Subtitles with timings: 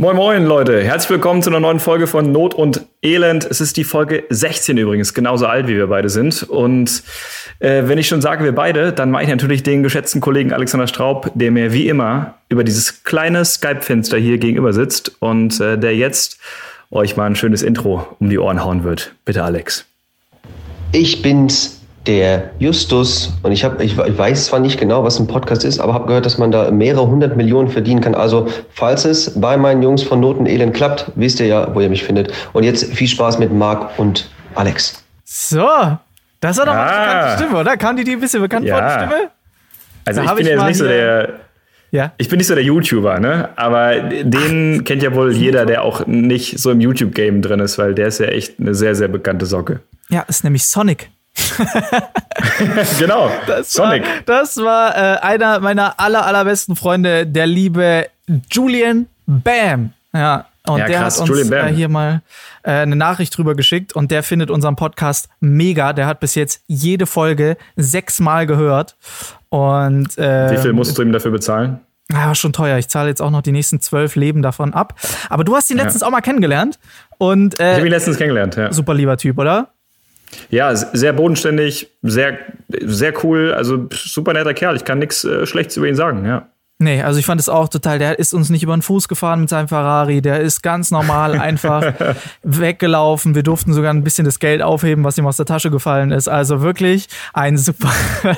[0.00, 3.44] Moin Moin Leute, herzlich willkommen zu einer neuen Folge von Not und Elend.
[3.44, 6.42] Es ist die Folge 16 übrigens, genauso alt wie wir beide sind.
[6.42, 7.02] Und
[7.58, 10.86] äh, wenn ich schon sage wir beide, dann meine ich natürlich den geschätzten Kollegen Alexander
[10.86, 15.94] Straub, der mir wie immer über dieses kleine Skype-Fenster hier gegenüber sitzt und äh, der
[15.94, 16.38] jetzt
[16.90, 19.14] euch mal ein schönes Intro um die Ohren hauen wird.
[19.26, 19.84] Bitte Alex.
[20.92, 25.26] Ich bin's, der Justus und ich, hab, ich, ich weiß zwar nicht genau, was ein
[25.26, 28.14] Podcast ist, aber habe gehört, dass man da mehrere hundert Millionen verdienen kann.
[28.14, 31.90] Also falls es bei meinen Jungs von Noten Elend klappt, wisst ihr ja, wo ihr
[31.90, 32.32] mich findet.
[32.54, 35.04] Und jetzt viel Spaß mit Marc und Alex.
[35.24, 35.68] So,
[36.40, 37.76] das war doch mal eine bekannte Stimme, oder?
[37.76, 38.76] Kam die dir ein bisschen bekannt Ja.
[38.78, 39.30] vor, die Stimme?
[40.06, 41.28] Also Da ich bin ich jetzt nicht so der.
[41.92, 42.12] Ja.
[42.18, 43.48] Ich bin nicht so der YouTuber, ne?
[43.56, 47.94] Aber den kennt ja wohl jeder, der auch nicht so im YouTube-Game drin ist, weil
[47.94, 49.80] der ist ja echt eine sehr, sehr bekannte Socke.
[50.08, 51.10] Ja, ist nämlich Sonic.
[52.98, 53.30] genau.
[53.46, 54.02] Das Sonic.
[54.02, 58.08] War, das war äh, einer meiner aller, allerbesten Freunde, der liebe
[58.50, 59.92] Julian Bam.
[60.12, 62.22] Ja, und Ja, der krass, hat uns äh, hier mal
[62.62, 65.92] äh, eine Nachricht drüber geschickt und der findet unseren Podcast mega.
[65.92, 68.96] Der hat bis jetzt jede Folge sechsmal gehört.
[69.48, 71.80] Und äh, Wie viel musst du ihm dafür bezahlen?
[72.12, 72.76] Ja, schon teuer.
[72.78, 74.94] Ich zahle jetzt auch noch die nächsten zwölf Leben davon ab.
[75.28, 76.78] Aber du hast ihn letztens auch mal kennengelernt.
[77.18, 78.72] Und Ich habe ihn äh, letztens kennengelernt, ja.
[78.72, 79.68] super lieber Typ, oder?
[80.50, 84.76] Ja, sehr bodenständig, sehr, sehr cool, also super netter Kerl.
[84.76, 86.48] Ich kann nichts äh, Schlechtes über ihn sagen, ja.
[86.82, 89.40] Nee, also ich fand es auch total, der ist uns nicht über den Fuß gefahren
[89.40, 91.92] mit seinem Ferrari, der ist ganz normal einfach
[92.42, 93.34] weggelaufen.
[93.34, 96.26] Wir durften sogar ein bisschen das Geld aufheben, was ihm aus der Tasche gefallen ist.
[96.26, 97.90] Also wirklich ein super.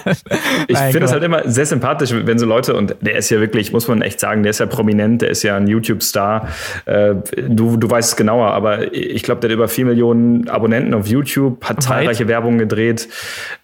[0.66, 3.72] Ich finde es halt immer sehr sympathisch, wenn so Leute, und der ist ja wirklich,
[3.72, 6.48] muss man echt sagen, der ist ja prominent, der ist ja ein YouTube-Star.
[6.86, 7.14] Äh,
[7.48, 11.06] du, du weißt es genauer, aber ich glaube, der hat über 4 Millionen Abonnenten auf
[11.06, 13.08] YouTube, hat zahlreiche Werbung gedreht,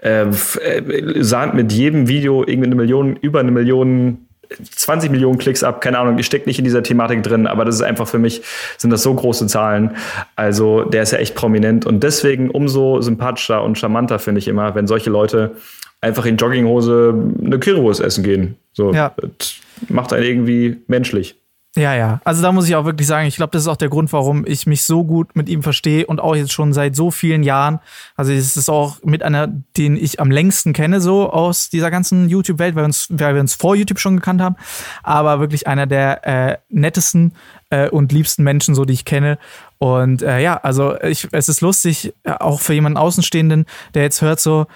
[0.03, 4.28] äh, äh, sahnt mit jedem Video irgendwie eine Million, über eine Million
[4.77, 7.74] 20 Millionen Klicks ab, keine Ahnung, ich stecke nicht in dieser Thematik drin, aber das
[7.77, 8.42] ist einfach für mich,
[8.78, 9.96] sind das so große Zahlen.
[10.36, 14.74] Also der ist ja echt prominent und deswegen umso sympathischer und charmanter finde ich immer,
[14.74, 15.52] wenn solche Leute
[16.00, 18.56] einfach in Jogginghose eine Currywurst essen gehen.
[18.72, 19.12] So, Ja.
[19.38, 19.54] das
[19.88, 21.34] macht einen irgendwie menschlich.
[21.78, 22.21] Ja, ja.
[22.25, 24.44] Also da muss ich auch wirklich sagen, ich glaube, das ist auch der Grund, warum
[24.44, 27.78] ich mich so gut mit ihm verstehe und auch jetzt schon seit so vielen Jahren.
[28.16, 32.28] Also es ist auch mit einer, den ich am längsten kenne, so aus dieser ganzen
[32.28, 34.56] YouTube-Welt, weil, wir uns, weil wir uns vor YouTube schon gekannt haben.
[35.05, 37.34] Aber wirklich einer der äh, nettesten
[37.71, 39.38] äh, und liebsten Menschen, so die ich kenne.
[39.78, 44.21] Und äh, ja, also ich, es ist lustig, äh, auch für jemanden Außenstehenden, der jetzt
[44.21, 44.67] hört so,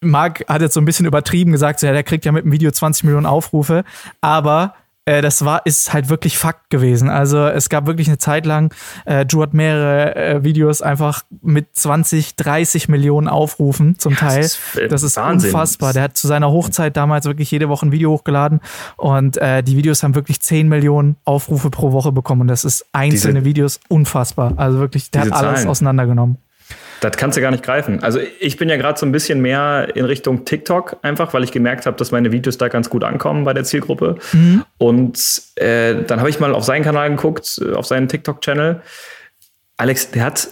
[0.00, 2.52] Marc hat jetzt so ein bisschen übertrieben gesagt, so, ja, der kriegt ja mit dem
[2.52, 3.84] Video 20 Millionen Aufrufe,
[4.20, 4.74] aber
[5.04, 7.08] das war, ist halt wirklich Fakt gewesen.
[7.10, 8.72] Also es gab wirklich eine Zeit lang,
[9.04, 14.40] äh, Drew hat mehrere äh, Videos einfach mit 20, 30 Millionen Aufrufen zum Teil.
[14.40, 15.50] ist, äh, das ist Wahnsinn.
[15.50, 15.92] unfassbar.
[15.92, 18.60] Der hat zu seiner Hochzeit damals wirklich jede Woche ein Video hochgeladen
[18.96, 22.84] und äh, die Videos haben wirklich 10 Millionen Aufrufe pro Woche bekommen und das ist
[22.92, 24.52] einzelne Diese- Videos unfassbar.
[24.56, 25.68] Also wirklich, der hat alles Zahlen.
[25.68, 26.38] auseinandergenommen.
[27.02, 28.02] Das kannst du gar nicht greifen.
[28.02, 31.50] Also ich bin ja gerade so ein bisschen mehr in Richtung TikTok, einfach weil ich
[31.50, 34.16] gemerkt habe, dass meine Videos da ganz gut ankommen bei der Zielgruppe.
[34.78, 38.80] Und äh, dann habe ich mal auf seinen Kanal geguckt, äh, auf seinen TikTok-Channel.
[39.76, 40.48] Alex, der hat,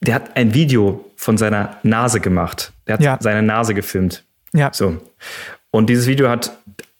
[0.00, 2.72] der hat ein Video von seiner Nase gemacht.
[2.86, 3.18] Der hat Ja.
[3.20, 4.24] seine Nase gefilmt.
[4.52, 4.70] Ja.
[4.72, 4.96] So.
[5.72, 6.56] Und dieses Video hat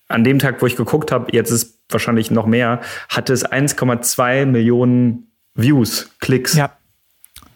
[0.08, 4.46] an dem Tag, wo ich geguckt habe, jetzt ist wahrscheinlich noch mehr, hatte es 1,2
[4.46, 6.54] Millionen Views, Klicks.
[6.56, 6.72] Ja.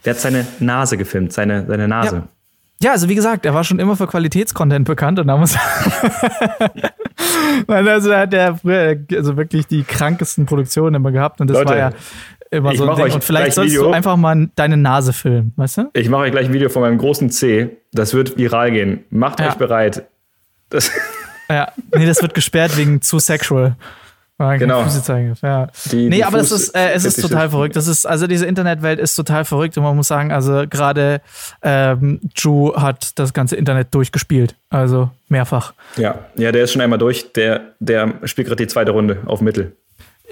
[0.04, 2.16] Der hat seine Nase gefilmt, seine, seine Nase.
[2.16, 2.28] Ja.
[2.82, 5.54] Ja, also wie gesagt, er war schon immer für Qualitätscontent bekannt und da muss
[7.66, 11.56] Nein, also er hat ja früher also wirklich die krankesten Produktionen immer gehabt und das
[11.58, 11.90] Leute, war ja
[12.50, 13.14] immer so ein Ding.
[13.14, 13.84] Und vielleicht sollst Video.
[13.84, 15.90] du einfach mal deine Nase filmen, weißt du?
[15.94, 17.76] Ich mache euch gleich ein Video von meinem großen C.
[17.92, 19.04] Das wird viral gehen.
[19.10, 19.48] Macht Ja.
[19.48, 20.04] euch bereit.
[20.68, 20.90] Das,
[21.48, 23.76] Ja, nee, das wird gesperrt wegen zu sexual.
[24.36, 24.82] Weil Genau.
[24.82, 25.68] Füße zeigen Ja.
[25.92, 27.76] Die- nee, die aber das Fuß- ist, äh, es ist total verrückt.
[27.76, 31.20] Das ist, also diese Internetwelt ist total verrückt und man muss sagen, also gerade
[31.62, 34.56] ähm, Drew hat das ganze Internet durchgespielt.
[34.70, 35.72] Also mehrfach.
[35.96, 36.18] ja.
[36.36, 37.32] ja, der ist schon einmal durch.
[37.34, 39.76] Der, der spielt gerade die zweite Runde auf Mittel.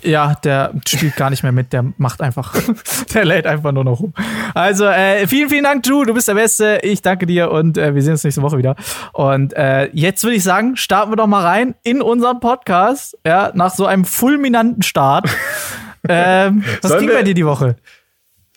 [0.00, 2.54] Ja, der spielt gar nicht mehr mit, der macht einfach,
[3.14, 4.14] der lädt einfach nur noch rum.
[4.54, 6.80] Also, äh, vielen, vielen Dank, Drew, du bist der Beste.
[6.82, 8.74] Ich danke dir und äh, wir sehen uns nächste Woche wieder.
[9.12, 13.52] Und äh, jetzt würde ich sagen, starten wir doch mal rein in unseren Podcast, ja,
[13.54, 15.28] nach so einem fulminanten Start.
[16.08, 17.76] ähm, was Sollen ging bei dir die Woche?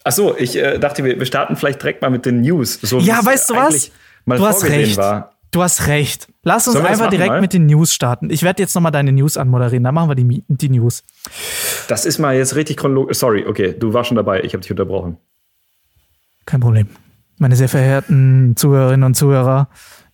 [0.05, 2.79] Ach so, ich äh, dachte, wir, wir starten vielleicht direkt mal mit den News.
[2.81, 3.91] So, Ja, weißt du was?
[4.23, 4.97] Mal Du hast recht.
[4.97, 5.34] War.
[5.55, 6.27] Du hast recht.
[6.43, 7.39] Lass uns einfach machen direkt mal?
[7.39, 8.29] mit den News starten.
[8.29, 9.85] Ich werde jetzt nochmal deine News anmoderieren.
[9.85, 11.05] Dann machen wir die, die News.
[11.87, 13.19] Das ist mal jetzt richtig chronologisch.
[13.19, 14.41] Sorry, okay, du warst schon dabei.
[14.41, 15.15] Ich habe dich unterbrochen.
[16.45, 16.89] Kein Problem.
[17.37, 19.69] Meine sehr verehrten Zuhörerinnen und Zuhörer,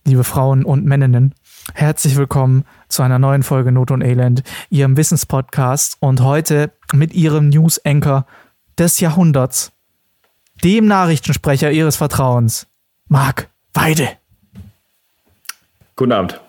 [0.06, 1.34] liebe Frauen und Männinnen,
[1.74, 7.48] herzlich willkommen zu einer neuen Folge Not und Elend, ihrem Wissenspodcast und heute mit ihrem
[7.48, 8.26] News-Anchor
[8.78, 9.72] des Jahrhunderts,
[10.62, 12.68] dem Nachrichtensprecher ihres Vertrauens,
[13.08, 14.21] Marc Weide.
[15.96, 16.40] Guten Abend.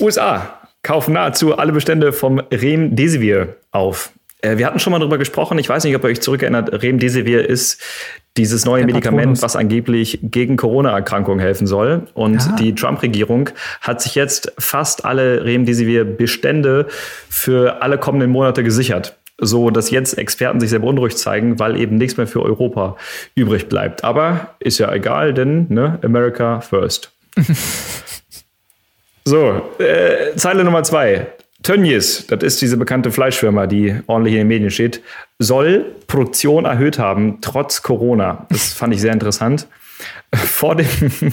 [0.00, 4.12] USA kaufen nahezu alle Bestände vom Remdesivir auf.
[4.42, 5.58] Äh, wir hatten schon mal darüber gesprochen.
[5.58, 6.82] Ich weiß nicht, ob ihr euch zurückerinnert.
[6.82, 7.82] Remdesivir ist
[8.36, 9.42] dieses neue Der Medikament, Patronus.
[9.42, 12.06] was angeblich gegen Corona-Erkrankungen helfen soll.
[12.14, 12.56] Und ja.
[12.56, 13.50] die Trump-Regierung
[13.80, 16.86] hat sich jetzt fast alle Remdesivir-Bestände
[17.28, 19.16] für alle kommenden Monate gesichert.
[19.38, 22.96] So dass jetzt Experten sich sehr beunruhigt zeigen, weil eben nichts mehr für Europa
[23.34, 24.04] übrig bleibt.
[24.04, 27.12] Aber ist ja egal, denn ne, America first.
[29.26, 31.26] so, äh, Zeile Nummer zwei.
[31.64, 35.02] Tönnies, das ist diese bekannte Fleischfirma, die ordentlich in den Medien steht,
[35.40, 38.46] soll Produktion erhöht haben, trotz Corona.
[38.50, 39.66] Das fand ich sehr interessant.
[40.32, 40.86] Vor dem,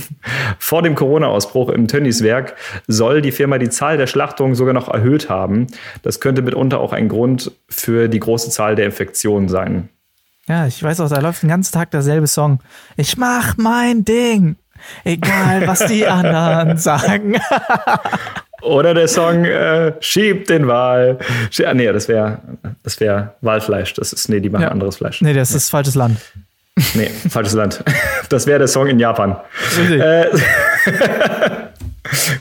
[0.57, 2.55] vor dem Corona-Ausbruch im Tönnies-Werk
[2.87, 5.67] soll die Firma die Zahl der Schlachtungen sogar noch erhöht haben.
[6.01, 9.89] Das könnte mitunter auch ein Grund für die große Zahl der Infektionen sein.
[10.47, 12.59] Ja, ich weiß auch, da läuft den ganzen Tag derselbe Song.
[12.97, 14.55] Ich mach mein Ding.
[15.03, 17.39] Egal, was die anderen sagen.
[18.61, 21.19] Oder der Song äh, Schieb den Wal.
[21.65, 22.39] Ah, nee, das wäre
[22.83, 23.93] das wär Walfleisch.
[23.93, 24.69] Das ist, nee, die machen ja.
[24.69, 25.21] anderes Fleisch.
[25.21, 26.17] Nee, das ist falsches Land.
[26.95, 27.83] Nee, falsches Land.
[28.29, 29.35] Das wäre der Song in Japan.
[29.91, 30.25] Äh,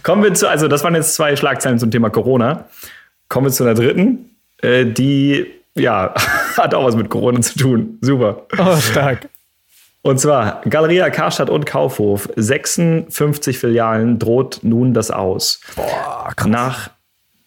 [0.03, 2.67] kommen wir zu, also das waren jetzt zwei Schlagzeilen zum Thema Corona.
[3.29, 4.31] Kommen wir zu einer dritten,
[4.63, 6.15] äh, die ja
[6.57, 7.99] hat auch was mit Corona zu tun.
[8.01, 8.47] Super.
[8.59, 9.29] Oh, stark.
[10.03, 15.61] Und zwar Galeria Karstadt und Kaufhof, 56 Filialen droht nun das aus.
[15.77, 16.49] Boah, krass.
[16.49, 16.91] Nach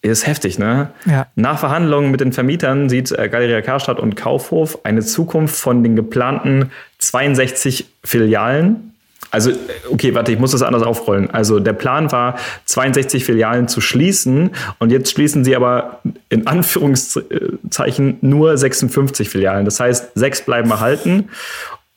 [0.02, 0.90] ist heftig, ne?
[1.06, 1.28] Ja.
[1.36, 5.96] Nach Verhandlungen mit den Vermietern sieht äh, Galeria Karstadt und Kaufhof eine Zukunft von den
[5.96, 8.94] geplanten 62 Filialen.
[9.32, 9.56] Also, äh,
[9.90, 11.32] okay, warte, ich muss das anders aufrollen.
[11.32, 18.18] Also, der Plan war, 62 Filialen zu schließen und jetzt schließen sie aber in Anführungszeichen
[18.22, 19.66] nur 56 Filialen.
[19.66, 21.30] Das heißt, sechs bleiben erhalten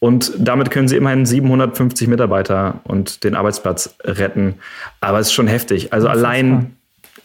[0.00, 4.54] und damit können sie immerhin 750 Mitarbeiter und den Arbeitsplatz retten.
[5.00, 5.92] Aber es ist schon heftig.
[5.92, 6.76] Also allein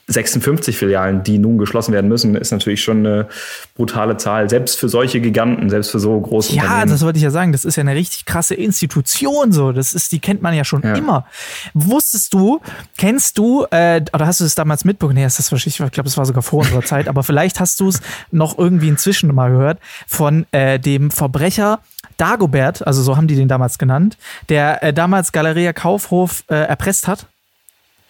[0.07, 3.27] 56 Filialen, die nun geschlossen werden müssen, ist natürlich schon eine
[3.75, 4.49] brutale Zahl.
[4.49, 6.87] Selbst für solche Giganten, selbst für so große ja, Unternehmen.
[6.89, 7.53] Ja, das wollte ich ja sagen.
[7.53, 9.53] Das ist ja eine richtig krasse Institution.
[9.53, 10.95] So, das ist, die kennt man ja schon ja.
[10.95, 11.25] immer.
[11.73, 12.59] Wusstest du,
[12.97, 15.15] kennst du, äh, oder hast du es damals mitbekommen?
[15.15, 17.07] Nee, ist das wahrscheinlich, ich glaube, das war sogar vor unserer Zeit.
[17.07, 21.79] Aber vielleicht hast du es noch irgendwie inzwischen mal gehört von äh, dem Verbrecher
[22.17, 24.17] Dagobert, also so haben die den damals genannt,
[24.49, 27.27] der äh, damals Galeria Kaufhof äh, erpresst hat.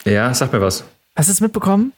[0.06, 0.84] Ja, sag mir was.
[1.16, 1.94] Hast du es mitbekommen?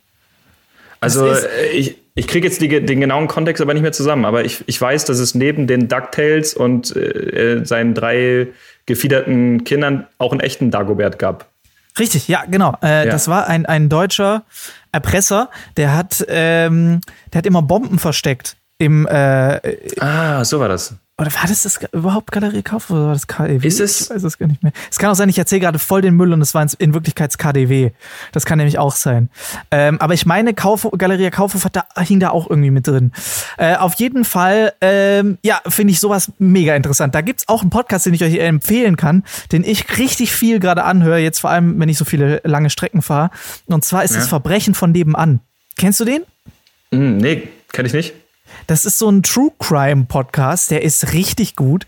[1.00, 4.46] Also äh, ich, ich kriege jetzt die, den genauen Kontext aber nicht mehr zusammen, aber
[4.46, 8.48] ich, ich weiß, dass es neben den DuckTales und äh, äh, seinen drei
[8.86, 11.50] gefiederten Kindern auch einen echten Dagobert gab.
[11.98, 12.78] Richtig, ja, genau.
[12.84, 13.12] Äh, ja.
[13.12, 14.44] Das war ein, ein deutscher
[14.92, 17.02] Erpresser, der hat, ähm,
[17.34, 19.08] der hat immer Bomben versteckt im.
[19.08, 19.60] Äh,
[20.00, 20.96] ah, so war das.
[21.18, 23.66] Oder war das, das überhaupt Galerie Kauf oder war das KDW?
[23.66, 24.02] Ist es?
[24.02, 24.74] Ich weiß es gar nicht mehr.
[24.92, 27.30] Es kann auch sein, ich erzähle gerade voll den Müll und es war in Wirklichkeit
[27.30, 27.92] das KDW.
[28.34, 29.30] Das kann nämlich auch sein.
[29.72, 33.14] Ähm, aber ich meine, Kauf, Galeria Kaufhof hat da, hing da auch irgendwie mit drin.
[33.58, 37.16] Äh, auf jeden Fall, ähm, ja, finde ich sowas mega interessant.
[37.16, 39.24] Da gibt's auch einen Podcast, den ich euch empfehlen kann,
[39.54, 43.02] den ich richtig viel gerade anhöre, jetzt vor allem, wenn ich so viele lange Strecken
[43.02, 43.30] fahre.
[43.68, 44.18] Und zwar ist ja.
[44.18, 45.40] das Verbrechen von nebenan.
[45.78, 46.24] Kennst du den?
[46.92, 48.25] Mm, nee, kenne ich nicht.
[48.68, 51.86] Das ist so ein True Crime Podcast, der ist richtig gut.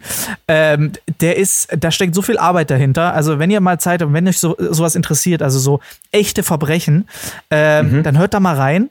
[0.47, 3.13] Ähm, der ist, da steckt so viel Arbeit dahinter.
[3.13, 5.79] Also, wenn ihr mal Zeit habt, wenn euch so, sowas interessiert, also so
[6.11, 7.07] echte Verbrechen,
[7.49, 8.03] ähm, mhm.
[8.03, 8.89] dann hört da mal rein.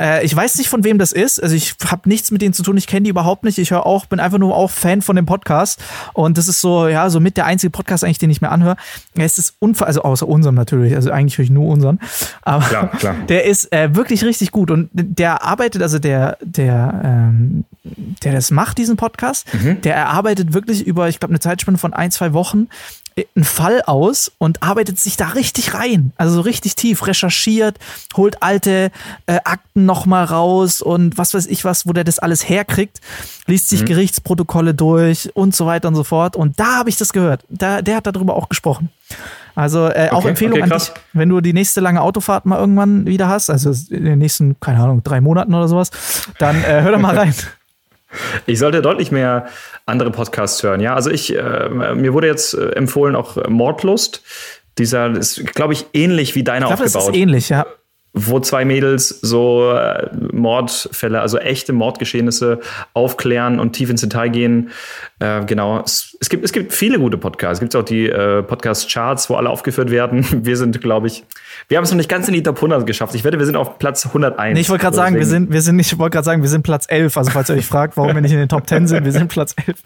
[0.00, 1.42] Äh, ich weiß nicht, von wem das ist.
[1.42, 2.76] Also ich habe nichts mit denen zu tun.
[2.76, 3.58] Ich kenne die überhaupt nicht.
[3.58, 5.82] Ich höre auch, bin einfach nur auch Fan von dem Podcast.
[6.14, 8.76] Und das ist so, ja, so mit der einzige Podcast eigentlich, den ich mir anhöre.
[9.14, 10.94] Es ist unfall, also außer unserem natürlich.
[10.94, 12.00] Also eigentlich höre ich nur unseren.
[12.42, 13.14] Aber klar, klar.
[13.28, 14.70] der ist äh, wirklich richtig gut.
[14.70, 17.64] Und der arbeitet, also der, der, ähm,
[18.24, 19.80] der das macht, diesen Podcast, mhm.
[19.82, 22.68] der erarbeitet wirklich über, ich glaube, eine Zeitspanne von ein, zwei Wochen
[23.36, 26.12] einen Fall aus und arbeitet sich da richtig rein.
[26.16, 27.78] Also so richtig tief, recherchiert,
[28.16, 28.90] holt alte
[29.26, 33.00] äh, Akten nochmal raus und was weiß ich was, wo der das alles herkriegt,
[33.46, 33.86] liest sich mhm.
[33.86, 36.36] Gerichtsprotokolle durch und so weiter und so fort.
[36.36, 37.44] Und da habe ich das gehört.
[37.48, 38.90] Da, der hat darüber auch gesprochen.
[39.54, 43.06] Also äh, auch Empfehlung okay, an dich, wenn du die nächste lange Autofahrt mal irgendwann
[43.06, 45.90] wieder hast, also in den nächsten, keine Ahnung, drei Monaten oder sowas,
[46.38, 47.34] dann äh, hör doch mal rein.
[48.46, 49.46] Ich sollte deutlich mehr
[49.86, 50.80] andere Podcasts hören.
[50.80, 54.22] Ja, also ich, äh, mir wurde jetzt äh, empfohlen auch Mordlust.
[54.78, 57.08] Dieser ist, glaube ich, ähnlich wie deiner ich glaub, aufgebaut.
[57.08, 57.66] Das ist ähnlich, ja.
[58.14, 62.60] Wo zwei Mädels so äh, Mordfälle, also echte Mordgeschehnisse
[62.92, 64.70] aufklären und tief ins Detail gehen.
[65.18, 65.80] Äh, genau.
[65.80, 67.54] Es, es, gibt, es gibt viele gute Podcasts.
[67.54, 70.26] Es gibt auch die äh, Podcast-Charts, wo alle aufgeführt werden.
[70.44, 71.24] Wir sind, glaube ich,
[71.68, 73.14] wir haben es noch nicht ganz in die Top 100 geschafft.
[73.14, 74.54] Ich wette, wir sind auf Platz 101.
[74.54, 76.48] Nee, ich wollte gerade sagen, wir sind, wir sind nicht, ich wollte gerade sagen, wir
[76.48, 77.16] sind Platz 11.
[77.16, 79.28] Also, falls ihr euch fragt, warum wir nicht in den Top 10 sind, wir sind
[79.28, 79.78] Platz 11.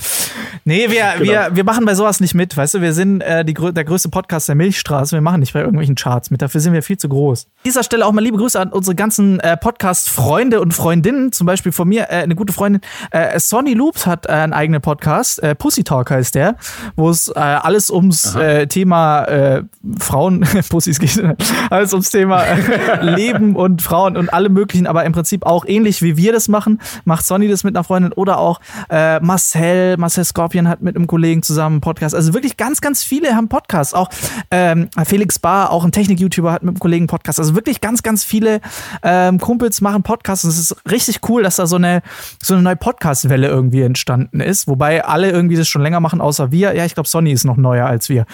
[0.64, 1.30] Nee, wir, genau.
[1.30, 2.56] wir, wir machen bei sowas nicht mit.
[2.56, 5.16] Weißt du, wir sind äh, die, der größte Podcast der Milchstraße.
[5.16, 6.42] Wir machen nicht bei irgendwelchen Charts mit.
[6.42, 7.45] Dafür sind wir viel zu groß.
[7.45, 11.32] An dieser Stelle auch mal liebe Grüße an unsere ganzen äh, Podcast-Freunde und Freundinnen.
[11.32, 12.80] Zum Beispiel von mir, äh, eine gute Freundin,
[13.11, 15.42] äh, Sonny Loops hat äh, einen eigenen Podcast.
[15.42, 16.56] Äh, Pussy Talk heißt der,
[16.96, 19.62] wo es äh, alles ums äh, Thema äh,
[19.99, 21.23] Frauen, Pussys geht,
[21.70, 26.02] alles ums Thema äh, Leben und Frauen und alle möglichen, aber im Prinzip auch ähnlich
[26.02, 30.25] wie wir das machen, macht Sonny das mit einer Freundin oder auch äh, Marcel, Marcel
[30.25, 32.14] Scorpion hat mit einem Kollegen zusammen einen Podcast.
[32.14, 33.92] Also wirklich ganz, ganz viele haben Podcasts.
[33.92, 34.08] Auch
[34.50, 37.38] ähm, Felix Bar, auch ein Technik-YouTuber, hat mit einem Kollegen einen Podcast.
[37.38, 38.60] Also wirklich ganz, ganz viele
[39.02, 40.44] ähm, Kumpels machen Podcasts.
[40.44, 42.02] Und es ist richtig cool, dass da so eine,
[42.40, 44.68] so eine neue Podcast-Welle irgendwie entstanden ist.
[44.68, 46.75] Wobei alle irgendwie das schon länger machen, außer wir.
[46.75, 48.25] Ja, ich glaube, Sonny ist noch neuer als wir.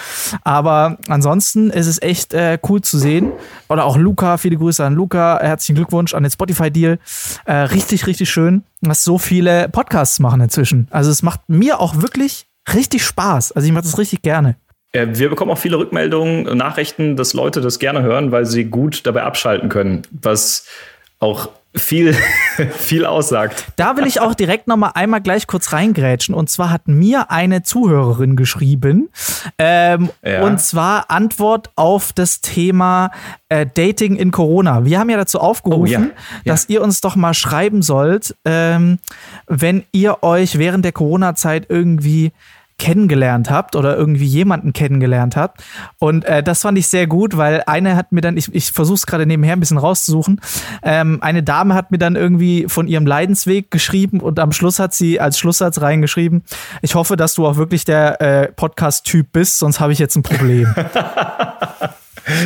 [0.45, 3.33] Aber ansonsten ist es echt äh, cool zu sehen.
[3.71, 5.39] Oder auch Luca, viele Grüße an Luca.
[5.41, 6.99] Herzlichen Glückwunsch an den Spotify-Deal.
[7.47, 10.87] Äh, richtig, richtig schön, dass so viele Podcasts machen inzwischen.
[10.91, 13.53] Also es macht mir auch wirklich richtig Spaß.
[13.53, 14.57] Also ich mache das richtig gerne.
[14.93, 19.23] Wir bekommen auch viele Rückmeldungen, Nachrichten, dass Leute das gerne hören, weil sie gut dabei
[19.23, 20.67] abschalten können, was
[21.19, 22.15] auch viel,
[22.73, 23.65] viel aussagt.
[23.77, 26.35] Da will ich auch direkt noch mal einmal gleich kurz reingrätschen.
[26.35, 29.09] Und zwar hat mir eine Zuhörerin geschrieben.
[29.59, 30.43] Ähm, ja.
[30.43, 33.11] Und zwar Antwort auf das Thema
[33.49, 34.85] äh, Dating in Corona.
[34.85, 36.01] Wir haben ja dazu aufgerufen, oh, ja.
[36.45, 36.53] Ja.
[36.53, 38.99] dass ihr uns doch mal schreiben sollt, ähm,
[39.47, 42.33] wenn ihr euch während der Corona-Zeit irgendwie
[42.83, 45.63] kennengelernt habt oder irgendwie jemanden kennengelernt habt.
[46.01, 48.97] Und äh, das fand ich sehr gut, weil eine hat mir dann, ich, ich versuche
[48.97, 50.41] es gerade nebenher ein bisschen rauszusuchen,
[50.83, 54.95] ähm, eine Dame hat mir dann irgendwie von ihrem Leidensweg geschrieben und am Schluss hat
[54.95, 56.43] sie als Schlusssatz reingeschrieben,
[56.81, 60.25] ich hoffe, dass du auch wirklich der äh, Podcast-Typ bist, sonst habe ich jetzt ein
[60.25, 60.75] Problem.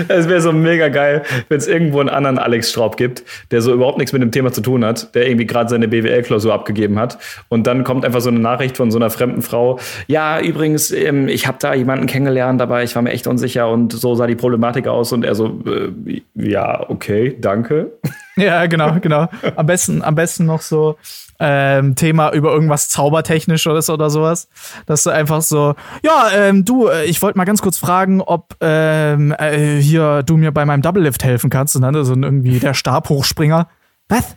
[0.08, 3.72] Es wäre so mega geil, wenn es irgendwo einen anderen Alex Straub gibt, der so
[3.72, 7.18] überhaupt nichts mit dem Thema zu tun hat, der irgendwie gerade seine BWL-Klausur abgegeben hat.
[7.48, 9.78] Und dann kommt einfach so eine Nachricht von so einer fremden Frau.
[10.06, 13.92] Ja, übrigens, ähm, ich habe da jemanden kennengelernt, aber ich war mir echt unsicher und
[13.92, 15.12] so sah die Problematik aus.
[15.12, 17.92] Und er so, äh, ja, okay, danke.
[18.42, 19.28] Ja, genau, genau.
[19.56, 20.98] Am besten, am besten noch so,
[21.38, 24.48] ähm, Thema über irgendwas Zaubertechnisches oder sowas.
[24.86, 28.56] Dass du einfach so, ja, ähm, du, äh, ich wollte mal ganz kurz fragen, ob
[28.60, 31.76] ähm, äh, hier du mir bei meinem Double Lift helfen kannst.
[31.76, 33.68] Und dann so irgendwie der Stabhochspringer.
[34.08, 34.34] Was?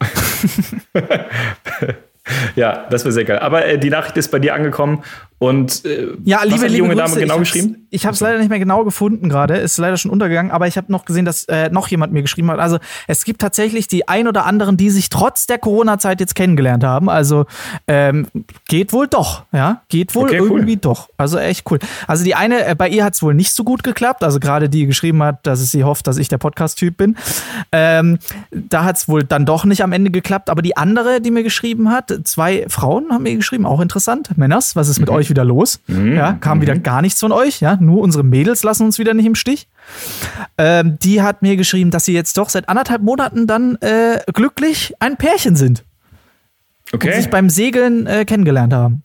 [2.55, 3.39] ja, das wäre sehr geil.
[3.39, 5.03] Aber äh, die Nachricht ist bei dir angekommen
[5.39, 7.87] und äh, ja, liebe, die junge Dame genau ich geschrieben?
[7.91, 10.75] Ich habe es leider nicht mehr genau gefunden gerade, ist leider schon untergegangen, aber ich
[10.75, 12.59] habe noch gesehen, dass äh, noch jemand mir geschrieben hat.
[12.59, 12.77] Also
[13.07, 17.09] es gibt tatsächlich die ein oder anderen, die sich trotz der Corona-Zeit jetzt kennengelernt haben.
[17.09, 17.45] Also
[17.87, 18.27] ähm,
[18.67, 20.81] geht wohl doch, ja, geht wohl okay, irgendwie cool.
[20.81, 21.09] doch.
[21.15, 21.79] Also echt cool.
[22.05, 24.25] Also die eine, äh, bei ihr hat es wohl nicht so gut geklappt.
[24.25, 27.15] Also gerade die geschrieben hat, dass es sie hofft, dass ich der Podcast-Typ bin.
[27.71, 28.19] Ähm,
[28.51, 30.49] da hat es wohl dann doch nicht am Ende geklappt.
[30.49, 34.37] Aber die andere, die mir geschrieben hat, zwei Frauen haben mir geschrieben, auch interessant.
[34.37, 35.15] Männers, was ist mit mhm.
[35.15, 35.79] euch wieder los?
[35.87, 36.15] Mhm.
[36.15, 36.61] Ja, kam mhm.
[36.63, 37.61] wieder gar nichts von euch.
[37.61, 39.67] Ja, nur unsere Mädels lassen uns wieder nicht im Stich.
[40.57, 44.93] Ähm, die hat mir geschrieben, dass sie jetzt doch seit anderthalb Monaten dann äh, glücklich
[44.99, 45.85] ein Pärchen sind.
[46.91, 47.09] Okay.
[47.09, 49.03] Und sich beim Segeln äh, kennengelernt haben.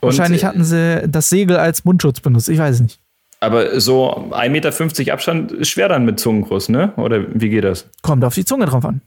[0.00, 2.48] Und Wahrscheinlich äh, hatten sie das Segel als Mundschutz benutzt.
[2.48, 3.00] Ich weiß nicht.
[3.40, 6.92] Aber so 1,50 Meter Abstand ist schwer dann mit Zungenkuss, ne?
[6.96, 7.88] Oder wie geht das?
[8.02, 9.02] Kommt auf die Zunge drauf an.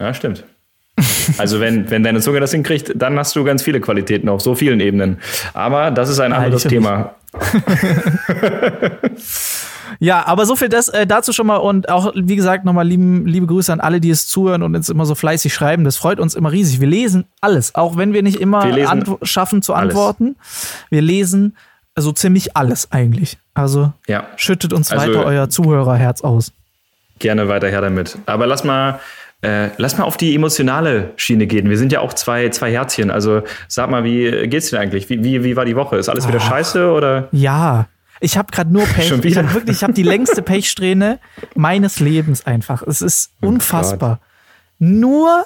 [0.00, 0.44] Ja, stimmt.
[1.38, 4.54] Also wenn, wenn deine Zunge das hinkriegt, dann hast du ganz viele Qualitäten auf so
[4.54, 5.18] vielen Ebenen.
[5.54, 7.14] Aber das ist ein anderes Thema.
[9.98, 13.26] ja, aber so viel das, äh, dazu schon mal und auch, wie gesagt, nochmal lieben,
[13.26, 15.84] liebe Grüße an alle, die es zuhören und uns immer so fleißig schreiben.
[15.84, 16.80] Das freut uns immer riesig.
[16.80, 19.94] Wir lesen alles, auch wenn wir nicht immer wir schaffen zu alles.
[19.94, 20.36] antworten.
[20.90, 21.56] Wir lesen
[21.96, 23.38] so ziemlich alles eigentlich.
[23.54, 24.26] Also ja.
[24.36, 26.52] schüttet uns also, weiter euer Zuhörerherz aus.
[27.18, 28.16] Gerne weiter her damit.
[28.26, 29.00] Aber lass mal
[29.42, 31.70] äh, lass mal auf die emotionale Schiene gehen.
[31.70, 33.10] Wir sind ja auch zwei, zwei Herzchen.
[33.10, 35.08] Also sag mal, wie geht's dir eigentlich?
[35.08, 35.96] Wie, wie, wie war die Woche?
[35.96, 37.28] Ist alles wieder oh, scheiße oder?
[37.30, 37.86] Ja.
[38.20, 39.08] Ich habe gerade nur Pech.
[39.08, 39.28] Schon wieder?
[39.28, 41.20] Ich habe wirklich, ich habe die längste Pechsträhne
[41.54, 42.82] meines Lebens einfach.
[42.82, 44.20] Es ist oh unfassbar.
[44.20, 44.24] Oh
[44.80, 45.44] nur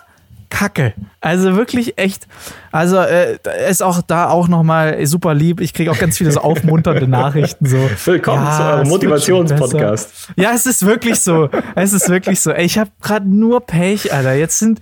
[0.52, 0.92] Kacke.
[1.22, 2.26] Also wirklich echt.
[2.72, 3.38] Also äh,
[3.70, 5.62] ist auch da auch nochmal super lieb.
[5.62, 7.64] Ich kriege auch ganz viele so aufmunternde Nachrichten.
[7.64, 7.88] So.
[8.04, 10.28] Willkommen ja, zu eurem Motivationspodcast.
[10.36, 11.48] Ja, es ist wirklich so.
[11.74, 12.50] Es ist wirklich so.
[12.50, 14.34] Ey, ich habe gerade nur Pech, Alter.
[14.34, 14.80] Jetzt sind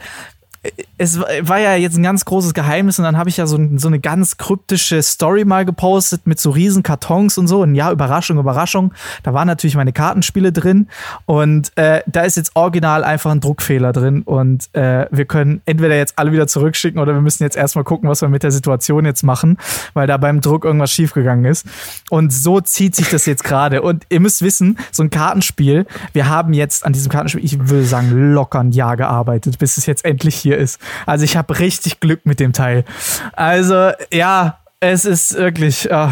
[1.00, 3.88] es war ja jetzt ein ganz großes Geheimnis und dann habe ich ja so, so,
[3.88, 7.62] eine ganz kryptische Story mal gepostet mit so riesen Kartons und so.
[7.62, 8.92] Und ja, Überraschung, Überraschung.
[9.23, 10.88] Da waren natürlich meine Kartenspiele drin
[11.25, 15.97] und äh, da ist jetzt original einfach ein Druckfehler drin und äh, wir können entweder
[15.97, 19.07] jetzt alle wieder zurückschicken oder wir müssen jetzt erstmal gucken, was wir mit der Situation
[19.07, 19.57] jetzt machen,
[19.95, 21.66] weil da beim Druck irgendwas schiefgegangen ist.
[22.11, 23.80] Und so zieht sich das jetzt gerade.
[23.80, 27.85] Und ihr müsst wissen, so ein Kartenspiel, wir haben jetzt an diesem Kartenspiel, ich würde
[27.85, 30.78] sagen, locker ein Jahr gearbeitet, bis es jetzt endlich hier ist.
[31.06, 32.85] Also ich habe richtig Glück mit dem Teil.
[33.32, 35.88] Also ja, es ist wirklich.
[35.90, 36.11] Uh,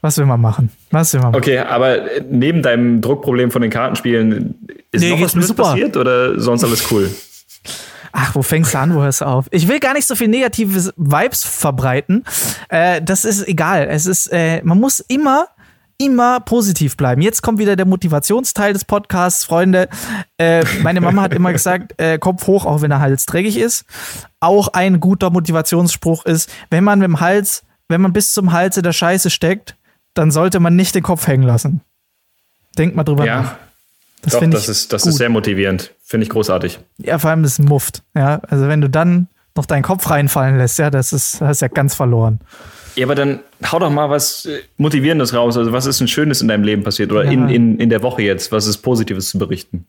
[0.00, 0.70] was will man machen?
[0.90, 1.42] Was will man machen?
[1.42, 4.54] Okay, aber neben deinem Druckproblem von den Kartenspielen
[4.92, 5.62] ist nee, noch was super.
[5.64, 7.10] passiert oder sonst alles cool?
[8.16, 9.46] Ach, wo fängst du an, wo hörst du auf?
[9.50, 12.22] Ich will gar nicht so viel negative Vibes verbreiten.
[12.68, 13.88] Äh, das ist egal.
[13.90, 15.48] Es ist, äh, man muss immer
[15.98, 17.22] immer positiv bleiben.
[17.22, 19.88] Jetzt kommt wieder der Motivationsteil des Podcasts, Freunde.
[20.38, 23.84] Äh, meine Mama hat immer gesagt, äh, Kopf hoch, auch wenn der Hals dreckig ist.
[24.40, 28.82] Auch ein guter Motivationsspruch ist, wenn man mit dem Hals, wenn man bis zum Halse
[28.82, 29.76] der Scheiße steckt,
[30.14, 31.80] dann sollte man nicht den Kopf hängen lassen.
[32.78, 33.42] Denkt mal drüber ja.
[33.42, 33.56] nach.
[34.22, 35.92] Das Doch, das, ist, das ist sehr motivierend.
[36.02, 36.80] Finde ich großartig.
[36.98, 38.02] Ja, vor allem das Muft.
[38.14, 41.60] Ja, also wenn du dann noch deinen Kopf reinfallen lässt, ja, das ist, das ist
[41.60, 42.40] ja ganz verloren.
[42.96, 45.56] Ja, aber dann hau doch mal was äh, Motivierendes raus.
[45.56, 47.30] Also, was ist ein Schönes in deinem Leben passiert oder ja.
[47.30, 48.52] in, in, in der Woche jetzt?
[48.52, 49.86] Was ist Positives zu berichten?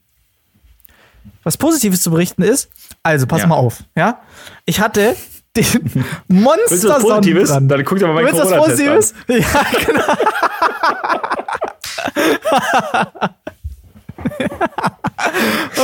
[1.43, 2.69] Was Positives zu berichten ist,
[3.03, 3.47] also pass ja.
[3.47, 4.21] mal auf, ja.
[4.65, 5.15] Ich hatte
[5.55, 7.49] den Monster du Positives?
[7.49, 9.13] Dann guck dir mal mein Willst was Positives?
[9.27, 9.35] An.
[9.41, 10.03] Ja, genau.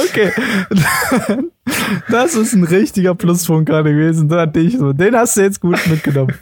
[0.05, 0.31] okay.
[2.09, 4.27] Das ist ein richtiger Pluspunkt gerade gewesen.
[4.97, 6.33] Den hast du jetzt gut mitgenommen.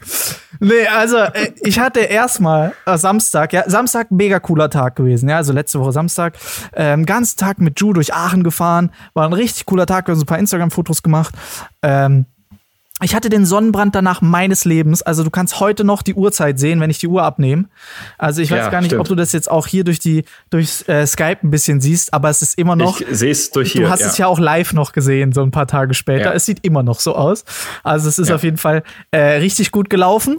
[0.60, 5.38] Nee, also äh, ich hatte erstmal äh, Samstag, ja, Samstag mega cooler Tag gewesen, ja,
[5.38, 6.38] also letzte Woche Samstag,
[6.74, 10.20] ähm, ganzen Tag mit Ju durch Aachen gefahren, war ein richtig cooler Tag, wir haben
[10.20, 11.34] so ein paar Instagram-Fotos gemacht.
[11.82, 12.26] Ähm,
[13.02, 15.02] ich hatte den Sonnenbrand danach meines Lebens.
[15.02, 17.66] Also du kannst heute noch die Uhrzeit sehen, wenn ich die Uhr abnehme.
[18.18, 19.02] Also ich weiß ja, gar nicht, stimmt.
[19.02, 22.30] ob du das jetzt auch hier durch die durch äh, Skype ein bisschen siehst, aber
[22.30, 23.00] es ist immer noch.
[23.00, 23.84] Ich sehe es durch hier.
[23.84, 24.08] Du hast ja.
[24.08, 26.26] es ja auch live noch gesehen, so ein paar Tage später.
[26.26, 26.34] Ja.
[26.34, 27.46] Es sieht immer noch so aus.
[27.84, 30.38] Also es ist auf jeden Fall äh, richtig gut gelaufen.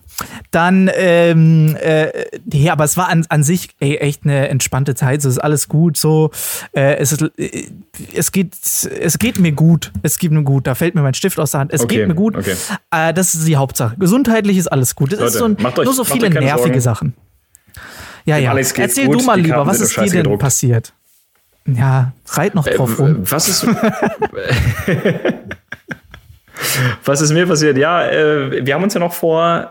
[0.50, 2.08] Dann, ähm, äh,
[2.44, 5.22] nee, aber es war an, an sich ey, echt eine entspannte Zeit.
[5.22, 5.96] So ist alles gut.
[5.96, 6.30] So,
[6.72, 7.68] äh, es ist, äh,
[8.14, 9.92] es geht, es geht mir gut.
[10.02, 10.66] Es geht mir gut.
[10.66, 11.72] Da fällt mir mein Stift aus der Hand.
[11.72, 11.98] Es okay.
[11.98, 12.36] geht mir gut.
[12.36, 12.49] Okay.
[12.52, 12.76] Okay.
[12.90, 13.96] Äh, das ist die Hauptsache.
[13.98, 15.12] Gesundheitlich ist alles gut.
[15.12, 16.82] Es ist so ein, euch, nur so viele nervige Sorgen.
[17.14, 17.14] Sachen.
[18.24, 18.56] Ja, ja.
[18.56, 20.42] Erzähl gut, du mal lieber, was ist dir denn gedruckt.
[20.42, 20.92] passiert?
[21.66, 23.18] Ja, reit noch drauf äh, rum.
[23.22, 23.66] Was ist.
[27.04, 27.78] was ist mir passiert?
[27.78, 29.70] Ja, äh, wir haben uns ja noch vor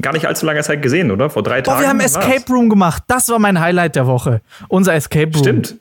[0.00, 1.30] gar nicht allzu langer Zeit gesehen, oder?
[1.30, 1.78] Vor drei Tagen.
[1.78, 3.04] Oh, wir haben Escape Room gemacht.
[3.06, 4.40] Das war mein Highlight der Woche.
[4.68, 5.42] Unser Escape Room.
[5.42, 5.76] Stimmt.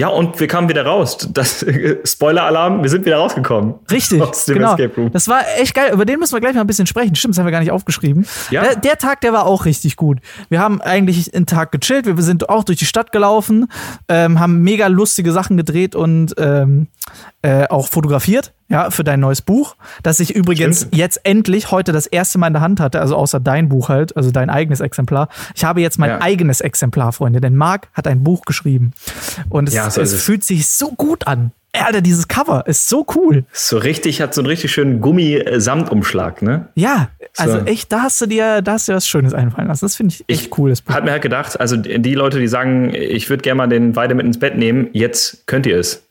[0.00, 1.28] Ja, und wir kamen wieder raus.
[1.30, 1.62] Das
[2.04, 3.74] Spoiler-Alarm, wir sind wieder rausgekommen.
[3.90, 4.22] Richtig.
[4.22, 4.70] Aus dem genau.
[4.70, 5.12] Escape Room.
[5.12, 5.92] Das war echt geil.
[5.92, 7.14] Über den müssen wir gleich mal ein bisschen sprechen.
[7.16, 8.26] Stimmt, das haben wir gar nicht aufgeschrieben.
[8.50, 8.62] Ja.
[8.62, 10.20] Der, der, Tag, der war auch richtig gut.
[10.48, 12.06] Wir haben eigentlich einen Tag gechillt.
[12.06, 13.66] Wir sind auch durch die Stadt gelaufen,
[14.08, 16.86] ähm, haben mega lustige Sachen gedreht und ähm,
[17.42, 20.96] äh, auch fotografiert ja, für dein neues Buch, das ich übrigens Stimmt.
[20.96, 24.16] jetzt endlich heute das erste Mal in der Hand hatte, also außer dein Buch halt,
[24.16, 25.28] also dein eigenes Exemplar.
[25.54, 26.20] Ich habe jetzt mein ja.
[26.20, 28.92] eigenes Exemplar, Freunde, denn Marc hat ein Buch geschrieben
[29.48, 31.50] und es, ja, so es fühlt sich so gut an.
[31.72, 33.44] Alter, dieses Cover ist so cool.
[33.52, 36.68] So richtig, hat so einen richtig schönen Gummi-Samtumschlag, ne?
[36.74, 37.64] Ja, also so.
[37.64, 39.84] echt, da hast du dir, da hast du was Schönes einfallen lassen.
[39.84, 40.70] Das finde ich echt ich cool.
[40.70, 43.94] Das Hat mir halt gedacht, also die Leute, die sagen, ich würde gerne mal den
[43.94, 46.02] Weide mit ins Bett nehmen, jetzt könnt ihr es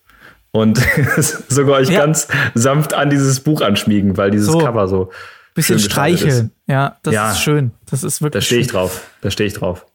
[0.51, 0.81] und
[1.47, 1.99] sogar euch ja.
[1.99, 4.59] ganz sanft an dieses Buch anschmiegen, weil dieses so.
[4.59, 5.09] Cover so.
[5.53, 6.51] Bisschen streicheln.
[6.67, 7.31] Ja, das ja.
[7.31, 7.71] ist schön.
[7.89, 8.43] Das ist wirklich.
[8.43, 9.09] Da stehe ich drauf.
[9.21, 9.85] Da stehe ich drauf.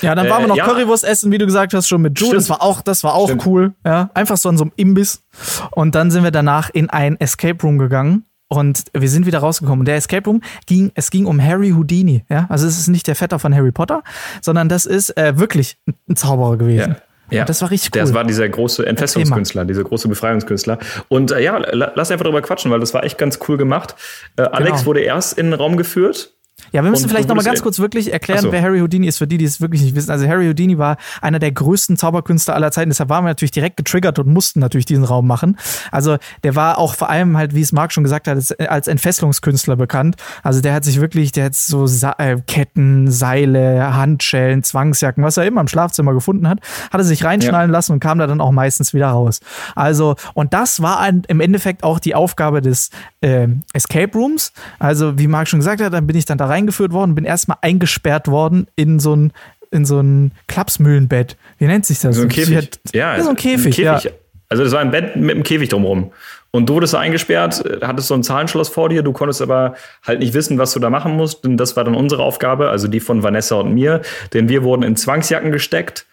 [0.00, 0.66] Ja, dann waren wir noch äh, ja.
[0.66, 2.34] Currywurst essen, wie du gesagt hast, schon mit Joe.
[2.34, 3.74] Das war auch, das war auch cool.
[3.84, 5.22] Ja, einfach so an so einem Imbiss.
[5.70, 8.24] Und dann sind wir danach in ein Escape Room gegangen.
[8.48, 9.80] Und wir sind wieder rausgekommen.
[9.80, 12.24] Und der Escape Room ging, es ging um Harry Houdini.
[12.28, 14.02] Ja, also es ist nicht der Vetter von Harry Potter,
[14.42, 15.78] sondern das ist äh, wirklich
[16.08, 16.90] ein Zauberer gewesen.
[16.90, 17.11] Ja.
[17.34, 18.00] Ja, das war richtig cool.
[18.00, 20.78] Das war dieser große Entfesselungskünstler, dieser große Befreiungskünstler.
[21.08, 23.94] Und äh, ja, lass einfach darüber quatschen, weil das war echt ganz cool gemacht.
[24.36, 24.86] Äh, Alex genau.
[24.86, 26.34] wurde erst in den Raum geführt
[26.70, 28.52] ja, wir müssen und vielleicht noch mal ganz kurz wirklich erklären, so.
[28.52, 30.10] wer Harry Houdini ist, für die, die es wirklich nicht wissen.
[30.10, 32.90] Also Harry Houdini war einer der größten Zauberkünstler aller Zeiten.
[32.90, 35.58] Deshalb waren wir natürlich direkt getriggert und mussten natürlich diesen Raum machen.
[35.90, 39.76] Also der war auch vor allem halt, wie es Marc schon gesagt hat, als Entfesselungskünstler
[39.76, 40.16] bekannt.
[40.42, 45.36] Also der hat sich wirklich, der hat so Sa äh, Ketten, Seile, Handschellen, Zwangsjacken, was
[45.36, 47.72] er immer im Schlafzimmer gefunden hat, hat er sich reinschnallen ja.
[47.72, 49.40] lassen und kam da dann auch meistens wieder raus.
[49.74, 54.52] Also, und das war ein, im Endeffekt auch die Aufgabe des äh, Escape Rooms.
[54.78, 57.24] Also, wie Marc schon gesagt hat, dann bin ich dann da rein eingeführt worden, bin
[57.24, 59.32] erstmal eingesperrt worden in so ein
[59.70, 61.36] in so ein Klapsmühlenbett.
[61.58, 62.16] Wie nennt sich das?
[62.16, 62.70] So ein Käfig.
[62.92, 63.78] ja, ja, so ein Käfig.
[63.78, 64.04] Ein Käfig.
[64.04, 64.10] Ja.
[64.50, 66.12] Also das war ein Bett mit einem Käfig drumherum.
[66.50, 69.74] Und du wurdest eingesperrt, äh, hattest so ein Zahlenschloss vor dir, du konntest aber
[70.06, 71.46] halt nicht wissen, was du da machen musst.
[71.46, 74.02] Und das war dann unsere Aufgabe, also die von Vanessa und mir.
[74.34, 76.04] Denn wir wurden in Zwangsjacken gesteckt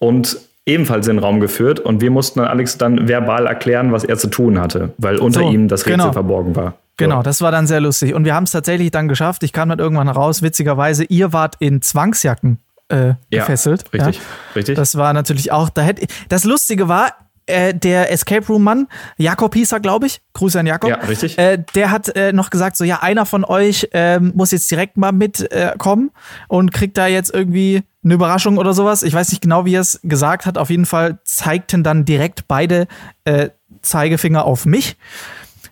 [0.00, 1.78] und ebenfalls in den Raum geführt.
[1.78, 5.40] Und wir mussten dann Alex dann verbal erklären, was er zu tun hatte, weil unter
[5.40, 6.12] so, ihm das Rätsel genau.
[6.12, 6.74] verborgen war.
[6.96, 8.14] Genau, das war dann sehr lustig.
[8.14, 9.42] Und wir haben es tatsächlich dann geschafft.
[9.42, 13.84] Ich kam dann irgendwann raus, witzigerweise, ihr wart in Zwangsjacken äh, gefesselt.
[13.92, 14.54] Ja, richtig, ja.
[14.54, 14.76] richtig.
[14.76, 17.12] Das war natürlich auch, da hätte, das Lustige war,
[17.46, 20.20] äh, der Escape Room Mann, Jakob hieß er, glaube ich.
[20.32, 20.90] Grüße an Jakob.
[20.90, 21.36] Ja, richtig.
[21.38, 24.96] Äh, der hat äh, noch gesagt, so ja, einer von euch ähm, muss jetzt direkt
[24.96, 29.02] mal mitkommen äh, und kriegt da jetzt irgendwie eine Überraschung oder sowas.
[29.02, 30.56] Ich weiß nicht genau, wie er es gesagt hat.
[30.56, 32.86] Auf jeden Fall zeigten dann direkt beide
[33.24, 33.50] äh,
[33.82, 34.96] Zeigefinger auf mich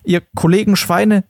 [0.03, 1.23] ihr Kollegen Schweine.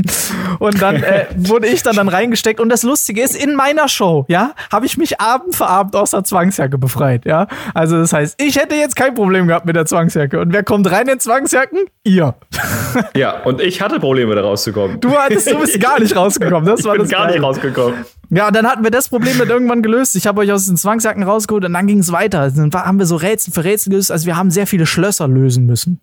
[0.58, 2.60] und dann äh, wurde ich dann, dann reingesteckt.
[2.60, 6.10] Und das Lustige ist, in meiner Show, ja, habe ich mich Abend für Abend aus
[6.12, 7.46] der Zwangsjacke befreit, ja.
[7.74, 10.40] Also das heißt, ich hätte jetzt kein Problem gehabt mit der Zwangsjacke.
[10.40, 11.80] Und wer kommt rein in Zwangsjacken?
[12.02, 12.34] Ihr.
[13.16, 15.00] ja, und ich hatte Probleme, da rauszukommen.
[15.00, 16.66] Du hattest, du bist gar nicht rausgekommen.
[16.66, 17.34] Das ich war das gar Geile.
[17.34, 18.04] nicht rausgekommen.
[18.30, 20.16] Ja, und dann hatten wir das Problem mit irgendwann gelöst.
[20.16, 22.50] Ich habe euch aus den Zwangsjacken rausgeholt und dann ging es weiter.
[22.50, 24.10] Dann haben wir so Rätsel für Rätsel gelöst.
[24.10, 26.00] Also wir haben sehr viele Schlösser lösen müssen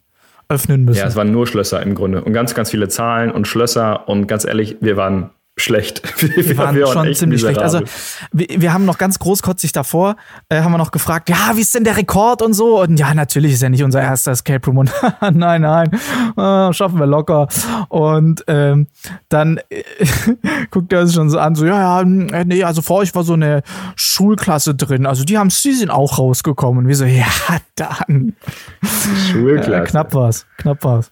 [0.52, 1.00] öffnen müssen.
[1.00, 4.28] Ja, es waren nur Schlösser im Grunde und ganz, ganz viele Zahlen und Schlösser und
[4.28, 6.02] ganz ehrlich, wir waren schlecht.
[6.21, 7.60] Wir, wir waren, schon ziemlich schlecht.
[7.60, 7.82] Also
[8.32, 10.15] wir, wir, haben noch ganz großkotzig davor,
[10.50, 12.82] äh, haben wir noch gefragt, ja, wie ist denn der Rekord und so?
[12.82, 14.78] Und ja, natürlich ist ja nicht unser erster Escape Room.
[14.80, 14.91] Und
[15.34, 15.91] nein, nein,
[16.38, 17.47] äh, schaffen wir locker.
[17.89, 18.88] Und ähm,
[19.30, 19.84] dann äh,
[20.71, 23.24] guckt er uns schon so an, so, ja, ja, äh, nee, also vor euch war
[23.24, 23.63] so eine
[23.95, 25.06] Schulklasse drin.
[25.06, 26.84] Also die haben, sie sind auch rausgekommen.
[26.84, 27.26] Und wir so, ja,
[27.76, 28.36] dann.
[29.32, 29.76] Schulklasse.
[29.76, 31.12] Äh, knapp war's, knapp war's.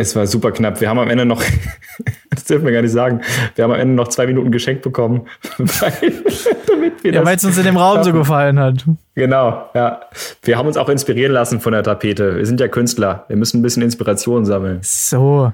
[0.00, 0.80] Es war super knapp.
[0.80, 1.42] Wir haben am Ende noch,
[2.30, 3.20] das dürfen wir gar nicht sagen,
[3.54, 5.26] wir haben am Ende noch zwei Minuten geschenkt bekommen,
[5.58, 6.12] weil,
[6.66, 8.84] damit wir ja, weil es uns in dem Raum so gefallen hat.
[9.14, 10.00] Genau, ja.
[10.42, 12.36] Wir haben uns auch inspirieren lassen von der Tapete.
[12.36, 13.26] Wir sind ja Künstler.
[13.28, 14.78] Wir müssen ein bisschen Inspiration sammeln.
[14.82, 15.52] So.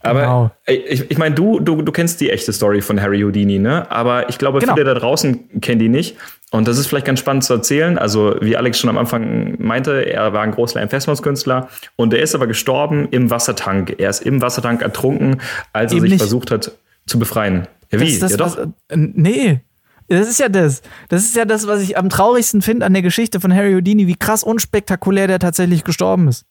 [0.00, 0.50] Aber genau.
[0.66, 3.90] ich, ich meine, du, du, du kennst die echte Story von Harry Houdini, ne?
[3.90, 4.74] Aber ich glaube, genau.
[4.74, 6.16] viele da draußen kennen die nicht.
[6.54, 7.98] Und das ist vielleicht ganz spannend zu erzählen.
[7.98, 12.32] Also, wie Alex schon am Anfang meinte, er war ein großer Entfesselungskünstler und er ist
[12.36, 13.96] aber gestorben im Wassertank.
[13.98, 15.40] Er ist im Wassertank ertrunken,
[15.72, 16.20] als er Eben sich nicht.
[16.20, 16.70] versucht hat
[17.06, 17.66] zu befreien.
[17.90, 18.04] Ja, wie?
[18.04, 18.56] Das, das, ja, doch.
[18.56, 19.62] Was, äh, nee.
[20.06, 20.82] Das ist ja das.
[21.08, 24.06] Das ist ja das, was ich am traurigsten finde an der Geschichte von Harry Houdini,
[24.06, 26.44] wie krass unspektakulär der tatsächlich gestorben ist.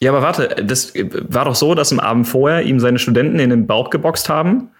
[0.00, 0.94] Ja, aber warte, das
[1.28, 4.70] war doch so, dass am Abend vorher ihm seine Studenten in den Bauch geboxt haben,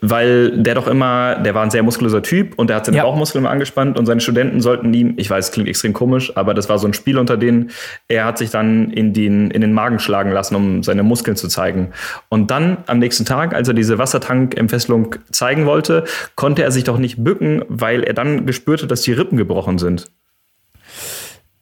[0.00, 3.02] weil der doch immer, der war ein sehr muskulöser Typ und der hat seine ja.
[3.04, 6.54] Bauchmuskeln immer angespannt und seine Studenten sollten ihm, ich weiß, es klingt extrem komisch, aber
[6.54, 7.70] das war so ein Spiel unter denen,
[8.08, 11.48] er hat sich dann in den, in den Magen schlagen lassen, um seine Muskeln zu
[11.48, 11.92] zeigen.
[12.28, 16.04] Und dann am nächsten Tag, als er diese Wassertankentfesselung zeigen wollte,
[16.36, 20.10] konnte er sich doch nicht bücken, weil er dann gespürte, dass die Rippen gebrochen sind.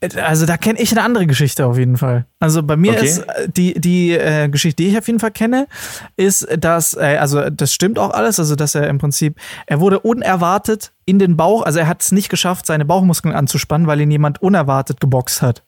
[0.01, 2.27] Also da kenne ich eine andere Geschichte auf jeden Fall.
[2.39, 3.05] Also bei mir okay.
[3.05, 5.67] ist äh, die, die äh, Geschichte, die ich auf jeden Fall kenne,
[6.17, 9.99] ist, dass, äh, also das stimmt auch alles, also dass er im Prinzip, er wurde
[9.99, 14.11] unerwartet in den Bauch, also er hat es nicht geschafft, seine Bauchmuskeln anzuspannen, weil ihn
[14.11, 15.65] jemand unerwartet geboxt hat.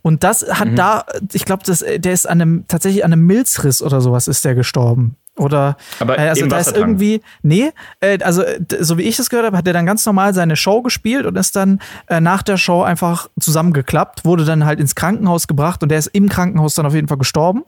[0.00, 0.76] Und das hat mhm.
[0.76, 4.54] da, ich glaube, der ist an einem, tatsächlich an einem Milzriss oder sowas ist der
[4.54, 5.16] gestorben.
[5.38, 7.70] Oder aber äh, also da ist irgendwie, nee,
[8.00, 8.42] äh, also
[8.80, 11.36] so wie ich das gehört habe, hat er dann ganz normal seine Show gespielt und
[11.36, 15.90] ist dann äh, nach der Show einfach zusammengeklappt, wurde dann halt ins Krankenhaus gebracht und
[15.90, 17.64] der ist im Krankenhaus dann auf jeden Fall gestorben.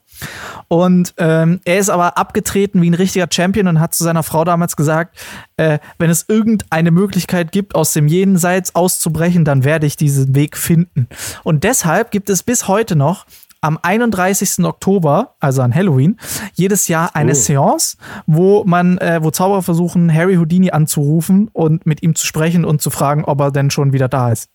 [0.69, 4.45] Und ähm, er ist aber abgetreten wie ein richtiger Champion und hat zu seiner Frau
[4.45, 5.19] damals gesagt,
[5.57, 10.57] äh, wenn es irgendeine Möglichkeit gibt, aus dem Jenseits auszubrechen, dann werde ich diesen Weg
[10.57, 11.09] finden.
[11.43, 13.27] Und deshalb gibt es bis heute noch
[13.61, 14.65] am 31.
[14.65, 16.19] Oktober, also an Halloween,
[16.55, 17.35] jedes Jahr eine oh.
[17.35, 17.97] Seance,
[18.27, 22.81] wo man, äh, wo Zauberer versuchen, Harry Houdini anzurufen und mit ihm zu sprechen und
[22.81, 24.49] zu fragen, ob er denn schon wieder da ist.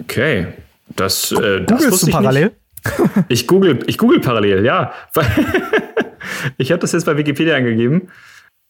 [0.00, 0.48] Okay,
[0.88, 2.44] das, äh, das Googlest du parallel?
[2.44, 2.56] Nicht.
[3.28, 4.92] Ich google, ich google parallel, ja.
[6.56, 8.08] ich habe das jetzt bei Wikipedia angegeben.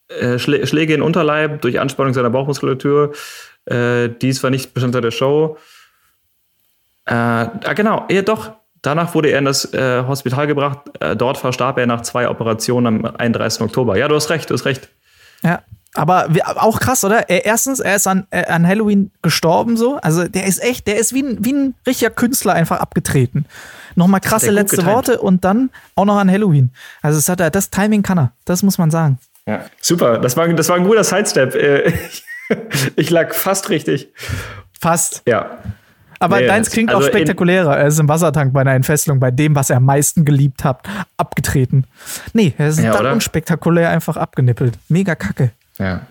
[0.09, 3.13] Äh, Schläge in Unterleib durch Anspannung seiner Bauchmuskulatur.
[3.67, 5.59] Äh, dies war nicht Bestandteil der Show.
[7.05, 8.53] Äh, ah, genau, ja doch,
[8.87, 10.79] Danach wurde er in das äh, Hospital gebracht.
[11.01, 13.63] Äh, dort verstarb er nach zwei Operationen am 31.
[13.63, 13.97] Oktober.
[13.97, 14.89] Ja, du hast recht, du hast recht.
[15.43, 15.63] Ja,
[15.95, 17.29] aber auch krass, oder?
[17.29, 19.97] Er, erstens, er ist an, äh, an Halloween gestorben so.
[19.97, 23.47] Also der ist echt, der ist wie ein, wie ein richtiger Künstler einfach abgetreten.
[23.97, 24.95] Nochmal krasse letzte getimed.
[24.95, 26.71] Worte und dann auch noch an Halloween.
[27.03, 29.19] Also das, hat er, das Timing kann er, das muss man sagen.
[29.49, 30.19] Ja, super.
[30.19, 31.57] Das war, das war ein guter Sidestep.
[31.57, 31.93] Äh,
[32.97, 34.13] ich lag fast richtig.
[34.79, 35.23] Fast.
[35.27, 35.59] Ja.
[36.19, 37.77] Aber nee, deins klingt also auch spektakulärer.
[37.77, 40.81] Er ist im Wassertank bei einer Entfesselung, bei dem, was er am meisten geliebt hat,
[41.17, 41.85] abgetreten.
[42.33, 44.79] Nee, er ist ja, unspektakulär einfach abgenippelt.
[44.89, 45.51] Mega kacke.
[45.79, 46.03] Ja.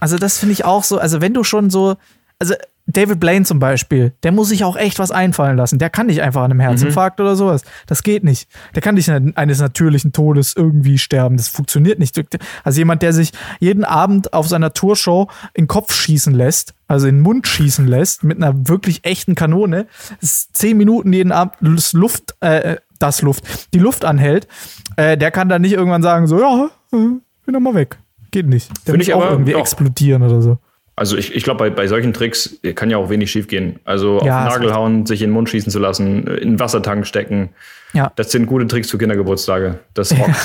[0.00, 0.98] Also, das finde ich auch so.
[0.98, 1.96] Also, wenn du schon so.
[2.38, 2.54] Also,
[2.90, 5.78] David Blaine zum Beispiel, der muss sich auch echt was einfallen lassen.
[5.78, 7.26] Der kann nicht einfach an einem Herzinfarkt mhm.
[7.26, 7.62] oder sowas.
[7.86, 8.48] Das geht nicht.
[8.74, 11.36] Der kann nicht eines natürlichen Todes irgendwie sterben.
[11.36, 12.18] Das funktioniert nicht.
[12.64, 17.06] Also jemand, der sich jeden Abend auf seiner Tourshow in den Kopf schießen lässt, also
[17.06, 19.86] in den Mund schießen lässt, mit einer wirklich echten Kanone,
[20.20, 21.56] zehn Minuten jeden Abend
[21.92, 24.48] Luft, äh, das Luft, die Luft anhält,
[24.96, 27.98] äh, der kann dann nicht irgendwann sagen, so, ja, äh, bin doch mal weg.
[28.30, 28.70] Geht nicht.
[28.70, 29.58] Der Finde muss ich auch irgendwie ja.
[29.58, 30.58] explodieren oder so.
[30.98, 33.78] Also ich, ich glaube, bei, bei solchen Tricks kann ja auch wenig schiefgehen.
[33.84, 36.60] Also ja, auf den Nagel hauen, sich in den Mund schießen zu lassen, in den
[36.60, 37.50] Wassertank stecken.
[37.92, 38.12] Ja.
[38.16, 39.78] Das sind gute Tricks für Kindergeburtstage.
[39.94, 40.26] Das ja.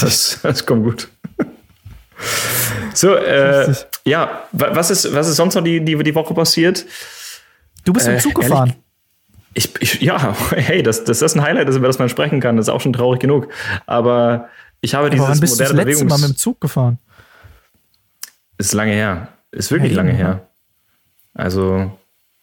[0.00, 1.08] Das, das kommt gut.
[2.94, 3.74] So, äh,
[4.04, 6.86] ja, was ist, was ist sonst noch die, die, die Woche passiert?
[7.84, 8.74] Du bist im äh, Zug gefahren.
[9.52, 12.56] Ich, ich, ja, hey, das, das ist ein Highlight, über das man sprechen kann.
[12.56, 13.48] Das ist auch schon traurig genug.
[13.86, 14.48] Aber
[14.80, 16.98] ich habe dieses Aber wann bist moderne du das letzte Mal mit dem Zug gefahren?
[18.58, 19.28] Ist lange her.
[19.54, 20.48] Ist wirklich hey, lange her.
[21.32, 21.92] Also,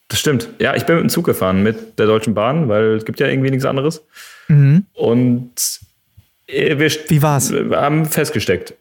[0.07, 0.49] das stimmt.
[0.59, 3.27] Ja, ich bin mit dem Zug gefahren, mit der Deutschen Bahn, weil es gibt ja
[3.27, 4.03] irgendwie nichts anderes.
[4.47, 4.85] Mhm.
[4.93, 5.51] Und
[6.47, 7.51] äh, wir, Wie war's?
[7.51, 8.73] Wir haben festgesteckt.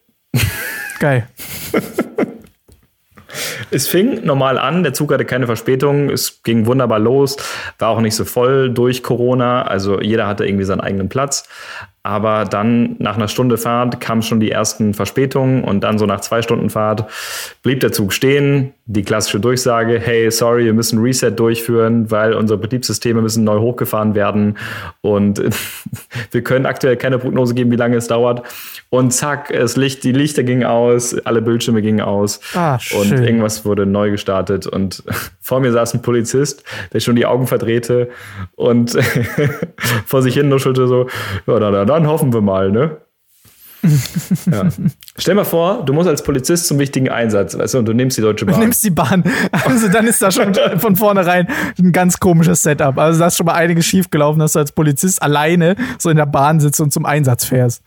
[0.98, 1.26] Geil.
[3.70, 7.36] es fing normal an, der Zug hatte keine Verspätung, es ging wunderbar los,
[7.78, 11.48] war auch nicht so voll durch Corona, also jeder hatte irgendwie seinen eigenen Platz.
[12.02, 16.20] Aber dann nach einer Stunde Fahrt kamen schon die ersten Verspätungen und dann so nach
[16.20, 17.04] zwei Stunden Fahrt
[17.62, 18.72] blieb der Zug stehen.
[18.86, 24.14] Die klassische Durchsage, hey, sorry, wir müssen Reset durchführen, weil unsere Betriebssysteme müssen neu hochgefahren
[24.14, 24.56] werden
[25.02, 25.42] und
[26.30, 28.42] wir können aktuell keine Prognose geben, wie lange es dauert.
[28.88, 33.64] Und zack, das Licht, die Lichter gingen aus, alle Bildschirme gingen aus ah, und irgendwas
[33.64, 34.66] wurde neu gestartet.
[34.66, 35.04] Und
[35.40, 38.08] vor mir saß ein Polizist, der schon die Augen verdrehte
[38.56, 38.98] und
[40.06, 41.06] vor sich hin nuschelte so,
[41.46, 42.96] ja, dann, dann hoffen wir mal, ne?
[44.52, 44.68] ja.
[45.16, 48.18] Stell mal vor, du musst als Polizist zum wichtigen Einsatz, weißt du, und du nimmst
[48.18, 48.56] die Deutsche Bahn.
[48.56, 49.24] Du nimmst die Bahn.
[49.52, 51.48] Also dann ist da schon von vornherein
[51.78, 52.98] ein ganz komisches Setup.
[52.98, 56.26] Also da ist schon mal einiges schiefgelaufen, dass du als Polizist alleine so in der
[56.26, 57.82] Bahn sitzt und zum Einsatz fährst.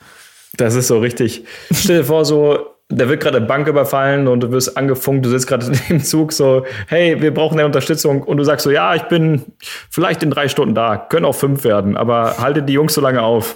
[0.58, 1.46] Das ist so richtig.
[1.72, 5.30] Stell dir vor, so, da wird gerade eine Bank überfallen und du wirst angefunkt, du
[5.30, 8.96] sitzt gerade im Zug so, hey, wir brauchen eine Unterstützung und du sagst so, ja,
[8.96, 9.44] ich bin
[9.90, 13.22] vielleicht in drei Stunden da, können auch fünf werden, aber halte die Jungs so lange
[13.22, 13.56] auf.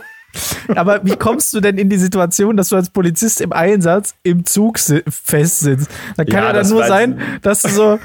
[0.76, 4.46] Aber wie kommst du denn in die Situation, dass du als Polizist im Einsatz im
[4.46, 5.90] Zug festsitzt?
[6.16, 8.00] Da kann ja, ja dann nur sein, dass du so,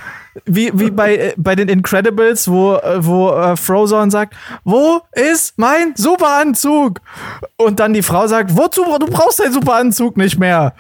[0.47, 5.55] wie, wie bei, äh, bei den Incredibles, wo, äh, wo äh, Frozone sagt, wo ist
[5.59, 7.01] mein Superanzug?
[7.57, 10.75] Und dann die Frau sagt, wozu, du brauchst deinen Superanzug nicht mehr.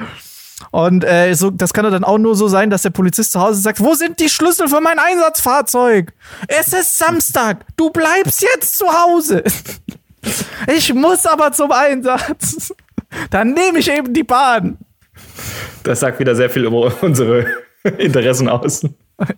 [0.70, 3.60] Und äh, so, das kann dann auch nur so sein, dass der Polizist zu Hause
[3.60, 6.12] sagt, wo sind die Schlüssel für mein Einsatzfahrzeug?
[6.46, 9.42] Es ist Samstag, du bleibst jetzt zu Hause.
[10.74, 12.74] Ich muss aber zum Einsatz.
[13.30, 14.78] Dann nehme ich eben die Bahn.
[15.82, 17.46] Das sagt wieder sehr viel über unsere
[17.98, 18.82] Interessen aus.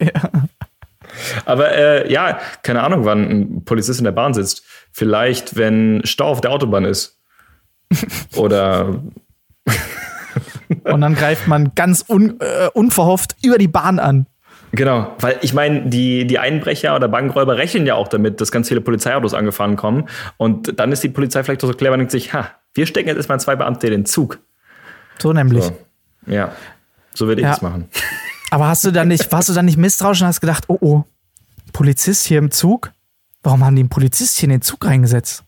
[0.01, 0.31] Ja.
[1.44, 4.64] Aber äh, ja, keine Ahnung, wann ein Polizist in der Bahn sitzt.
[4.92, 7.18] Vielleicht, wenn Stau auf der Autobahn ist.
[8.37, 9.03] Oder.
[10.85, 14.27] Und dann greift man ganz un, äh, unverhofft über die Bahn an.
[14.77, 18.69] Genau, weil ich meine, die, die Einbrecher oder Bankräuber rechnen ja auch damit, dass ganz
[18.69, 20.09] viele Polizeiautos angefahren kommen.
[20.37, 23.09] Und dann ist die Polizei vielleicht auch so clever und denkt sich, ha, wir stecken
[23.09, 24.41] jetzt erstmal zwei Beamte in den Zug.
[25.19, 25.65] So nämlich.
[25.65, 25.79] So.
[26.27, 26.53] Ja,
[27.13, 27.89] so würde ich es machen.
[28.51, 31.05] Aber hast du dann nicht, warst du dann nicht misstrauisch und hast gedacht, oh oh,
[31.73, 32.93] Polizist hier im Zug?
[33.43, 35.45] Warum haben die einen Polizist hier in den Zug reingesetzt?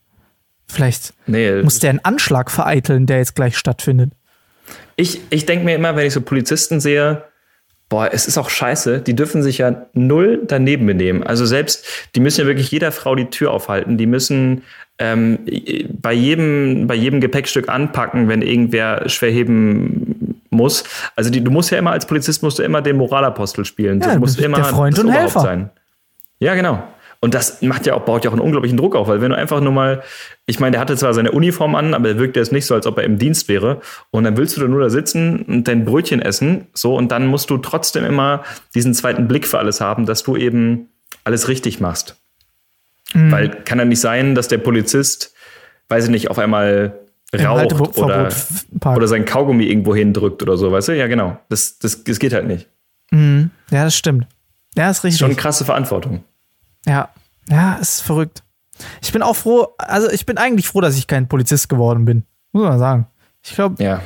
[0.69, 4.13] Vielleicht nee, muss der einen Anschlag vereiteln, der jetzt gleich stattfindet.
[4.97, 7.25] Ich, ich denke mir immer, wenn ich so Polizisten sehe,
[7.89, 11.23] boah, es ist auch scheiße, die dürfen sich ja null daneben benehmen.
[11.23, 13.97] Also selbst, die müssen ja wirklich jeder Frau die Tür aufhalten.
[13.97, 14.63] Die müssen
[14.99, 15.39] ähm,
[15.91, 20.85] bei, jedem, bei jedem Gepäckstück anpacken, wenn irgendwer schwer heben muss.
[21.15, 24.01] Also die, du musst ja immer als Polizist musst du immer den Moralapostel spielen.
[24.01, 25.71] Ja, du musst immer der Freund und Helfer sein.
[26.39, 26.83] Ja, genau.
[27.27, 29.37] Und das macht ja auch, baut ja auch einen unglaublichen Druck auf, weil wenn du
[29.37, 30.01] einfach nur mal,
[30.47, 32.87] ich meine, der hatte zwar seine Uniform an, aber er wirkte jetzt nicht so, als
[32.87, 33.81] ob er im Dienst wäre.
[34.13, 37.27] Und dann willst du da nur da sitzen und dein Brötchen essen, so, und dann
[37.27, 38.45] musst du trotzdem immer
[38.77, 40.89] diesen zweiten Blick für alles haben, dass du eben
[41.25, 42.15] alles richtig machst.
[43.13, 43.33] Mhm.
[43.33, 45.35] Weil kann ja nicht sein, dass der Polizist,
[45.89, 46.97] weiß ich nicht, auf einmal
[47.37, 48.29] raucht oder,
[48.85, 50.97] oder sein Kaugummi irgendwo hindrückt oder so, weißt du?
[50.97, 51.41] Ja, genau.
[51.49, 52.69] Das, das, das geht halt nicht.
[53.11, 53.51] Mhm.
[53.73, 54.29] Ja, das stimmt.
[54.77, 55.19] Ja, ist richtig.
[55.19, 56.23] Schon krasse Verantwortung.
[56.87, 57.11] Ja,
[57.49, 58.43] ja, ist verrückt.
[59.03, 62.25] Ich bin auch froh, also ich bin eigentlich froh, dass ich kein Polizist geworden bin.
[62.53, 63.07] Muss man sagen.
[63.43, 64.03] Ich glaube, ja.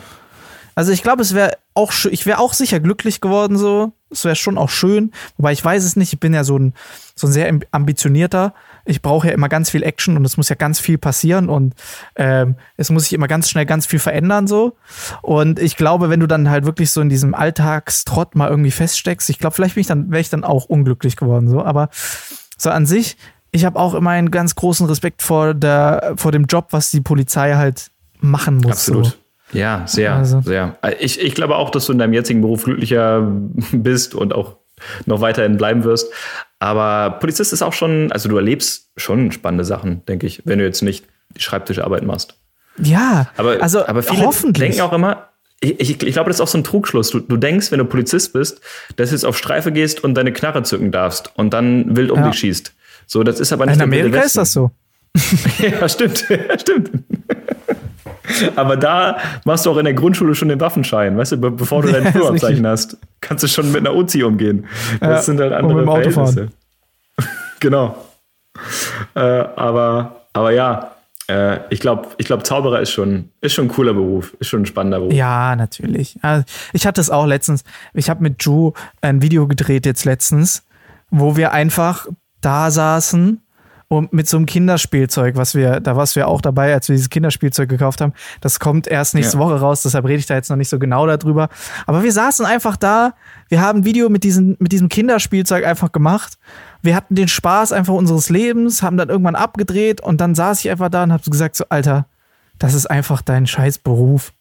[0.75, 3.93] Also ich glaube, es wäre auch schön, ich wäre auch sicher glücklich geworden so.
[4.11, 6.75] Es wäre schon auch schön, wobei ich weiß es nicht, ich bin ja so ein,
[7.15, 10.57] so ein sehr ambitionierter ich brauche ja immer ganz viel Action und es muss ja
[10.57, 11.75] ganz viel passieren und
[12.17, 14.77] ähm, es muss sich immer ganz schnell ganz viel verändern so.
[15.23, 19.31] Und ich glaube, wenn du dann halt wirklich so in diesem Alltagstrott mal irgendwie feststeckst,
[19.31, 21.63] ich glaube, vielleicht bin ich dann, wäre ich dann auch unglücklich geworden so.
[21.63, 21.89] Aber
[22.61, 23.17] so an sich,
[23.53, 27.01] ich habe auch immer einen ganz großen Respekt vor der, vor dem Job, was die
[27.01, 28.73] Polizei halt machen muss.
[28.73, 29.07] Absolut.
[29.07, 29.59] So.
[29.59, 30.41] Ja, sehr, also.
[30.43, 30.77] sehr.
[31.01, 33.23] Ich, ich glaube auch, dass du in deinem jetzigen Beruf glücklicher
[33.73, 34.59] bist und auch
[35.07, 36.13] noch weiterhin bleiben wirst.
[36.59, 40.65] Aber Polizist ist auch schon, also du erlebst schon spannende Sachen, denke ich, wenn du
[40.65, 42.39] jetzt nicht die Schreibtischarbeit machst.
[42.79, 44.77] Ja, aber, also aber viele hoffentlich.
[44.77, 45.30] denken auch immer,
[45.61, 47.11] ich, ich, glaube, das ist auch so ein Trugschluss.
[47.11, 48.61] Du, du denkst, wenn du Polizist bist,
[48.97, 52.21] dass du jetzt auf Streife gehst und deine Knarre zücken darfst und dann wild um
[52.21, 52.31] ja.
[52.31, 52.73] dich schießt.
[53.07, 54.71] So, das ist aber nicht In Amerika ist das so.
[55.59, 56.25] ja, stimmt.
[56.61, 56.91] stimmt.
[58.57, 61.89] Aber da machst du auch in der Grundschule schon den Waffenschein, weißt du, bevor du
[61.93, 64.67] dein Führerabzeichen hast, kannst du schon mit einer Uzi umgehen.
[65.01, 66.49] Das ja, sind halt andere Verhältnisse.
[67.59, 67.97] genau.
[69.15, 70.93] Äh, aber, aber ja,
[71.31, 74.63] äh, ich glaube, ich glaub, Zauberer ist schon, ist schon ein cooler Beruf, ist schon
[74.63, 75.13] ein spannender Beruf.
[75.13, 76.19] Ja, natürlich.
[76.23, 77.63] Also, ich hatte es auch letztens.
[77.95, 80.65] Ich habe mit Ju ein Video gedreht jetzt letztens,
[81.11, 82.09] wo wir einfach
[82.41, 83.41] da saßen
[83.87, 86.95] und mit so einem Kinderspielzeug, was wir, da warst du ja auch dabei, als wir
[86.95, 88.13] dieses Kinderspielzeug gekauft haben.
[88.41, 89.45] Das kommt erst nächste ja.
[89.45, 91.49] Woche raus, deshalb rede ich da jetzt noch nicht so genau darüber.
[91.87, 93.15] Aber wir saßen einfach da,
[93.51, 96.39] wir haben ein Video mit, diesen, mit diesem Kinderspielzeug einfach gemacht.
[96.83, 100.71] Wir hatten den Spaß einfach unseres Lebens, haben dann irgendwann abgedreht und dann saß ich
[100.71, 102.07] einfach da und hab gesagt, so, Alter,
[102.59, 104.33] das ist einfach dein Scheißberuf.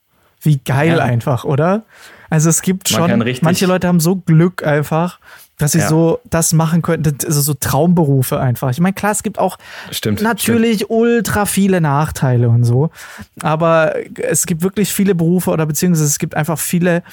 [0.42, 1.04] Wie geil ja.
[1.04, 1.84] einfach, oder?
[2.30, 5.20] Also es gibt schon, manche Leute haben so Glück einfach,
[5.58, 5.88] dass sie ja.
[5.88, 8.70] so das machen könnten, also so Traumberufe einfach.
[8.70, 9.58] Ich meine, klar, es gibt auch
[9.92, 10.92] stimmt, natürlich stimmt.
[10.92, 12.92] ultra viele Nachteile und so,
[13.42, 17.04] aber es gibt wirklich viele Berufe oder beziehungsweise es gibt einfach viele,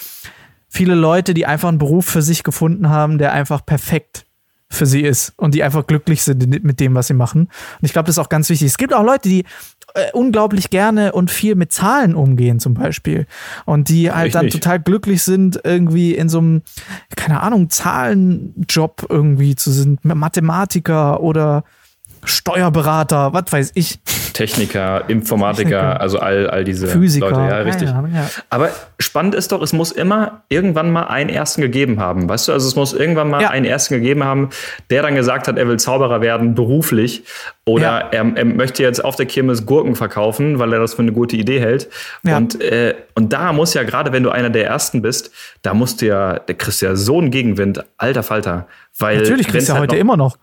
[0.68, 4.26] viele Leute, die einfach einen Beruf für sich gefunden haben, der einfach perfekt
[4.68, 7.42] für sie ist und die einfach glücklich sind mit dem, was sie machen.
[7.42, 8.66] Und ich glaube, das ist auch ganz wichtig.
[8.66, 9.44] Es gibt auch Leute, die
[9.94, 13.26] äh, unglaublich gerne und viel mit Zahlen umgehen, zum Beispiel.
[13.64, 14.54] Und die halt ich dann nicht.
[14.54, 16.62] total glücklich sind, irgendwie in so einem,
[17.14, 21.64] keine Ahnung, Zahlenjob irgendwie zu sind, Mathematiker oder
[22.24, 24.00] Steuerberater, was weiß ich.
[24.36, 26.00] Techniker, Informatiker, Techniker.
[26.00, 27.30] also all, all diese Physiker.
[27.30, 27.40] Leute.
[27.40, 27.88] Ja, richtig.
[27.88, 28.28] Ja, ja.
[28.50, 28.68] Aber
[28.98, 32.28] spannend ist doch, es muss immer irgendwann mal einen Ersten gegeben haben.
[32.28, 33.48] Weißt du, also es muss irgendwann mal ja.
[33.48, 34.50] einen Ersten gegeben haben,
[34.90, 37.24] der dann gesagt hat, er will Zauberer werden, beruflich.
[37.64, 41.12] Oder er, er, möchte jetzt auf der Kirmes Gurken verkaufen, weil er das für eine
[41.12, 41.88] gute Idee hält.
[42.22, 45.30] Und, äh, und da muss ja, gerade wenn du einer der Ersten bist,
[45.62, 48.66] da musst du ja, da kriegst du ja so einen Gegenwind, alter Falter.
[48.98, 50.38] Weil Natürlich kriegst du ja halt heute noch immer noch.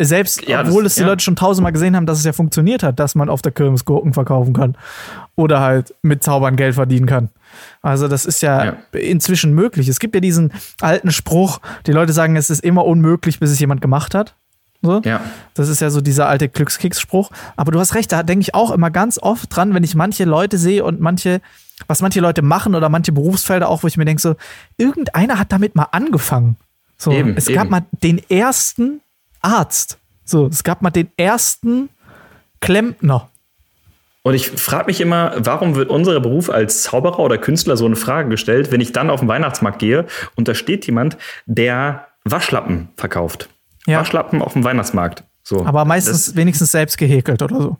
[0.00, 1.08] Selbst, ja, obwohl das, es die ja.
[1.08, 3.84] Leute schon tausendmal gesehen haben, dass es ja funktioniert hat, dass man auf der Kirmes
[3.84, 4.76] Gurken verkaufen kann.
[5.34, 7.30] Oder halt mit Zaubern Geld verdienen kann.
[7.82, 9.88] Also, das ist ja, ja, inzwischen möglich.
[9.88, 13.58] Es gibt ja diesen alten Spruch, die Leute sagen, es ist immer unmöglich, bis es
[13.58, 14.36] jemand gemacht hat.
[14.82, 15.00] So.
[15.04, 15.20] Ja.
[15.54, 17.30] Das ist ja so dieser alte Glückskeks-Spruch.
[17.56, 20.24] Aber du hast recht, da denke ich auch immer ganz oft dran, wenn ich manche
[20.24, 21.40] Leute sehe und manche,
[21.88, 24.36] was manche Leute machen oder manche Berufsfelder auch, wo ich mir denke, so,
[24.76, 26.56] irgendeiner hat damit mal angefangen.
[26.96, 29.00] So, eben, es gab mal den ersten
[29.42, 29.98] Arzt.
[30.24, 31.88] So, es gab mal den ersten
[32.60, 33.30] Klempner.
[34.22, 37.96] Und ich frage mich immer, warum wird unser Beruf als Zauberer oder Künstler so eine
[37.96, 42.88] Frage gestellt, wenn ich dann auf den Weihnachtsmarkt gehe und da steht jemand, der Waschlappen
[42.96, 43.48] verkauft.
[43.86, 44.00] Ja.
[44.00, 45.24] Waschlappen auf dem Weihnachtsmarkt.
[45.42, 45.64] So.
[45.64, 47.76] Aber meistens das, wenigstens selbst gehäkelt oder so.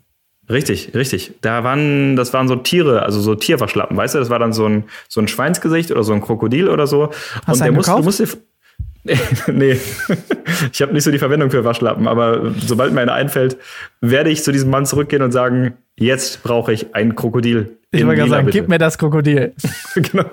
[0.49, 1.33] Richtig, richtig.
[1.41, 4.19] Da waren, das waren so Tiere, also so Tierwaschlappen, weißt du?
[4.19, 7.11] Das war dann so ein, so ein Schweinsgesicht oder so ein Krokodil oder so.
[7.45, 8.19] Hast und der muss, du musst
[9.47, 9.79] nee,
[10.71, 13.57] ich habe nicht so die Verwendung für Waschlappen, aber sobald mir einer einfällt,
[14.01, 17.77] werde ich zu diesem Mann zurückgehen und sagen, jetzt brauche ich ein Krokodil.
[17.91, 18.59] Ich wollte gerade sagen, bitte.
[18.59, 19.53] gib mir das Krokodil.
[19.95, 20.25] genau.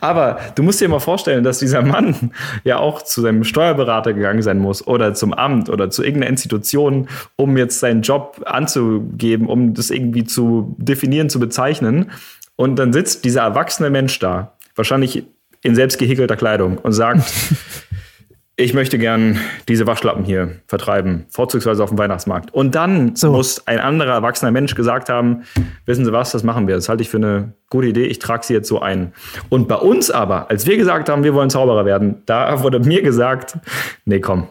[0.00, 2.30] Aber du musst dir mal vorstellen, dass dieser Mann
[2.64, 7.08] ja auch zu seinem Steuerberater gegangen sein muss oder zum Amt oder zu irgendeiner Institution,
[7.34, 12.12] um jetzt seinen Job anzugeben, um das irgendwie zu definieren, zu bezeichnen.
[12.54, 15.24] Und dann sitzt dieser erwachsene Mensch da, wahrscheinlich
[15.62, 17.22] in selbst gehäkelter Kleidung und sagt,
[18.56, 19.38] ich möchte gern
[19.68, 22.54] diese Waschlappen hier vertreiben, vorzugsweise auf dem Weihnachtsmarkt.
[22.54, 23.30] Und dann so.
[23.30, 25.42] muss ein anderer erwachsener Mensch gesagt haben,
[25.84, 26.74] wissen Sie was, das machen wir.
[26.74, 29.12] Das halte ich für eine gute Idee, ich trage sie jetzt so ein.
[29.50, 33.02] Und bei uns aber, als wir gesagt haben, wir wollen Zauberer werden, da wurde mir
[33.02, 33.58] gesagt,
[34.06, 34.48] nee, komm.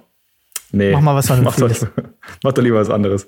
[0.71, 1.71] Nee, mach mal was mach doch,
[2.43, 3.27] mach doch lieber was anderes.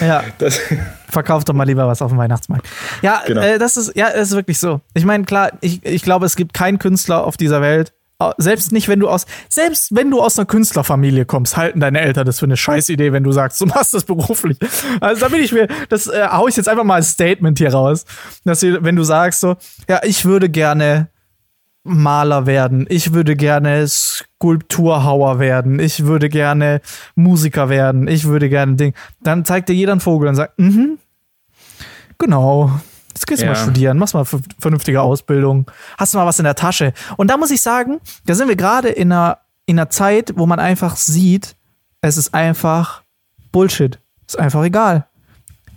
[0.00, 0.24] Ja.
[0.38, 0.60] Das
[1.08, 2.68] Verkauf doch mal lieber was auf dem Weihnachtsmarkt.
[3.02, 3.40] Ja, genau.
[3.40, 4.80] äh, das ist, ja, das ist wirklich so.
[4.94, 7.92] Ich meine, klar, ich, ich glaube, es gibt keinen Künstler auf dieser Welt,
[8.38, 12.24] selbst nicht, wenn du aus, selbst wenn du aus einer Künstlerfamilie kommst, halten deine Eltern
[12.24, 14.58] das für eine Scheißidee, wenn du sagst, du machst das beruflich.
[15.00, 17.72] Also da bin ich mir, das äh, hau ich jetzt einfach mal als Statement hier
[17.72, 18.06] raus,
[18.44, 19.56] dass du, wenn du sagst so,
[19.88, 21.08] ja, ich würde gerne
[21.86, 22.86] Maler werden.
[22.88, 25.78] Ich würde gerne Skulpturhauer werden.
[25.78, 26.80] Ich würde gerne
[27.14, 28.08] Musiker werden.
[28.08, 28.94] Ich würde gerne Ding.
[29.22, 30.98] Dann zeigt dir jeder einen Vogel und sagt, mhm,
[32.18, 32.70] genau.
[33.08, 33.52] Jetzt gehst du ja.
[33.52, 34.26] mal studieren, machst mal
[34.58, 36.92] vernünftige Ausbildung, hast du mal was in der Tasche.
[37.16, 40.44] Und da muss ich sagen, da sind wir gerade in einer, in einer Zeit, wo
[40.44, 41.56] man einfach sieht,
[42.02, 43.02] es ist einfach
[43.52, 43.98] Bullshit.
[44.26, 45.06] Ist einfach egal.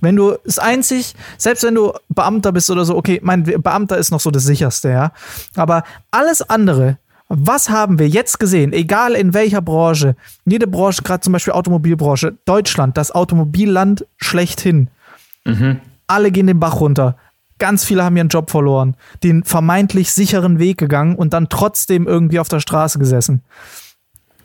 [0.02, 4.12] Wenn du es einzig, selbst wenn du Beamter bist oder so, okay, mein Beamter ist
[4.12, 5.12] noch so das sicherste, ja.
[5.56, 6.98] Aber alles andere,
[7.28, 12.38] was haben wir jetzt gesehen, egal in welcher Branche, jede Branche, gerade zum Beispiel Automobilbranche,
[12.46, 14.90] Deutschland, das Automobilland schlechthin.
[15.46, 15.80] Mhm.
[16.08, 17.18] Alle gehen den Bach runter.
[17.60, 22.40] Ganz viele haben ihren Job verloren, den vermeintlich sicheren Weg gegangen und dann trotzdem irgendwie
[22.40, 23.44] auf der Straße gesessen.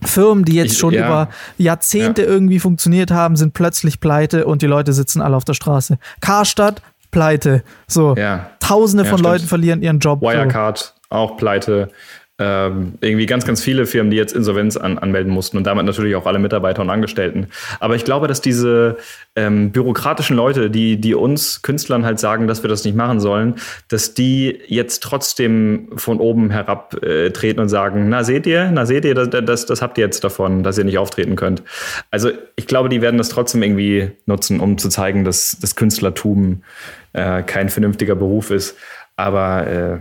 [0.04, 1.06] Firmen, die jetzt ich, schon ja.
[1.06, 1.28] über
[1.58, 2.28] Jahrzehnte ja.
[2.28, 5.98] irgendwie funktioniert haben, sind plötzlich pleite und die Leute sitzen alle auf der Straße.
[6.20, 7.62] Karstadt, pleite.
[7.86, 8.14] So.
[8.16, 8.50] Ja.
[8.60, 10.22] Tausende von Leuten verlieren ihren Job.
[10.22, 11.16] Wirecard, so.
[11.16, 11.90] auch pleite
[12.38, 16.16] ähm, irgendwie ganz, ganz viele Firmen, die jetzt Insolvenz an, anmelden mussten und damit natürlich
[16.16, 17.46] auch alle Mitarbeiter und Angestellten.
[17.78, 18.96] Aber ich glaube, dass diese
[19.36, 23.54] ähm, bürokratischen Leute, die, die uns Künstlern halt sagen, dass wir das nicht machen sollen,
[23.86, 28.84] dass die jetzt trotzdem von oben herab äh, treten und sagen, na seht ihr, na
[28.84, 31.62] seht ihr, das, das, das habt ihr jetzt davon, dass ihr nicht auftreten könnt.
[32.10, 36.64] Also ich glaube, die werden das trotzdem irgendwie nutzen, um zu zeigen, dass das Künstlertum
[37.12, 38.76] äh, kein vernünftiger Beruf ist.
[39.16, 39.98] Aber äh,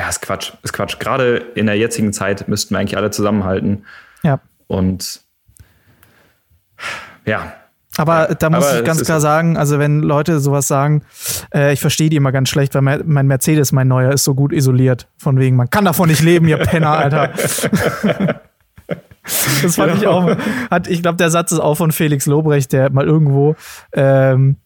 [0.00, 0.98] ja, ist Quatsch, ist Quatsch.
[0.98, 3.84] Gerade in der jetzigen Zeit müssten wir eigentlich alle zusammenhalten.
[4.22, 4.40] Ja.
[4.66, 5.20] Und
[7.26, 7.52] ja.
[7.98, 11.02] Aber da muss Aber ich ganz klar sagen, also wenn Leute sowas sagen,
[11.52, 14.54] äh, ich verstehe die immer ganz schlecht, weil mein Mercedes, mein neuer, ist so gut
[14.54, 15.06] isoliert.
[15.18, 17.32] Von wegen, man kann davon nicht leben, ihr Penner, Alter.
[17.34, 17.66] das
[19.74, 19.94] fand genau.
[19.96, 20.34] ich auch.
[20.70, 23.54] Hat, ich glaube, der Satz ist auch von Felix Lobrecht, der mal irgendwo
[23.92, 24.56] ähm,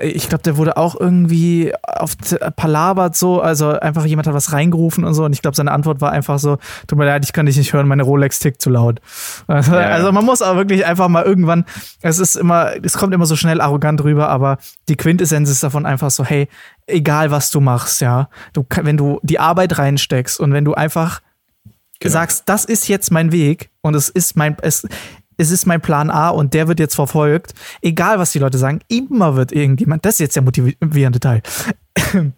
[0.00, 2.16] äh, ich glaube, der wurde auch irgendwie auf
[2.56, 6.00] palabert so, also einfach jemand hat was reingerufen und so und ich glaube, seine Antwort
[6.00, 8.70] war einfach so, tut mir leid, ich kann dich nicht hören, meine Rolex tickt zu
[8.70, 9.00] laut.
[9.46, 11.64] Also, ja, also man muss aber wirklich einfach mal irgendwann,
[12.00, 15.84] es ist immer, es kommt immer so schnell arrogant rüber, aber die Quintessenz ist davon
[15.84, 16.48] einfach so, hey,
[16.86, 21.20] egal was du machst, ja, du, wenn du die Arbeit reinsteckst und wenn du einfach
[22.02, 22.14] Genau.
[22.14, 24.86] sagst, das ist jetzt mein Weg und es ist mein, es,
[25.42, 27.54] es ist mein Plan A und der wird jetzt verfolgt.
[27.82, 31.42] Egal, was die Leute sagen, immer wird irgendjemand, das ist jetzt der motivierende Teil,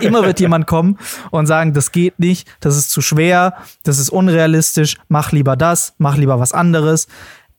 [0.00, 0.98] immer wird jemand kommen
[1.30, 5.94] und sagen, das geht nicht, das ist zu schwer, das ist unrealistisch, mach lieber das,
[5.98, 7.08] mach lieber was anderes.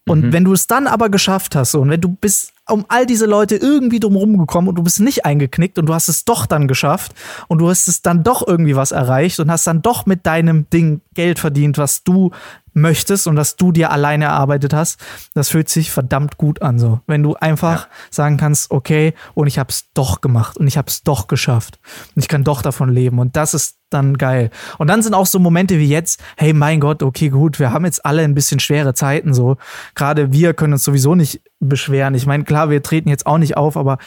[0.08, 0.34] Und mhm.
[0.34, 3.56] wenn du es dann aber geschafft hast und wenn du bist um all diese Leute
[3.56, 7.14] irgendwie drumherum gekommen und du bist nicht eingeknickt und du hast es doch dann geschafft
[7.48, 10.70] und du hast es dann doch irgendwie was erreicht und hast dann doch mit deinem
[10.70, 12.32] Ding Geld verdient, was du
[12.76, 15.00] möchtest und was du dir alleine erarbeitet hast,
[15.34, 17.00] das fühlt sich verdammt gut an so.
[17.08, 17.92] Wenn du einfach ja.
[18.12, 21.80] sagen kannst, okay, und ich habe es doch gemacht und ich habe es doch geschafft
[22.16, 24.52] und ich kann doch davon leben und das ist dann geil.
[24.78, 27.86] Und dann sind auch so Momente wie jetzt, hey mein Gott, okay, gut, wir haben
[27.86, 29.58] jetzt alle ein bisschen schwere Zeiten so.
[29.96, 32.14] Gerade wir können uns sowieso nicht beschweren.
[32.16, 33.98] Ich meine, klar, wir treten jetzt auch nicht auf, aber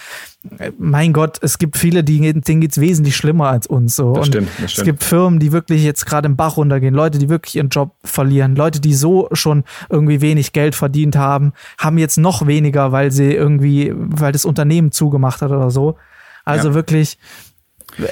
[0.58, 3.96] äh, mein Gott, es gibt viele, die, denen geht es wesentlich schlimmer als uns.
[3.96, 4.12] So.
[4.12, 4.78] Das stimmt, das stimmt.
[4.78, 7.94] Es gibt Firmen, die wirklich jetzt gerade im Bach runtergehen, Leute, die wirklich ihren Job
[8.04, 13.10] verlieren, Leute, die so schon irgendwie wenig Geld verdient haben, haben jetzt noch weniger, weil
[13.10, 15.96] sie irgendwie, weil das Unternehmen zugemacht hat oder so.
[16.44, 16.74] Also ja.
[16.74, 17.18] wirklich.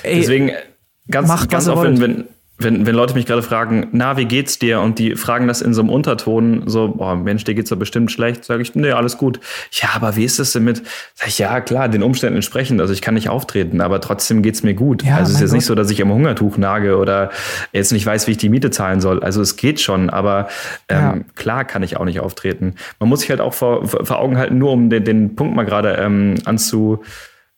[0.03, 0.51] Ey, Deswegen
[1.11, 2.27] ganz, macht, ganz oft, wenn,
[2.59, 4.81] wenn, wenn Leute mich gerade fragen, na, wie geht's dir?
[4.81, 8.11] Und die fragen das in so einem Unterton, so, boah, Mensch, dir geht's doch bestimmt
[8.11, 9.41] schlecht, sage ich, nee, alles gut.
[9.73, 10.83] Ja, aber wie ist es denn mit?
[11.15, 12.81] Sag ich, ja, klar, den Umständen entsprechend.
[12.81, 15.03] Also ich kann nicht auftreten, aber trotzdem geht's mir gut.
[15.03, 15.57] Ja, also es ist jetzt Gott.
[15.57, 17.31] nicht so, dass ich am Hungertuch nage oder
[17.73, 19.23] jetzt nicht weiß, wie ich die Miete zahlen soll.
[19.23, 20.49] Also es geht schon, aber
[20.89, 21.19] ähm, ja.
[21.35, 22.77] klar kann ich auch nicht auftreten.
[22.99, 25.65] Man muss sich halt auch vor, vor Augen halten, nur um den, den Punkt mal
[25.65, 27.03] gerade ähm, anzu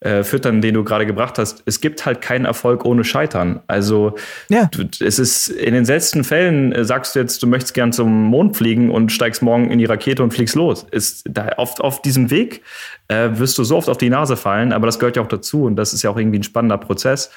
[0.00, 1.62] äh, füttern, den du gerade gebracht hast.
[1.66, 3.60] Es gibt halt keinen Erfolg ohne Scheitern.
[3.66, 4.14] Also
[4.48, 4.66] ja.
[4.66, 8.24] du, es ist in den seltensten Fällen äh, sagst du jetzt, du möchtest gern zum
[8.24, 10.86] Mond fliegen und steigst morgen in die Rakete und fliegst los.
[10.90, 12.62] Ist da auf, auf diesem Weg
[13.08, 15.64] äh, wirst du so oft auf die Nase fallen, aber das gehört ja auch dazu
[15.64, 17.32] und das ist ja auch irgendwie ein spannender Prozess.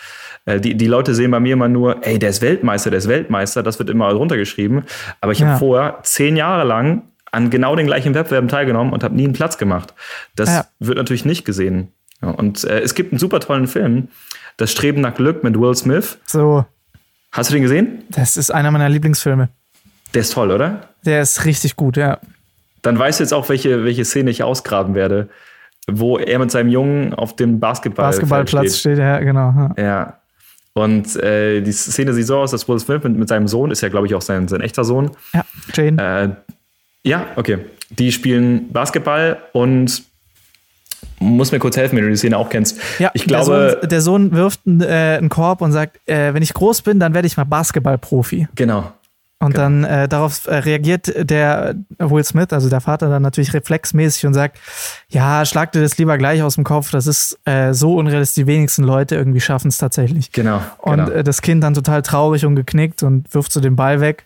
[0.45, 3.07] Äh, die, die Leute sehen bei mir immer nur, ey, der ist Weltmeister, der ist
[3.07, 4.83] Weltmeister, das wird immer runtergeschrieben.
[5.19, 5.47] Aber ich ja.
[5.47, 9.33] habe vorher zehn Jahre lang an genau den gleichen Wettbewerben teilgenommen und habe nie einen
[9.33, 9.93] Platz gemacht.
[10.35, 10.65] Das ja.
[10.79, 11.91] wird natürlich nicht gesehen.
[12.21, 14.09] Ja, und äh, es gibt einen super tollen Film,
[14.57, 16.17] Das Streben nach Glück mit Will Smith.
[16.25, 16.65] So.
[17.31, 18.03] Hast du den gesehen?
[18.09, 19.49] Das ist einer meiner Lieblingsfilme.
[20.13, 20.89] Der ist toll, oder?
[21.05, 22.19] Der ist richtig gut, ja.
[22.81, 25.29] Dann weißt du jetzt auch, welche, welche Szene ich ausgraben werde,
[25.87, 28.95] wo er mit seinem Jungen auf dem Basketball Basketballplatz steht.
[28.95, 28.97] steht.
[28.99, 29.73] Ja, genau.
[29.77, 29.83] Ja.
[29.83, 30.17] ja.
[30.73, 33.81] Und äh, die Szene sieht so aus, dass Will Smith mit, mit seinem Sohn, ist
[33.81, 35.11] ja, glaube ich, auch sein, sein echter Sohn.
[35.33, 35.43] Ja,
[35.73, 36.35] Jane.
[36.43, 36.53] Äh,
[37.07, 37.59] ja, okay.
[37.89, 40.03] Die spielen Basketball und
[41.19, 42.79] muss mir kurz helfen, wenn du die Szene auch kennst.
[42.99, 46.33] Ja, ich glaube, der Sohn, der Sohn wirft einen, äh, einen Korb und sagt, äh,
[46.33, 48.47] wenn ich groß bin, dann werde ich mal Basketballprofi.
[48.55, 48.91] Genau.
[49.41, 49.63] Und genau.
[49.63, 54.35] dann äh, darauf äh, reagiert der Will Smith, also der Vater, dann natürlich reflexmäßig und
[54.35, 54.59] sagt,
[55.09, 58.47] ja, schlag dir das lieber gleich aus dem Kopf, das ist äh, so unrealistisch, die
[58.47, 60.31] wenigsten Leute irgendwie schaffen es tatsächlich.
[60.31, 60.61] Genau.
[60.77, 61.09] Und genau.
[61.09, 64.25] Äh, das Kind dann total traurig und geknickt und wirft so den Ball weg.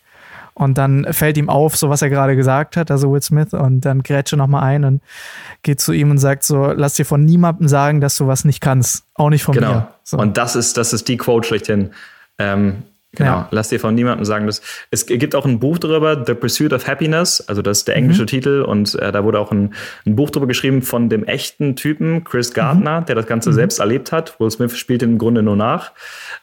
[0.57, 3.81] Und dann fällt ihm auf, so was er gerade gesagt hat, also Will Smith, und
[3.81, 5.01] dann grätscht er nochmal ein und
[5.63, 8.61] geht zu ihm und sagt so, lass dir von niemandem sagen, dass du was nicht
[8.61, 9.03] kannst.
[9.15, 9.73] Auch nicht von genau.
[9.73, 9.87] mir.
[10.03, 10.17] So.
[10.17, 11.91] Und das ist, das ist die Quote schlechthin.
[12.39, 12.83] Ähm,
[13.15, 13.29] Genau.
[13.29, 13.47] Ja.
[13.51, 14.61] Lass dir von niemandem sagen, dass
[14.91, 18.23] es gibt auch ein Buch darüber, The Pursuit of Happiness, also das ist der englische
[18.23, 18.27] mhm.
[18.27, 19.73] Titel und äh, da wurde auch ein,
[20.05, 23.05] ein, Buch darüber geschrieben von dem echten Typen Chris Gardner, mhm.
[23.05, 23.55] der das Ganze mhm.
[23.55, 24.39] selbst erlebt hat.
[24.39, 25.91] Will Smith spielt im Grunde nur nach.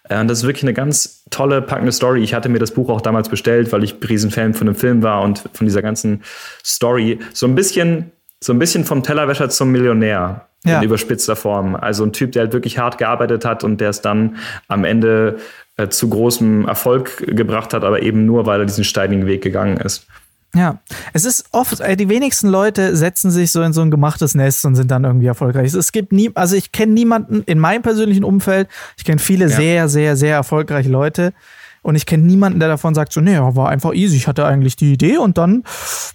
[0.09, 2.23] Äh, und das ist wirklich eine ganz tolle, packende Story.
[2.23, 5.23] Ich hatte mir das Buch auch damals bestellt, weil ich Riesenfan von dem Film war
[5.23, 6.23] und von dieser ganzen
[6.65, 7.19] Story.
[7.33, 10.47] So ein bisschen, so ein bisschen vom Tellerwäscher zum Millionär.
[10.65, 10.79] Ja.
[10.79, 11.75] In überspitzter Form.
[11.75, 14.37] Also ein Typ, der halt wirklich hart gearbeitet hat und der es dann
[14.69, 15.39] am Ende
[15.77, 19.79] äh, zu großem Erfolg gebracht hat, aber eben nur, weil er diesen steinigen Weg gegangen
[19.79, 20.07] ist.
[20.55, 20.81] Ja,
[21.15, 24.67] es ist oft, äh, die wenigsten Leute setzen sich so in so ein gemachtes Nest
[24.67, 25.73] und sind dann irgendwie erfolgreich.
[25.73, 28.69] Es gibt nie, also ich kenne niemanden in meinem persönlichen Umfeld,
[28.99, 29.57] ich kenne viele ja.
[29.57, 31.33] sehr, sehr, sehr erfolgreiche Leute
[31.81, 34.77] und ich kenne niemanden, der davon sagt, so, nee, war einfach easy, ich hatte eigentlich
[34.77, 35.65] die Idee und dann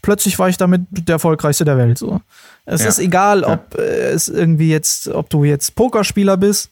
[0.03, 2.21] plötzlich war ich damit der erfolgreichste der Welt, so.
[2.65, 2.89] Es ja.
[2.89, 6.69] ist egal, ob äh, es irgendwie jetzt, ob du jetzt Pokerspieler bist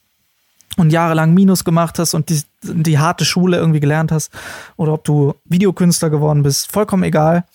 [0.77, 4.31] und jahrelang Minus gemacht hast und die, die harte Schule irgendwie gelernt hast
[4.77, 7.45] oder ob du Videokünstler geworden bist, vollkommen egal.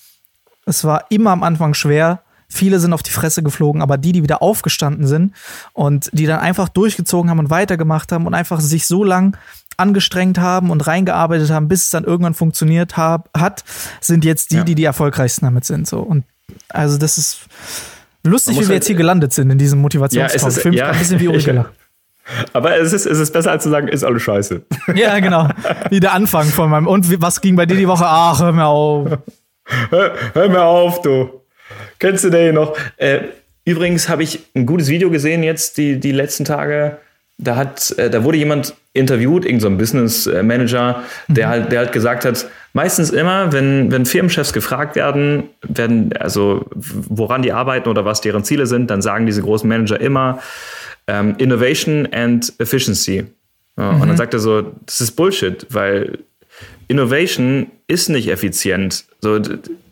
[0.66, 2.23] Es war immer am Anfang schwer.
[2.49, 5.35] Viele sind auf die Fresse geflogen, aber die, die wieder aufgestanden sind
[5.73, 9.37] und die dann einfach durchgezogen haben und weitergemacht haben und einfach sich so lang
[9.77, 13.64] angestrengt haben und reingearbeitet haben, bis es dann irgendwann funktioniert hab, hat,
[14.01, 14.64] sind jetzt die, ja.
[14.64, 15.87] die die erfolgreichsten damit sind.
[15.87, 16.01] So.
[16.01, 16.25] Und
[16.68, 17.39] also das ist
[18.25, 20.43] lustig, wie wir halt jetzt hier gelandet sind in diesem Motivationstalk.
[20.43, 21.71] Ja, ist, ja, ein bisschen wie Uri Geller.
[22.53, 24.62] Aber es ist, es ist besser als zu sagen, ist alles scheiße.
[24.95, 25.49] Ja, genau.
[25.91, 26.87] Wie der Anfang von meinem.
[26.87, 28.05] Und was ging bei dir die Woche?
[28.07, 29.18] Ach, hör mir auf.
[29.91, 31.43] Hör, hör mir auf, du.
[31.99, 32.76] Kennst du den noch?
[32.97, 33.20] Äh,
[33.64, 36.99] übrigens habe ich ein gutes Video gesehen jetzt die, die letzten Tage.
[37.39, 41.51] Da, hat, äh, da wurde jemand interviewt, irgendein so Business Manager, der, mhm.
[41.51, 47.43] halt, der halt gesagt hat, meistens immer, wenn, wenn Firmenchefs gefragt werden, werden, also woran
[47.43, 50.41] die arbeiten oder was deren Ziele sind, dann sagen diese großen Manager immer,
[51.11, 53.24] ähm, Innovation and Efficiency.
[53.76, 53.94] Ja, mhm.
[53.94, 54.16] Und dann mhm.
[54.16, 56.20] sagt er so, das ist Bullshit, weil
[56.86, 59.04] Innovation ist nicht effizient.
[59.20, 59.40] So,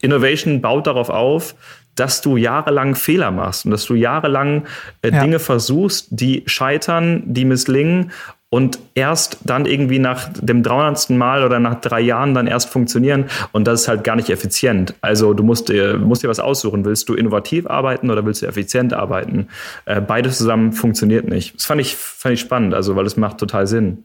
[0.00, 1.54] Innovation baut darauf auf,
[1.96, 4.66] dass du jahrelang Fehler machst und dass du jahrelang
[5.02, 5.20] äh, ja.
[5.20, 8.12] Dinge versuchst, die scheitern, die misslingen
[8.50, 11.10] und erst dann irgendwie nach dem 300.
[11.10, 14.94] Mal oder nach drei Jahren dann erst funktionieren und das ist halt gar nicht effizient.
[15.02, 16.84] Also du musst dir, musst dir was aussuchen.
[16.84, 19.48] Willst du innovativ arbeiten oder willst du effizient arbeiten?
[19.84, 21.56] Äh, beides zusammen funktioniert nicht.
[21.56, 24.04] Das fand ich, fand ich spannend, also weil es macht total Sinn.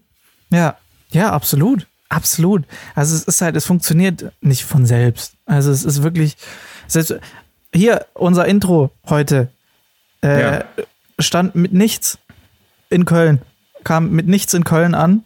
[0.49, 0.75] Ja,
[1.11, 1.87] ja, absolut.
[2.09, 2.65] Absolut.
[2.93, 5.33] Also es ist halt, es funktioniert nicht von selbst.
[5.45, 6.35] Also es ist wirklich,
[6.85, 7.15] selbst
[7.73, 9.49] hier unser Intro heute
[10.21, 10.65] äh, ja.
[11.17, 12.19] stand mit nichts
[12.89, 13.41] in Köln
[13.83, 15.23] kam mit nichts in Köln an,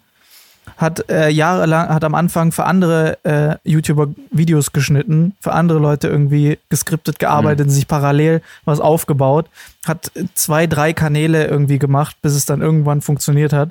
[0.75, 6.07] hat äh, jahrelang, hat am Anfang für andere äh, YouTuber Videos geschnitten, für andere Leute
[6.07, 7.71] irgendwie geskriptet, gearbeitet, mhm.
[7.71, 9.47] sich parallel was aufgebaut,
[9.85, 13.69] hat zwei, drei Kanäle irgendwie gemacht, bis es dann irgendwann funktioniert hat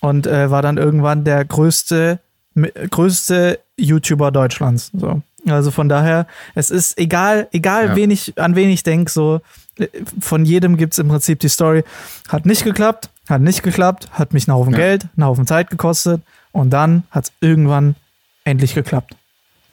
[0.00, 2.20] und äh, war dann irgendwann der größte,
[2.54, 4.90] größte YouTuber Deutschlands.
[4.94, 5.22] So.
[5.48, 7.96] Also von daher, es ist egal, egal ja.
[7.96, 9.40] wen ich, an wen ich denke, so
[9.78, 9.88] äh,
[10.20, 11.84] von jedem gibt es im Prinzip die Story.
[12.28, 14.78] Hat nicht geklappt, hat nicht geklappt, hat mich einen Haufen ja.
[14.78, 16.22] Geld, einen Haufen Zeit gekostet
[16.52, 17.96] und dann hat es irgendwann
[18.44, 19.14] endlich geklappt.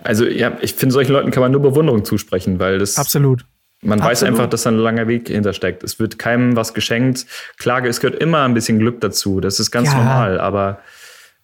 [0.04, 2.98] Also ja, ich finde, solchen Leuten kann man nur Bewunderung zusprechen, weil das.
[2.98, 3.46] Absolut.
[3.82, 4.12] Man Absolut.
[4.12, 5.84] weiß einfach, dass da ein langer Weg hintersteckt.
[5.84, 7.28] Es wird keinem was geschenkt.
[7.58, 9.40] Klage, es gehört immer ein bisschen Glück dazu.
[9.40, 9.98] Das ist ganz ja.
[9.98, 10.80] normal, aber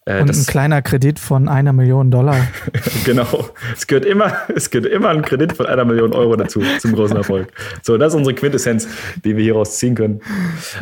[0.05, 2.47] äh, und ein kleiner Kredit von einer Million Dollar.
[3.05, 3.49] genau.
[3.73, 7.15] Es gehört, immer, es gehört immer ein Kredit von einer Million Euro dazu, zum großen
[7.15, 7.51] Erfolg.
[7.81, 8.87] So, das ist unsere Quintessenz,
[9.23, 10.21] die wir hieraus ziehen können.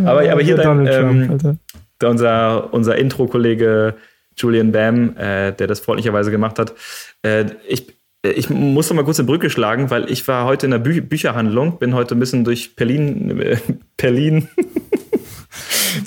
[0.04, 1.60] Aber, ja, aber hier dann, ähm,
[2.04, 3.96] unser, unser Intro-Kollege
[4.36, 6.74] Julian Bam, äh, der das freundlicherweise gemacht hat.
[7.22, 7.94] Äh, ich,
[8.24, 11.02] ich muss noch mal kurz eine Brücke schlagen, weil ich war heute in der Bü
[11.02, 13.58] Bücherhandlung, bin heute ein bisschen durch Berlin, äh,
[13.98, 14.48] Berlin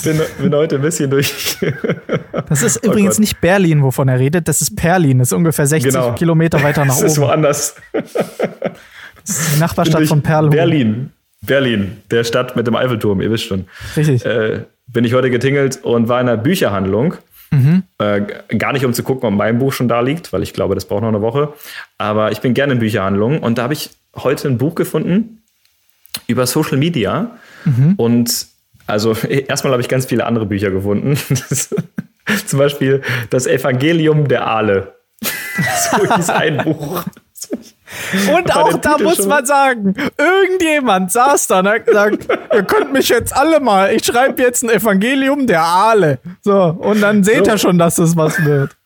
[0.02, 1.58] bin, bin heute ein bisschen durch.
[2.48, 3.20] Das ist oh übrigens Gott.
[3.20, 5.18] nicht Berlin, wovon er redet, das ist Perlin.
[5.18, 6.12] Das ist ungefähr 60 genau.
[6.14, 7.02] Kilometer weiter nach oben.
[7.04, 7.74] Das ist woanders.
[7.92, 10.50] Das ist die Nachbarstadt von Perlin.
[10.50, 11.12] Berlin.
[11.42, 13.66] Berlin, der Stadt mit dem Eiffelturm, ihr wisst schon.
[13.96, 14.24] Richtig.
[14.24, 17.14] Äh, bin ich heute getingelt und war in einer Bücherhandlung.
[17.50, 17.82] Mhm.
[17.98, 18.22] Äh,
[18.56, 20.86] gar nicht, um zu gucken, ob mein Buch schon da liegt, weil ich glaube, das
[20.86, 21.52] braucht noch eine Woche.
[21.98, 25.42] Aber ich bin gerne in Bücherhandlungen und da habe ich heute ein Buch gefunden
[26.26, 27.30] über Social Media
[27.64, 27.94] Mhm.
[27.96, 28.46] Und
[28.86, 31.16] also erstmal habe ich ganz viele andere Bücher gefunden.
[32.46, 34.94] Zum Beispiel das Evangelium der Aale.
[35.22, 37.04] so hieß ein Buch.
[38.34, 43.08] Und auch da muss man sagen, irgendjemand saß da und hat gesagt, ihr könnt mich
[43.08, 46.18] jetzt alle mal, ich schreibe jetzt ein Evangelium der Aale.
[46.42, 47.52] So, und dann seht so.
[47.52, 48.76] ihr schon, dass das was wird.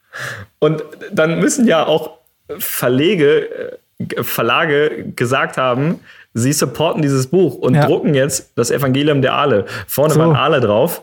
[0.58, 0.82] Und
[1.12, 2.18] dann müssen ja auch
[2.58, 6.00] Verlege, äh, Verlage gesagt haben,
[6.34, 7.86] sie supporten dieses Buch und ja.
[7.86, 9.66] drucken jetzt das Evangelium der Aale.
[9.86, 10.20] Vorne so.
[10.20, 11.02] waren Aale drauf.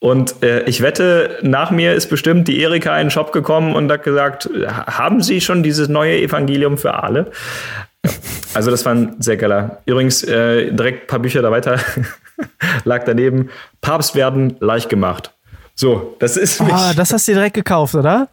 [0.00, 3.90] Und äh, ich wette, nach mir ist bestimmt die Erika in den Shop gekommen und
[3.90, 7.30] hat gesagt, haben Sie schon dieses neue Evangelium für Aale?
[8.52, 9.78] Also das war ein sehr geiler.
[9.86, 11.80] Übrigens, äh, direkt ein paar Bücher da weiter
[12.84, 13.48] lag daneben.
[13.80, 15.32] Papst werden leicht gemacht.
[15.74, 16.60] So, das ist.
[16.60, 18.28] Ah, oh, das hast du direkt gekauft, oder?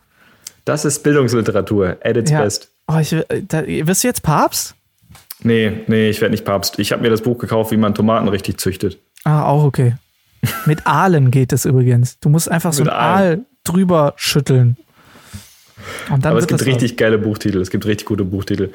[0.66, 2.42] Das ist Bildungsliteratur, at its ja.
[2.42, 2.70] best.
[2.88, 3.16] Oh, ich,
[3.48, 4.76] da, wirst du jetzt Papst?
[5.44, 6.80] Nee, nee, ich werde nicht Papst.
[6.80, 8.98] Ich habe mir das Buch gekauft, wie man Tomaten richtig züchtet.
[9.24, 9.96] Ah, auch okay.
[10.66, 12.20] Mit Aalen geht es übrigens.
[12.20, 14.78] Du musst einfach so ein Aal drüber schütteln.
[16.10, 17.60] aber es gibt richtig geile Buchtitel.
[17.60, 18.72] Es gibt richtig gute Buchtitel.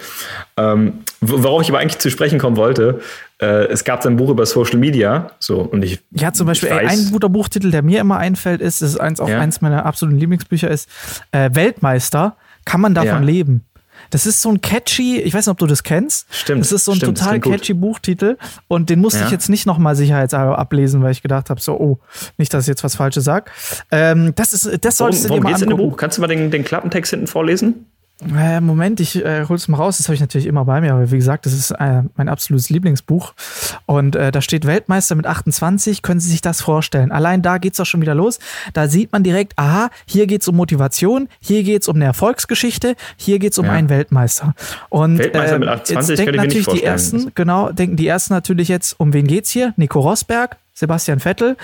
[0.57, 3.01] Ähm, worauf ich aber eigentlich zu sprechen kommen wollte,
[3.41, 5.33] äh, es gab ein Buch über Social Media.
[5.39, 8.83] So, und ich, ja, zum Beispiel ey, ein guter Buchtitel, der mir immer einfällt, ist,
[8.83, 9.41] das ist eins, auch ja.
[9.41, 10.89] eins meiner absoluten Lieblingsbücher, ist
[11.33, 12.37] äh, Weltmeister.
[12.65, 13.27] Kann man davon ja.
[13.27, 13.65] leben?
[14.11, 16.27] Das ist so ein catchy, ich weiß nicht, ob du das kennst.
[16.31, 16.61] Stimmt.
[16.61, 17.81] Das ist so ein stimmt, total catchy gut.
[17.81, 18.37] Buchtitel
[18.69, 19.27] und den musste ja.
[19.27, 21.99] ich jetzt nicht nochmal sicherheitshalber ablesen, weil ich gedacht habe, so, oh,
[22.39, 23.51] nicht, dass ich jetzt was Falsches sage.
[23.91, 25.71] Ähm, das ist, das solltest worum, du dir mal angucken.
[25.71, 25.97] In dem Buch?
[25.97, 27.87] Kannst du mal den, den Klappentext hinten vorlesen?
[28.23, 29.99] Äh, Moment, ich äh, hol's mal raus.
[29.99, 32.71] Das habe ich natürlich immer bei mir, aber wie gesagt, das ist äh, mein absolutes
[32.71, 33.35] Lieblingsbuch.
[33.85, 36.01] Und äh, da steht Weltmeister mit 28.
[36.01, 37.13] Können Sie sich das vorstellen?
[37.13, 38.39] Allein da geht's doch schon wieder los.
[38.73, 43.39] Da sieht man direkt, aha, hier geht's um Motivation, hier geht's um eine Erfolgsgeschichte, hier
[43.39, 43.73] geht's um ja.
[43.73, 44.55] einen Weltmeister.
[44.89, 48.69] Und Weltmeister mit 28 ähm, jetzt denken natürlich die ersten, genau, denken die ersten natürlich
[48.69, 49.75] jetzt, um wen geht's hier?
[49.77, 51.59] Nico Rosberg, Sebastian Vettel.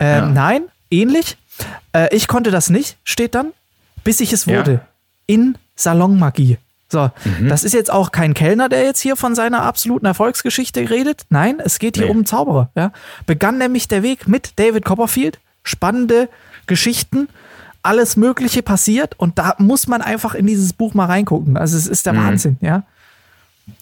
[0.00, 0.26] Ähm, ja.
[0.26, 1.36] Nein, ähnlich.
[1.92, 3.52] Äh, ich konnte das nicht, steht dann,
[4.02, 4.72] bis ich es wurde.
[4.72, 4.91] Ja.
[5.32, 6.58] In Salonmagie.
[6.88, 7.48] So, mhm.
[7.48, 11.22] das ist jetzt auch kein Kellner, der jetzt hier von seiner absoluten Erfolgsgeschichte redet.
[11.30, 12.12] Nein, es geht hier nee.
[12.12, 12.68] um Zauberer.
[12.74, 12.92] Ja.
[13.24, 15.40] Begann nämlich der Weg mit David Copperfield.
[15.62, 16.28] Spannende
[16.66, 17.28] Geschichten,
[17.82, 21.56] alles Mögliche passiert und da muss man einfach in dieses Buch mal reingucken.
[21.56, 22.18] Also es ist der mhm.
[22.18, 22.82] Wahnsinn, ja.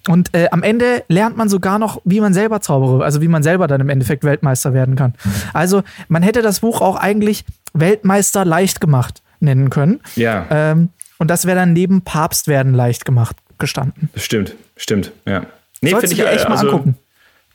[0.08, 3.42] Und äh, am Ende lernt man sogar noch, wie man selber zaubere, also wie man
[3.42, 5.14] selber dann im Endeffekt Weltmeister werden kann.
[5.52, 10.00] Also man hätte das Buch auch eigentlich Weltmeister leicht gemacht nennen können.
[10.16, 10.46] Ja.
[10.50, 10.90] Ähm,
[11.20, 14.08] und das wäre dann neben Papst werden leicht gemacht gestanden.
[14.16, 15.42] Stimmt, stimmt, ja.
[15.82, 16.96] Nee, finde ich echt mal also, angucken.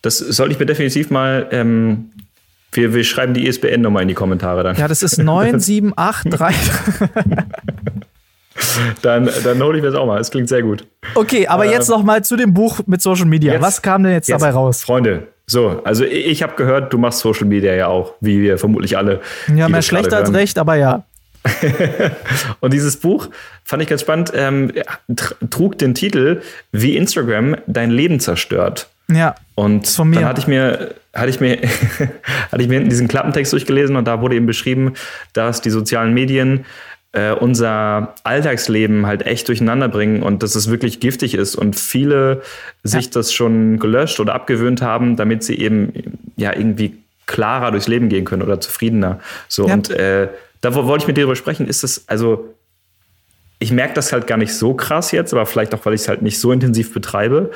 [0.02, 1.48] Das sollte ich mir definitiv mal.
[1.52, 2.12] Ähm,
[2.72, 4.76] wir, wir schreiben die ISBN-Nummer in die Kommentare dann.
[4.76, 7.10] Ja, das ist 9783.
[9.02, 10.20] dann dann hole ich mir das auch mal.
[10.20, 10.86] Das klingt sehr gut.
[11.16, 13.54] Okay, aber äh, jetzt noch mal zu dem Buch mit Social Media.
[13.54, 14.84] Jetzt, Was kam denn jetzt, jetzt, dabei raus?
[14.84, 18.96] Freunde, so, also ich habe gehört, du machst Social Media ja auch, wie wir vermutlich
[18.96, 19.22] alle.
[19.56, 21.04] Ja, mehr schlecht als recht, aber ja.
[22.60, 23.30] und dieses Buch
[23.64, 24.72] fand ich ganz spannend, ähm,
[25.50, 26.42] trug den Titel
[26.72, 28.90] Wie Instagram dein Leben zerstört.
[29.12, 29.36] Ja.
[29.54, 30.16] Und von mir.
[30.16, 31.60] dann hatte ich mir, hatte ich mir,
[32.52, 34.94] hatte ich mir hinten diesen Klappentext durchgelesen und da wurde eben beschrieben,
[35.34, 36.66] dass die sozialen Medien
[37.12, 42.42] äh, unser Alltagsleben halt echt durcheinander bringen und dass es wirklich giftig ist und viele
[42.84, 42.90] ja.
[42.90, 45.94] sich das schon gelöscht oder abgewöhnt haben, damit sie eben
[46.36, 49.20] ja irgendwie klarer durchs Leben gehen können oder zufriedener.
[49.48, 49.74] So ja.
[49.74, 50.30] und äh,
[50.62, 52.56] da wollte ich mit dir darüber sprechen, ist das, also
[53.60, 56.08] ich merke das halt gar nicht so krass jetzt, aber vielleicht auch, weil ich es
[56.08, 57.52] halt nicht so intensiv betreibe.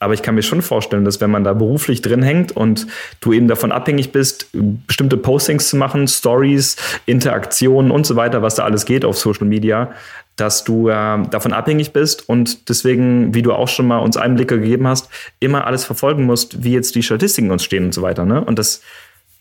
[0.00, 2.86] Aber ich kann mir schon vorstellen, dass wenn man da beruflich drin hängt und
[3.20, 8.56] du eben davon abhängig bist, bestimmte Postings zu machen, Stories, Interaktionen und so weiter, was
[8.56, 9.92] da alles geht auf Social Media,
[10.36, 14.60] dass du äh, davon abhängig bist und deswegen, wie du auch schon mal uns Einblicke
[14.60, 15.08] gegeben hast,
[15.38, 18.24] immer alles verfolgen musst, wie jetzt die Statistiken uns stehen und so weiter.
[18.24, 18.44] Ne?
[18.44, 18.82] Und das,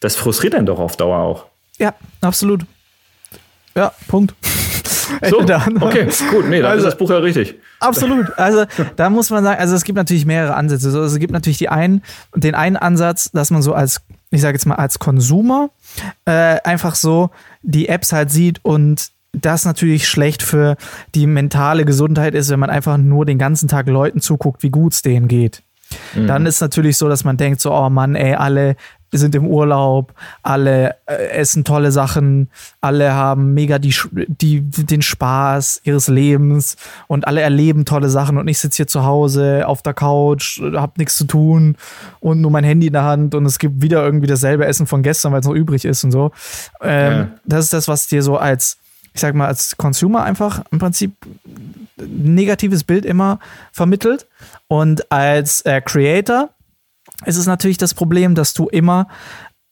[0.04, 1.46] das frustriert einen doch auf Dauer auch.
[1.80, 2.66] Ja, absolut.
[3.76, 4.34] Ja, Punkt.
[5.30, 6.50] So, okay, gut.
[6.50, 7.56] Nee, dann also, ist das Buch ja richtig.
[7.80, 8.38] Absolut.
[8.38, 10.88] Also da muss man sagen, also es gibt natürlich mehrere Ansätze.
[10.88, 12.02] Also, es gibt natürlich die einen,
[12.36, 14.02] den einen Ansatz, dass man so als,
[14.32, 15.70] ich sage jetzt mal, als Konsumer
[16.26, 17.30] äh, einfach so
[17.62, 20.78] die Apps halt sieht und das natürlich schlecht für
[21.16, 24.94] die mentale Gesundheit ist, wenn man einfach nur den ganzen Tag Leuten zuguckt, wie gut
[24.94, 25.64] es denen geht.
[26.16, 26.28] Mhm.
[26.28, 28.76] Dann ist natürlich so, dass man denkt so, oh Mann, ey, alle
[29.18, 32.50] sind im Urlaub, alle äh, essen tolle Sachen,
[32.82, 38.48] alle haben mega die, die, den Spaß ihres Lebens und alle erleben tolle Sachen und
[38.48, 41.76] ich sitze hier zu Hause auf der Couch, hab nichts zu tun
[42.20, 45.04] und nur mein Handy in der Hand und es gibt wieder irgendwie dasselbe Essen von
[45.04, 46.32] gestern, weil es noch übrig ist und so.
[46.82, 47.28] Ähm, ja.
[47.46, 48.78] Das ist das, was dir so als,
[49.14, 51.14] ich sag mal, als Consumer einfach im Prinzip
[51.98, 53.40] negatives Bild immer
[53.72, 54.28] vermittelt
[54.68, 56.50] und als äh, Creator
[57.26, 59.08] ist es natürlich das Problem, dass du immer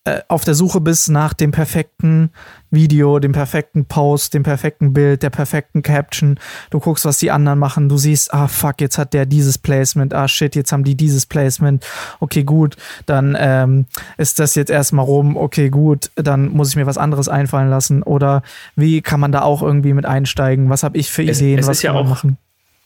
[0.04, 2.30] äh, auf der Suche bist nach dem perfekten
[2.72, 6.40] Video, dem perfekten Post, dem perfekten Bild, der perfekten Caption.
[6.70, 7.88] Du guckst, was die anderen machen.
[7.88, 10.12] Du siehst, ah fuck, jetzt hat der dieses Placement.
[10.12, 11.86] Ah shit, jetzt haben die dieses Placement.
[12.18, 12.74] Okay, gut,
[13.06, 13.86] dann ähm,
[14.16, 15.36] ist das jetzt erstmal rum.
[15.36, 18.02] Okay, gut, dann muss ich mir was anderes einfallen lassen.
[18.02, 18.42] Oder
[18.74, 20.68] wie kann man da auch irgendwie mit einsteigen?
[20.68, 21.60] Was habe ich für Ideen?
[21.60, 22.38] Es, es was ist ja auch, machen?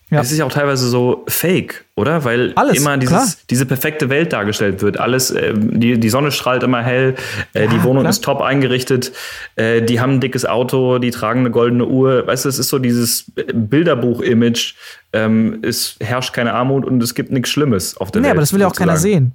[0.08, 0.20] Ja.
[0.20, 2.24] Es ist ja auch teilweise so fake, oder?
[2.24, 5.00] Weil Alles, immer dieses, diese perfekte Welt dargestellt wird.
[5.00, 7.16] Alles, äh, die, die Sonne strahlt immer hell,
[7.54, 8.10] äh, ja, die Wohnung klar.
[8.10, 9.10] ist top eingerichtet,
[9.56, 12.24] äh, die haben ein dickes Auto, die tragen eine goldene Uhr.
[12.24, 14.74] Weißt du, es ist so dieses Bilderbuch-Image.
[15.12, 18.34] Ähm, es herrscht keine Armut und es gibt nichts Schlimmes auf der nee, Welt.
[18.34, 19.32] Nee, aber das will ja auch keiner sehen.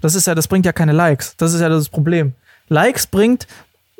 [0.00, 1.36] Das ist ja, das bringt ja keine Likes.
[1.36, 2.32] Das ist ja das Problem.
[2.68, 3.46] Likes bringt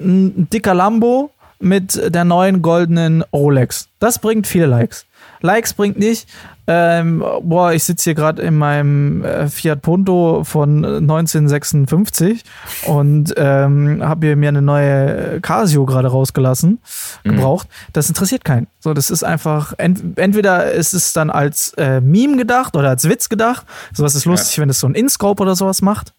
[0.01, 3.89] ein dicker Lambo mit der neuen goldenen Rolex.
[3.99, 5.05] Das bringt viele Likes.
[5.41, 6.29] Likes bringt nicht.
[6.71, 12.45] Ähm, boah, ich sitze hier gerade in meinem äh, Fiat Punto von 1956
[12.85, 16.79] und ähm, habe hier mir eine neue Casio gerade rausgelassen,
[17.25, 17.31] mhm.
[17.31, 17.69] gebraucht.
[17.95, 18.67] Das interessiert keinen.
[18.81, 23.09] So, das ist einfach, ent entweder ist es dann als äh, Meme gedacht oder als
[23.09, 23.65] Witz gedacht.
[23.95, 24.63] Sowas ist lustig, ja.
[24.63, 26.13] wenn es so ein InScope oder sowas macht,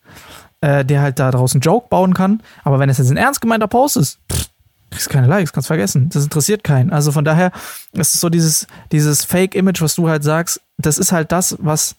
[0.62, 2.42] äh, der halt da draußen Joke bauen kann.
[2.64, 4.49] Aber wenn es jetzt ein ernst gemeinter Post ist, pff,
[4.92, 6.10] kriegst keine Likes, kannst vergessen.
[6.12, 6.92] Das interessiert keinen.
[6.92, 7.52] Also von daher
[7.94, 11.96] ist es so dieses, dieses Fake-Image, was du halt sagst, das ist halt das, was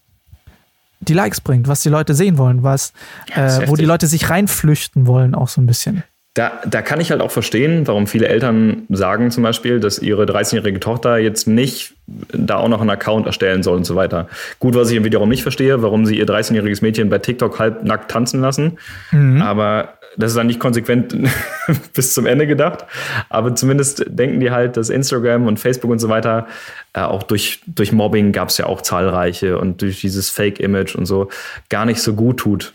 [1.00, 2.92] die Likes bringt, was die Leute sehen wollen, was,
[3.34, 6.02] äh, wo die Leute sich reinflüchten wollen, auch so ein bisschen.
[6.34, 10.24] Da, da kann ich halt auch verstehen, warum viele Eltern sagen zum Beispiel, dass ihre
[10.24, 14.28] 13-jährige Tochter jetzt nicht da auch noch einen Account erstellen soll und so weiter.
[14.60, 18.12] Gut, was ich wiederum nicht verstehe, warum sie ihr 13-jähriges Mädchen bei TikTok halb nackt
[18.12, 18.78] tanzen lassen.
[19.10, 19.42] Mhm.
[19.42, 21.16] Aber das ist dann nicht konsequent
[21.94, 22.84] bis zum Ende gedacht,
[23.28, 26.46] aber zumindest denken die halt, dass Instagram und Facebook und so weiter
[26.92, 31.06] äh, auch durch, durch Mobbing gab es ja auch zahlreiche und durch dieses Fake-Image und
[31.06, 31.28] so
[31.68, 32.72] gar nicht so gut tut.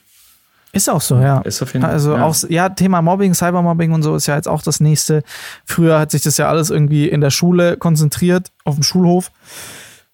[0.76, 1.40] Ist auch so, ja.
[1.42, 1.94] Ist auf jeden Fall.
[1.94, 2.26] Also ja.
[2.26, 5.24] auch, ja, Thema Mobbing, Cybermobbing und so ist ja jetzt auch das nächste.
[5.64, 9.32] Früher hat sich das ja alles irgendwie in der Schule konzentriert, auf dem Schulhof,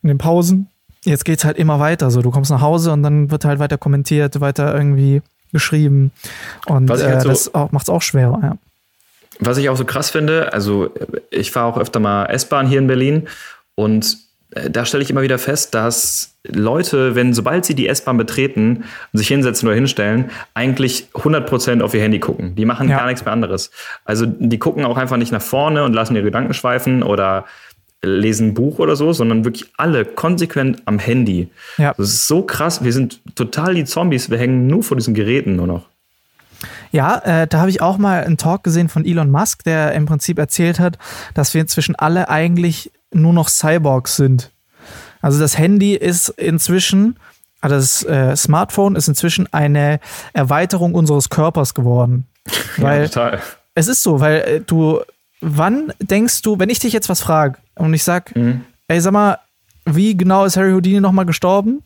[0.04, 0.68] in den Pausen.
[1.04, 2.12] Jetzt geht's halt immer weiter.
[2.12, 6.12] So, du kommst nach Hause und dann wird halt weiter kommentiert, weiter irgendwie geschrieben.
[6.66, 8.58] Und halt äh, so, das macht es auch schwerer, ja.
[9.40, 10.94] Was ich auch so krass finde, also
[11.32, 13.28] ich fahre auch öfter mal S-Bahn hier in Berlin
[13.74, 14.18] und
[14.52, 18.84] äh, da stelle ich immer wieder fest, dass Leute, wenn sobald sie die S-Bahn betreten
[19.14, 22.56] und sich hinsetzen oder hinstellen, eigentlich 100% auf ihr Handy gucken.
[22.56, 22.98] Die machen ja.
[22.98, 23.72] gar nichts mehr anderes.
[24.06, 27.46] Also die gucken auch einfach nicht nach vorne und lassen ihre Gedanken schweifen oder
[28.04, 31.50] lesen ein Buch oder so, sondern wirklich alle konsequent am Handy.
[31.78, 31.94] Ja.
[31.98, 32.84] Das ist so krass.
[32.84, 34.30] Wir sind total die Zombies.
[34.30, 35.86] Wir hängen nur vor diesen Geräten nur noch.
[36.92, 40.06] Ja, äh, da habe ich auch mal einen Talk gesehen von Elon Musk, der im
[40.06, 40.98] Prinzip erzählt hat,
[41.34, 44.52] dass wir inzwischen alle eigentlich nur noch Cyborgs sind.
[45.22, 47.18] Also das Handy ist inzwischen,
[47.62, 50.00] also das äh, Smartphone ist inzwischen eine
[50.34, 52.28] Erweiterung unseres Körpers geworden.
[52.78, 53.42] Weil ja, total.
[53.74, 55.00] Es ist so, weil äh, du,
[55.42, 58.62] wann denkst du, wenn ich dich jetzt was frage, und ich sag, mhm.
[58.88, 59.40] ey, sag mal,
[59.86, 61.84] wie genau ist Harry Houdini nochmal gestorben?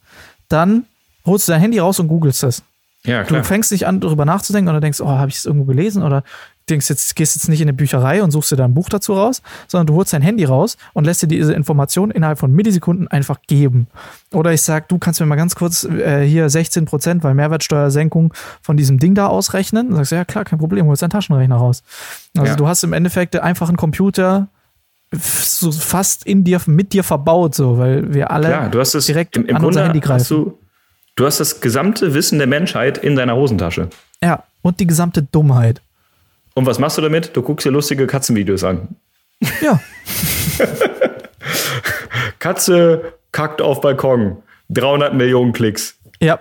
[0.49, 0.85] Dann
[1.25, 2.63] holst du dein Handy raus und googelst das.
[3.05, 3.41] Ja, klar.
[3.41, 6.23] Du fängst nicht an, darüber nachzudenken oder denkst, oh, habe ich es irgendwo gelesen oder
[6.70, 9.13] denkst jetzt, gehst jetzt nicht in eine Bücherei und suchst dir da ein Buch dazu
[9.13, 13.07] raus, sondern du holst dein Handy raus und lässt dir diese Information innerhalb von Millisekunden
[13.07, 13.88] einfach geben.
[14.34, 18.34] Oder ich sag, du kannst mir mal ganz kurz äh, hier 16 Prozent, weil Mehrwertsteuersenkung
[18.61, 19.89] von diesem Ding da ausrechnen.
[19.89, 21.84] Und sagst ja klar, kein Problem, holst deinen Taschenrechner raus.
[22.38, 22.55] Also ja.
[22.55, 24.47] du hast im Endeffekt einfach einen Computer,
[25.11, 29.05] so fast in dir, mit dir verbaut, so, weil wir alle Klar, du hast es
[29.05, 30.28] direkt im, im an Grunde unser Handy greifen.
[30.28, 30.57] Du,
[31.16, 33.89] du hast das gesamte Wissen der Menschheit in deiner Hosentasche.
[34.22, 35.82] Ja, und die gesamte Dummheit.
[36.55, 37.35] Und was machst du damit?
[37.35, 38.95] Du guckst dir lustige Katzenvideos an.
[39.61, 39.79] Ja.
[42.39, 44.37] Katze kackt auf Balkon.
[44.69, 45.99] 300 Millionen Klicks.
[46.19, 46.39] Ja.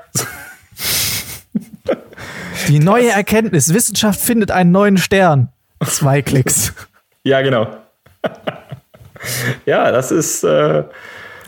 [2.68, 5.48] Die neue Erkenntnis: Wissenschaft findet einen neuen Stern.
[5.84, 6.72] Zwei Klicks.
[7.26, 7.66] Ja, genau.
[9.64, 10.84] ja, das ist, äh, ja,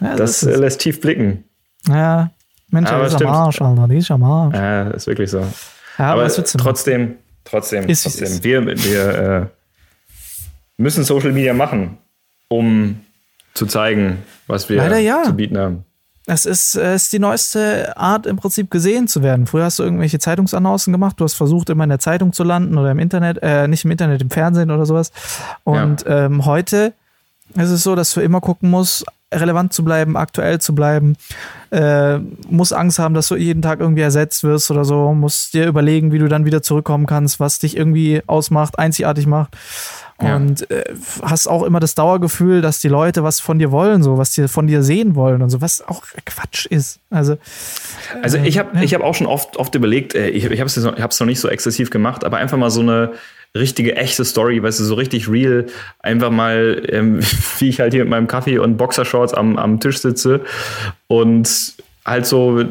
[0.00, 1.44] das, das ist, lässt tief blicken.
[1.86, 2.30] Ja,
[2.70, 4.54] Mensch, aber ist am Arsch, Alter, die ist am Arsch.
[4.54, 5.40] Ja, ist wirklich so.
[5.98, 7.16] Ja, aber, aber trotzdem,
[7.46, 8.26] trotzdem, ist, trotzdem.
[8.26, 8.44] Ist.
[8.44, 9.46] Wir, wir äh,
[10.76, 11.98] müssen Social Media machen,
[12.48, 13.00] um
[13.54, 15.22] zu zeigen, was wir ja.
[15.24, 15.84] zu bieten haben.
[16.28, 19.46] Es ist, es ist die neueste Art, im Prinzip gesehen zu werden.
[19.46, 22.76] Früher hast du irgendwelche Zeitungsannoncen gemacht, du hast versucht, immer in der Zeitung zu landen
[22.78, 25.12] oder im Internet, äh, nicht im Internet, im Fernsehen oder sowas.
[25.62, 26.26] Und ja.
[26.26, 26.94] ähm, heute
[27.54, 31.16] ist es so, dass du immer gucken musst, relevant zu bleiben, aktuell zu bleiben,
[31.70, 32.18] äh,
[32.48, 36.12] muss Angst haben, dass du jeden Tag irgendwie ersetzt wirst oder so, musst dir überlegen,
[36.12, 39.56] wie du dann wieder zurückkommen kannst, was dich irgendwie ausmacht, einzigartig macht.
[40.22, 40.36] Ja.
[40.36, 40.84] Und äh,
[41.22, 44.48] hast auch immer das Dauergefühl, dass die Leute was von dir wollen, so was die
[44.48, 47.00] von dir sehen wollen und so, was auch Quatsch ist.
[47.10, 47.36] Also,
[48.22, 48.82] also ich habe äh, ja.
[48.82, 51.48] ich hab auch schon oft, oft überlegt, äh, ich, ich habe es noch nicht so
[51.48, 53.12] exzessiv gemacht, aber einfach mal so eine
[53.58, 55.66] richtige, echte Story, weißt du, so richtig real,
[56.00, 57.20] einfach mal, ähm,
[57.58, 60.40] wie ich halt hier mit meinem Kaffee und Boxershorts am, am Tisch sitze
[61.08, 61.74] und
[62.06, 62.62] halt so,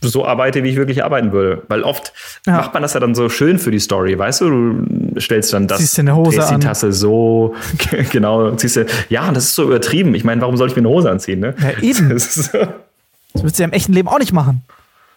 [0.00, 1.62] so arbeite, wie ich wirklich arbeiten würde.
[1.68, 2.12] Weil oft
[2.46, 2.58] ja.
[2.58, 4.48] macht man das ja dann so schön für die Story, weißt du?
[4.48, 7.54] Du stellst dann das, ziehst eine Hose die Tasse so,
[8.10, 10.14] genau, ziehst du, ja, das ist so übertrieben.
[10.14, 11.54] Ich meine, warum soll ich mir eine Hose anziehen, ne?
[11.60, 12.08] Ja, eben.
[12.14, 14.62] Das, das würdest du ja im echten Leben auch nicht machen.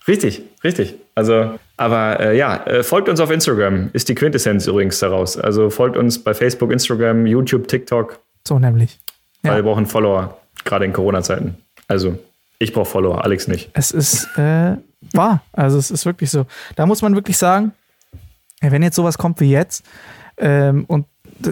[0.08, 0.96] Richtig, richtig.
[1.14, 5.38] Also, aber äh, ja, äh, folgt uns auf Instagram, ist die Quintessenz übrigens daraus.
[5.38, 8.20] Also folgt uns bei Facebook, Instagram, YouTube, TikTok.
[8.48, 9.00] So nämlich.
[9.44, 9.52] Ja.
[9.52, 11.56] Weil wir brauchen Follower, gerade in Corona-Zeiten.
[11.88, 12.18] Also,
[12.60, 13.70] ich brauche Follower, Alex nicht.
[13.74, 14.76] Es ist äh,
[15.14, 15.44] wahr.
[15.54, 16.46] Also, es ist wirklich so.
[16.76, 17.72] Da muss man wirklich sagen,
[18.62, 19.86] wenn jetzt sowas kommt wie jetzt,
[20.38, 21.06] ähm, und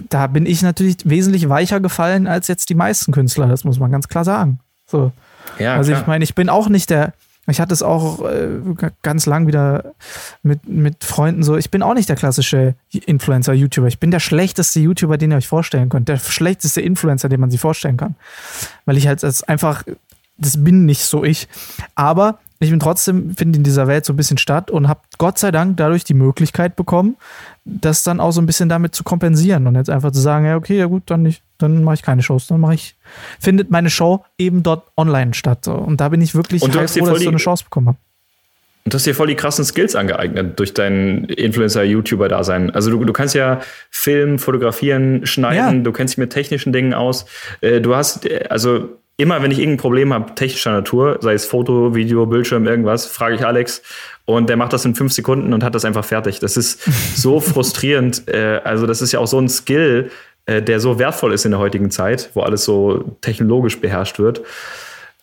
[0.08, 3.92] da bin ich natürlich wesentlich weicher gefallen als jetzt die meisten Künstler, das muss man
[3.92, 4.58] ganz klar sagen.
[4.86, 5.12] So.
[5.58, 6.00] Ja, also klar.
[6.00, 7.12] ich meine, ich bin auch nicht der,
[7.48, 8.48] ich hatte es auch äh,
[9.02, 9.94] ganz lang wieder
[10.42, 11.56] mit, mit Freunden so.
[11.56, 13.86] Ich bin auch nicht der klassische Influencer, YouTuber.
[13.86, 16.08] Ich bin der schlechteste YouTuber, den ihr euch vorstellen könnt.
[16.08, 18.16] Der schlechteste Influencer, den man sich vorstellen kann.
[18.84, 19.84] Weil ich halt einfach,
[20.38, 21.48] das bin nicht so ich.
[21.94, 25.38] Aber ich bin trotzdem, finde in dieser Welt so ein bisschen statt und habe Gott
[25.38, 27.16] sei Dank dadurch die Möglichkeit bekommen,
[27.64, 30.56] das dann auch so ein bisschen damit zu kompensieren und jetzt einfach zu sagen, ja,
[30.56, 32.96] okay, ja gut, dann nicht, dann mache ich keine Shows, dann mache ich,
[33.38, 35.68] findet meine Show eben dort online statt.
[35.68, 37.88] Und da bin ich wirklich und du hast froh, dass ich so eine Chance bekommen
[37.88, 37.98] habe.
[38.84, 42.70] Und du hast dir voll die krassen Skills angeeignet durch dein Influencer-YouTuber-Dasein.
[42.70, 45.82] Also du, du kannst ja filmen, fotografieren, schneiden, ja.
[45.82, 47.26] du kennst dich mit technischen Dingen aus.
[47.60, 51.94] Äh, du hast, also immer, wenn ich irgendein Problem habe, technischer Natur, sei es Foto,
[51.94, 53.82] Video, Bildschirm, irgendwas, frage ich Alex
[54.24, 56.38] und der macht das in fünf Sekunden und hat das einfach fertig.
[56.40, 56.82] Das ist
[57.16, 58.28] so frustrierend.
[58.28, 60.10] Äh, also das ist ja auch so ein Skill,
[60.44, 64.42] äh, der so wertvoll ist in der heutigen Zeit, wo alles so technologisch beherrscht wird.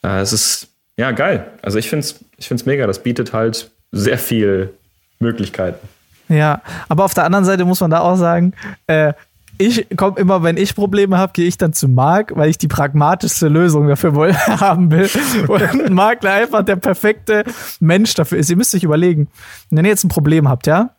[0.03, 0.67] Äh, es ist
[0.97, 1.45] ja geil.
[1.61, 2.87] Also ich finde es ich find's mega.
[2.87, 4.73] Das bietet halt sehr viel
[5.19, 5.87] Möglichkeiten.
[6.29, 8.53] Ja, aber auf der anderen Seite muss man da auch sagen,
[8.87, 9.13] äh,
[9.57, 12.67] ich komme immer, wenn ich Probleme habe, gehe ich dann zu Marc, weil ich die
[12.67, 15.09] pragmatischste Lösung dafür wohl haben will.
[15.47, 17.43] Und Marc einfach der perfekte
[17.79, 18.49] Mensch dafür ist.
[18.49, 19.27] Ihr müsst euch überlegen,
[19.69, 20.91] wenn ihr jetzt ein Problem habt, ja,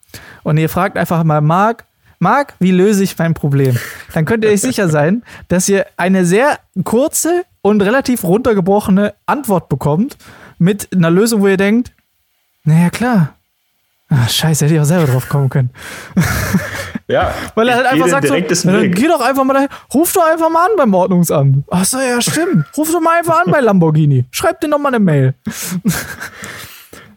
[0.45, 1.85] und ihr fragt einfach mal Marc,
[2.21, 3.77] Marc, wie löse ich mein Problem?
[4.15, 9.69] Dann könnt ihr euch sicher sein, dass ihr eine sehr kurze und relativ runtergebrochene Antwort
[9.69, 10.17] bekommt
[10.59, 11.93] mit einer Lösung, wo ihr denkt,
[12.65, 13.35] naja, klar.
[14.09, 15.71] Ach, scheiße, hätte ich auch selber drauf kommen können.
[17.07, 17.35] Ja.
[17.55, 18.27] Weil er halt einfach sagt,
[18.57, 21.65] so, dann geh doch einfach mal dahin, ruf doch einfach mal an beim Ordnungsamt.
[21.71, 22.65] Ach so, ja, stimmt.
[22.77, 24.25] Ruf doch mal einfach an bei Lamborghini.
[24.31, 25.35] Schreib dir noch mal eine Mail.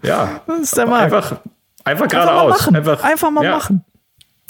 [0.04, 0.42] Ja.
[0.46, 1.14] Das ist der Markt.
[1.14, 1.40] Einfach,
[1.86, 2.68] einfach geradeaus.
[2.68, 3.52] Einfach, einfach mal ja.
[3.52, 3.86] machen.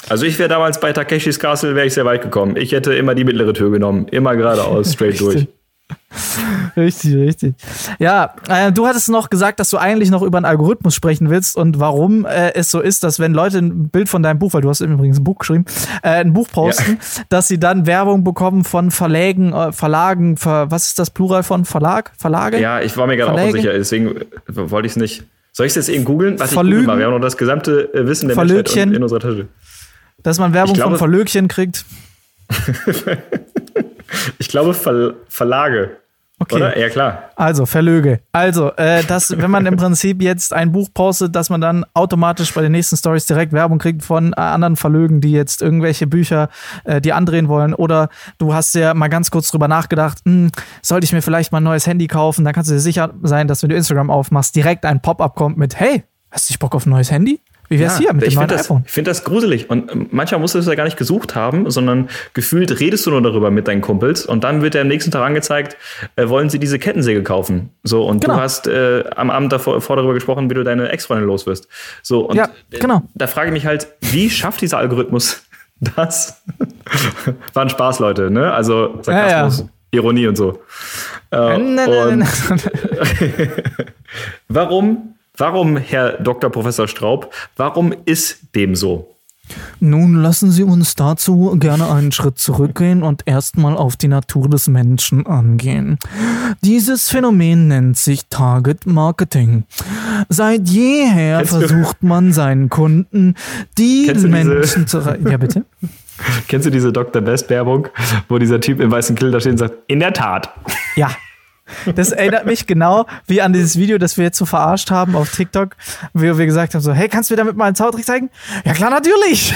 [0.10, 2.56] Also ich wäre damals bei Takeshis Castle, wäre ich sehr weit gekommen.
[2.56, 4.08] Ich hätte immer die mittlere Tür genommen.
[4.08, 5.48] Immer geradeaus, straight durch.
[6.78, 7.56] Richtig, richtig.
[8.00, 11.56] Ja, äh, du hattest noch gesagt, dass du eigentlich noch über einen Algorithmus sprechen willst
[11.56, 14.62] und warum äh, es so ist, dass wenn Leute ein Bild von deinem Buch, weil
[14.62, 15.66] du hast übrigens ein Buch geschrieben,
[16.04, 17.24] äh, ein Buch posten, ja.
[17.30, 21.66] dass sie dann Werbung bekommen von Verlägen, äh, Verlagen, ver, was ist das Plural von
[21.66, 22.12] Verlag?
[22.18, 22.60] Verlage?
[22.60, 24.16] Ja, ich war mir gerade auch unsicher, deswegen
[24.48, 25.24] wollte ich es nicht.
[25.54, 26.40] Soll ich es jetzt eben googeln?
[26.40, 27.00] Was Verlügen, ich mal.
[27.00, 29.48] Wir haben noch das gesamte äh, Wissen der Menschheit in unserer Tasche.
[30.22, 31.86] Dass man Werbung glaube, von Verlögchen kriegt.
[34.38, 35.98] ich glaube Ver Verlage.
[36.40, 36.56] Okay.
[36.56, 36.78] Oder?
[36.78, 37.32] Ja, klar.
[37.36, 38.20] Also, Verlöge.
[38.32, 42.54] Also, äh, das, wenn man im Prinzip jetzt ein Buch postet, dass man dann automatisch
[42.54, 46.50] bei den nächsten Stories direkt Werbung kriegt von äh, anderen Verlögen, die jetzt irgendwelche Bücher
[46.84, 47.74] äh, die andrehen wollen.
[47.74, 50.52] Oder du hast ja mal ganz kurz drüber nachgedacht, hm,
[50.84, 52.46] sollte ich mir vielleicht mal ein neues Handy kaufen?
[52.46, 55.58] Dann kannst du dir sicher sein, dass wenn du Instagram aufmachst, direkt ein Pop-up kommt
[55.58, 57.42] mit, hey, hast du nicht Bock auf ein neues Handy?
[57.70, 58.84] Wie wär's ja, hier mit dem neuen das, iPhone?
[58.86, 59.70] Ich finde das gruselig.
[59.70, 63.22] Und manchmal musst du es ja gar nicht gesucht haben, sondern gefühlt redest du nur
[63.22, 65.76] darüber mit deinen Kumpels und dann wird dir am nächsten Tag angezeigt,
[66.16, 67.72] äh, wollen sie diese Kettensäge kaufen.
[67.84, 68.36] So, und genau.
[68.36, 71.68] du hast äh, am Abend davor darüber gesprochen, wie du deine Ex-Freundin los wirst.
[72.04, 73.04] So, und ja, genau.
[73.16, 75.44] da frage ich mich halt, wie schafft dieser Algorithmus
[75.80, 76.42] das?
[77.54, 78.54] War ein Spaß, Leute, ne?
[78.54, 79.70] Also Sarkasmus, ja, ja.
[79.92, 80.62] Ironie und so.
[81.32, 82.30] Äh, nein, nein, nein,
[84.48, 86.50] warum Warum, Herr Dr.
[86.50, 89.14] Professor Straub, warum ist dem so?
[89.80, 94.68] Nun lassen Sie uns dazu gerne einen Schritt zurückgehen und erstmal auf die Natur des
[94.68, 96.00] Menschen angehen.
[96.64, 99.64] Dieses Phänomen nennt sich Target Marketing.
[100.28, 102.08] Seit jeher Kennst versucht du?
[102.08, 103.36] man seinen Kunden
[103.78, 105.30] die Menschen zu erreichen.
[105.30, 105.66] Ja, bitte?
[106.48, 107.22] Kennst du diese Dr.
[107.22, 107.88] Best Werbung,
[108.28, 110.50] wo dieser Typ im weißen Kittel da steht und sagt, in der Tat.
[110.96, 111.12] Ja,
[111.96, 115.32] Das erinnert mich genau wie an dieses Video, das wir jetzt so verarscht haben auf
[115.32, 115.76] TikTok,
[116.14, 118.30] wo wir gesagt haben: so, hey, kannst du mir damit mal einen Zaubertrick zeigen?
[118.66, 119.54] Ja, klar, natürlich.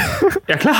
[0.47, 0.75] Ja, klar.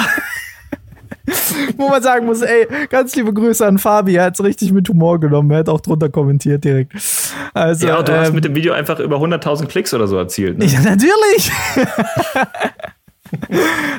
[1.77, 4.89] Wo man sagen muss, ey, ganz liebe Grüße an Fabi, er hat es richtig mit
[4.89, 6.93] Humor genommen, er hat auch drunter kommentiert direkt.
[7.53, 10.57] Also, ja, du ähm, hast mit dem Video einfach über 100.000 Klicks oder so erzielt.
[10.57, 10.65] Ne?
[10.65, 11.51] Ja, natürlich.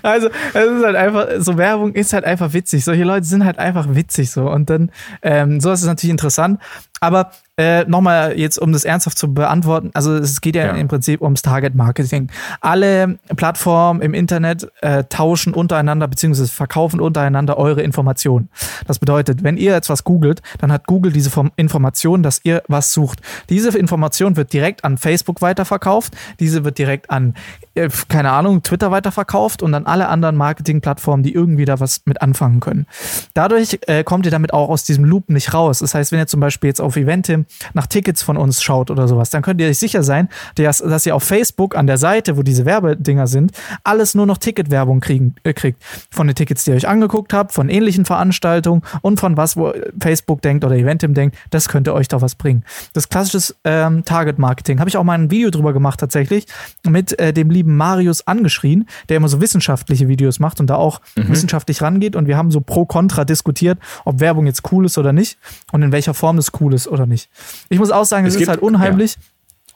[0.02, 2.84] also, es ist halt einfach, so Werbung ist halt einfach witzig.
[2.84, 4.50] Solche Leute sind halt einfach witzig so.
[4.50, 4.90] Und dann,
[5.22, 6.60] ähm, so ist es natürlich interessant.
[7.02, 10.72] Aber äh, nochmal jetzt, um das ernsthaft zu beantworten, also es geht ja, ja.
[10.72, 12.30] im Prinzip ums Target Marketing.
[12.60, 18.50] Alle Plattformen im Internet äh, tauschen untereinander beziehungsweise verkaufen untereinander eure Informationen.
[18.86, 22.92] Das bedeutet, wenn ihr jetzt was googelt, dann hat Google diese Information, dass ihr was
[22.92, 23.20] sucht.
[23.50, 27.34] Diese Information wird direkt an Facebook weiterverkauft, diese wird direkt an,
[27.74, 32.22] äh, keine Ahnung, Twitter weiterverkauft und an alle anderen Marketingplattformen, die irgendwie da was mit
[32.22, 32.86] anfangen können.
[33.34, 35.80] Dadurch äh, kommt ihr damit auch aus diesem Loop nicht raus.
[35.80, 38.90] Das heißt, wenn ihr zum Beispiel jetzt auf auf Eventim nach Tickets von uns schaut
[38.90, 41.96] oder sowas, dann könnt ihr euch sicher sein, dass, dass ihr auf Facebook an der
[41.96, 45.82] Seite, wo diese Werbedinger sind, alles nur noch Ticketwerbung kriegen, äh, kriegt.
[46.10, 49.72] Von den Tickets, die ihr euch angeguckt habt, von ähnlichen Veranstaltungen und von was, wo
[50.00, 52.64] Facebook denkt oder Eventim denkt, das könnte euch doch was bringen.
[52.92, 54.78] Das klassische ähm, Target-Marketing.
[54.78, 56.46] Habe ich auch mal ein Video drüber gemacht tatsächlich,
[56.86, 61.00] mit äh, dem lieben Marius angeschrien, der immer so wissenschaftliche Videos macht und da auch
[61.16, 61.28] mhm.
[61.30, 62.16] wissenschaftlich rangeht.
[62.16, 65.38] Und wir haben so pro kontra diskutiert, ob Werbung jetzt cool ist oder nicht
[65.72, 67.30] und in welcher Form es cool ist ist oder nicht.
[67.68, 69.14] Ich muss auch sagen, es, es ist halt unheimlich.
[69.14, 69.22] Ja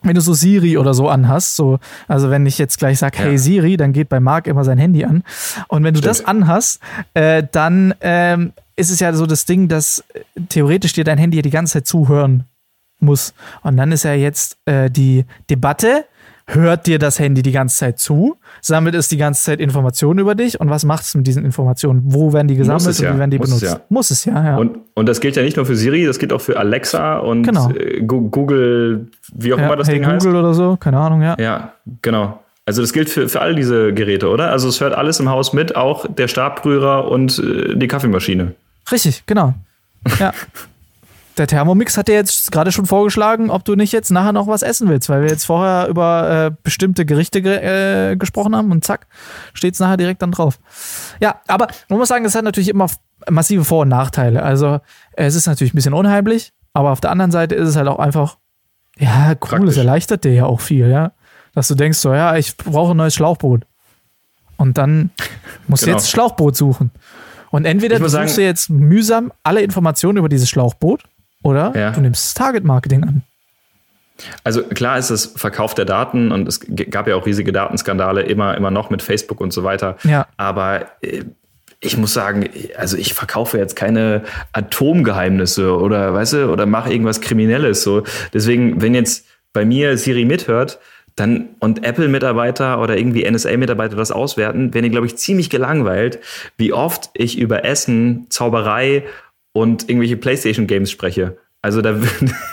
[0.03, 3.31] wenn du so Siri oder so anhast, so, also wenn ich jetzt gleich sage, hey
[3.31, 3.37] ja.
[3.37, 5.23] Siri, dann geht bei Marc immer sein Handy an.
[5.67, 6.19] Und wenn du Stimmt.
[6.19, 6.79] das anhast,
[7.15, 11.41] äh, dann ähm, ist es ja so das Ding, dass äh, theoretisch dir dein Handy
[11.41, 12.43] die ganze Zeit zuhören
[12.99, 13.33] muss.
[13.63, 16.05] Und dann ist ja jetzt äh, die Debatte,
[16.47, 20.33] hört dir das Handy die ganze Zeit zu, sammelt es die ganze Zeit Informationen über
[20.33, 22.01] dich und was macht es mit diesen Informationen?
[22.05, 23.13] Wo werden die gesammelt und ja.
[23.13, 23.63] wie werden die Muss benutzt?
[23.63, 23.81] Es ja.
[23.89, 24.57] Muss es ja, ja.
[24.57, 27.43] Und, und das gilt ja nicht nur für Siri, das gilt auch für Alexa und
[27.43, 27.69] genau.
[27.71, 30.25] Äh, Google, wie auch ja, immer das hey Ding Google heißt.
[30.25, 31.35] Google oder so, keine Ahnung, ja.
[31.37, 32.41] Ja, genau.
[32.65, 34.51] Also das gilt für, für all diese Geräte, oder?
[34.51, 38.53] Also es hört alles im Haus mit, auch der Stabbrührer und äh, die Kaffeemaschine.
[38.91, 39.53] Richtig, genau.
[40.19, 40.33] Ja.
[41.37, 44.61] der Thermomix hat dir jetzt gerade schon vorgeschlagen, ob du nicht jetzt nachher noch was
[44.61, 48.83] essen willst, weil wir jetzt vorher über äh, bestimmte Gerichte ge äh, gesprochen haben und
[48.83, 49.07] zack,
[49.53, 50.59] steht es nachher direkt dann drauf.
[51.19, 52.87] Ja, aber man muss sagen, es hat natürlich immer
[53.29, 54.43] massive Vor- und Nachteile.
[54.43, 54.79] Also
[55.13, 57.99] es ist natürlich ein bisschen unheimlich, aber auf der anderen Seite ist es halt auch
[57.99, 58.37] einfach,
[58.97, 59.69] ja, cool, Praktisch.
[59.71, 61.11] es erleichtert dir ja auch viel, ja.
[61.53, 63.65] Dass du denkst so, ja, ich brauche ein neues Schlauchboot.
[64.57, 65.11] Und dann
[65.67, 65.97] musst genau.
[65.97, 66.91] du jetzt Schlauchboot suchen.
[67.49, 71.03] Und entweder du suchst du jetzt mühsam alle Informationen über dieses Schlauchboot
[71.43, 71.91] oder ja.
[71.91, 73.23] du nimmst Target-Marketing an.
[74.43, 78.55] Also klar ist es Verkauf der Daten und es gab ja auch riesige Datenskandale immer,
[78.57, 79.97] immer noch mit Facebook und so weiter.
[80.03, 80.27] Ja.
[80.37, 81.23] Aber äh,
[81.79, 84.23] ich muss sagen, also ich verkaufe jetzt keine
[84.53, 87.83] Atomgeheimnisse oder weißt du, oder mache irgendwas Kriminelles.
[87.83, 88.03] So.
[88.33, 90.79] Deswegen, wenn jetzt bei mir Siri mithört,
[91.15, 96.19] dann und Apple-Mitarbeiter oder irgendwie NSA-Mitarbeiter das auswerten, werden die, glaube ich, ziemlich gelangweilt,
[96.57, 99.03] wie oft ich über Essen, Zauberei
[99.57, 101.37] und irgendwelche PlayStation-Games spreche.
[101.61, 101.99] Also da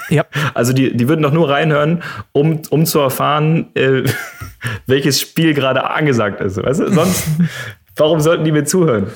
[0.09, 0.25] ja.
[0.55, 2.03] also die, die würden doch nur reinhören,
[2.33, 4.05] um, um zu erfahren, äh,
[4.87, 6.63] welches Spiel gerade angesagt ist.
[6.63, 6.91] Weißt du?
[6.91, 7.27] Sonst,
[7.97, 9.09] warum sollten die mir zuhören?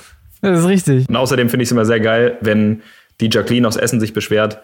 [0.43, 1.09] Das ist richtig.
[1.09, 2.83] Und außerdem finde ich es immer sehr geil, wenn
[3.21, 4.61] die Jacqueline aus Essen sich beschwert,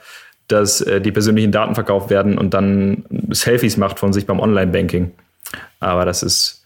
[0.46, 5.12] dass äh, die persönlichen Daten verkauft werden und dann Selfies macht von sich beim Online-Banking.
[5.80, 6.63] Aber das ist,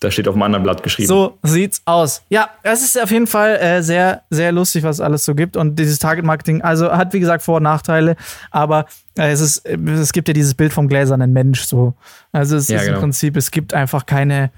[0.00, 1.08] da steht auf einem anderen Blatt geschrieben.
[1.08, 2.22] So sieht's aus.
[2.28, 5.56] Ja, es ist auf jeden Fall äh, sehr, sehr lustig, was es alles so gibt.
[5.56, 8.16] Und dieses Target-Marketing, also hat wie gesagt Vor- und Nachteile,
[8.50, 8.86] aber
[9.16, 11.94] äh, es, ist, es gibt ja dieses Bild vom gläsernen Mensch so.
[12.32, 12.96] Also es ja, ist genau.
[12.96, 14.50] im Prinzip, es gibt einfach keine,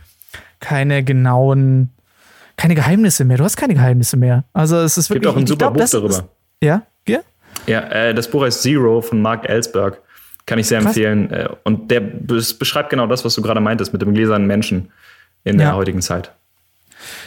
[0.58, 1.90] keine genauen,
[2.56, 3.36] keine Geheimnisse mehr.
[3.36, 4.44] Du hast keine Geheimnisse mehr.
[4.52, 5.28] Also es ist wirklich.
[5.28, 6.08] Es gibt auch ein super glaub, Buch darüber.
[6.08, 6.24] Ist,
[6.60, 6.82] ja?
[7.06, 7.20] Ja,
[7.68, 10.00] ja äh, das Buch heißt Zero von Mark Ellsberg.
[10.46, 10.96] Kann ich sehr Krass.
[10.96, 11.30] empfehlen.
[11.30, 14.90] Äh, und der beschreibt genau das, was du gerade meintest mit dem gläsernen Menschen
[15.44, 16.32] in der heutigen Zeit.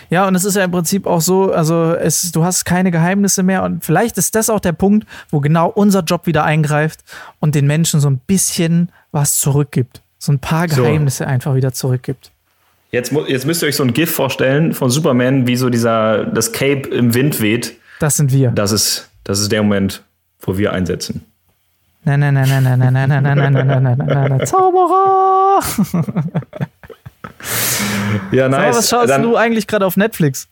[0.09, 3.43] Ja, und es ist ja im Prinzip auch so, also es, du hast keine Geheimnisse
[3.43, 6.99] mehr und vielleicht ist das auch der Punkt, wo genau unser Job wieder eingreift
[7.39, 10.01] und den Menschen so ein bisschen was zurückgibt.
[10.20, 11.30] So ein paar Geheimnisse so.
[11.30, 12.32] einfach wieder zurückgibt.
[12.91, 16.51] Jetzt, jetzt müsst ihr euch so ein GIF vorstellen von Superman, wie so dieser, das
[16.51, 17.78] Cape im Wind weht.
[17.99, 18.51] Das sind wir.
[18.51, 20.03] Das ist, das ist der Moment,
[20.41, 21.26] wo wir einsetzen.
[22.03, 25.62] Nein, nein, nein, nein, nein, nein, nein, nein, nein, nein, nein, nein, nein, nein, Zauberer!
[28.31, 28.73] Ja, nice.
[28.73, 30.47] So, was schaust Dann, du eigentlich gerade auf Netflix?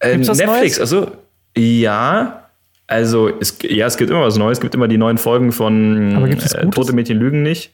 [0.00, 0.80] Äh, Netflix, Neues?
[0.80, 1.12] also
[1.56, 2.48] ja.
[2.86, 4.58] Also, es, ja, es gibt immer was Neues.
[4.58, 7.72] Es gibt immer die neuen Folgen von äh, Tote Mädchen lügen nicht.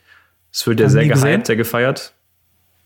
[0.53, 2.13] Es wird ja sehr gehypt, sehr gefeiert.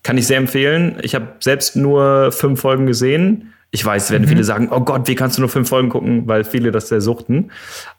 [0.02, 0.96] Kann ich sehr empfehlen.
[1.02, 3.52] Ich habe selbst nur fünf Folgen gesehen.
[3.72, 4.28] Ich weiß, werden mhm.
[4.28, 7.00] viele sagen, oh Gott, wie kannst du nur fünf Folgen gucken, weil viele das sehr
[7.00, 7.50] suchten.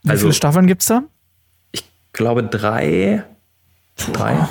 [0.03, 1.03] Wie also, viele Staffeln gibt es da?
[1.71, 3.23] Ich glaube, drei.
[4.13, 4.47] Drei.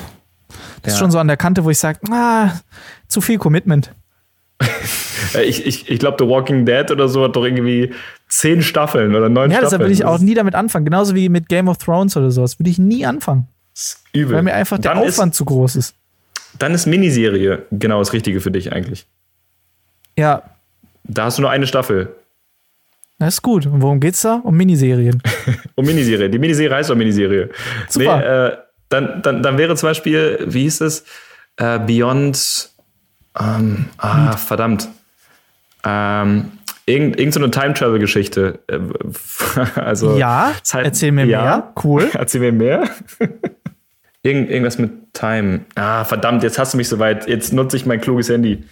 [0.83, 2.51] Das ist schon so an der Kante, wo ich sage, ah,
[3.09, 3.93] zu viel Commitment.
[5.35, 7.93] Äh, ich ich, ich glaube, The Walking Dead oder so hat doch irgendwie
[8.29, 9.65] zehn Staffeln oder neun Ja, Staffeln.
[9.71, 10.85] deshalb will ich auch nie damit anfangen.
[10.87, 12.59] Genauso wie mit Game of Thrones oder sowas.
[12.59, 13.47] Würde ich nie anfangen.
[13.75, 14.35] Das ist übel.
[14.35, 15.95] Weil mir einfach der dann Aufwand Ist, zu groß ist.
[16.59, 19.07] dann ist Miniserie genau das Richtige für dich eigentlich.
[20.19, 20.43] Ja,
[21.05, 22.15] Da hast du nur eine Staffel.
[23.19, 23.67] das ist gut.
[23.67, 24.41] Und worum geht's da?
[24.43, 25.23] Um Miniserien.
[25.77, 26.29] Um Miniserie.
[26.29, 27.51] Die Miniserie heißt doch Miniserie.
[27.89, 28.17] Super.
[28.17, 28.57] Nee, äh,
[28.91, 31.05] dann, dann, dann wäre zum Beispiel, wie hieß es?
[31.57, 32.71] Äh, Beyond.
[33.39, 34.89] Ähm, ah, verdammt.
[35.85, 36.53] Ähm,
[36.87, 38.59] irgend, irgend so eine Time-Travel-Geschichte.
[38.67, 38.79] Äh,
[39.81, 41.43] also, ja, halt- erzähl mir ja.
[41.43, 41.73] mehr.
[41.83, 42.11] Cool.
[42.15, 42.89] Erzähl mir mehr.
[44.23, 45.61] Irgend, irgendwas mit Time.
[45.77, 47.27] Ah, verdammt, jetzt hast du mich soweit.
[47.27, 48.65] Jetzt nutze ich mein kluges Handy.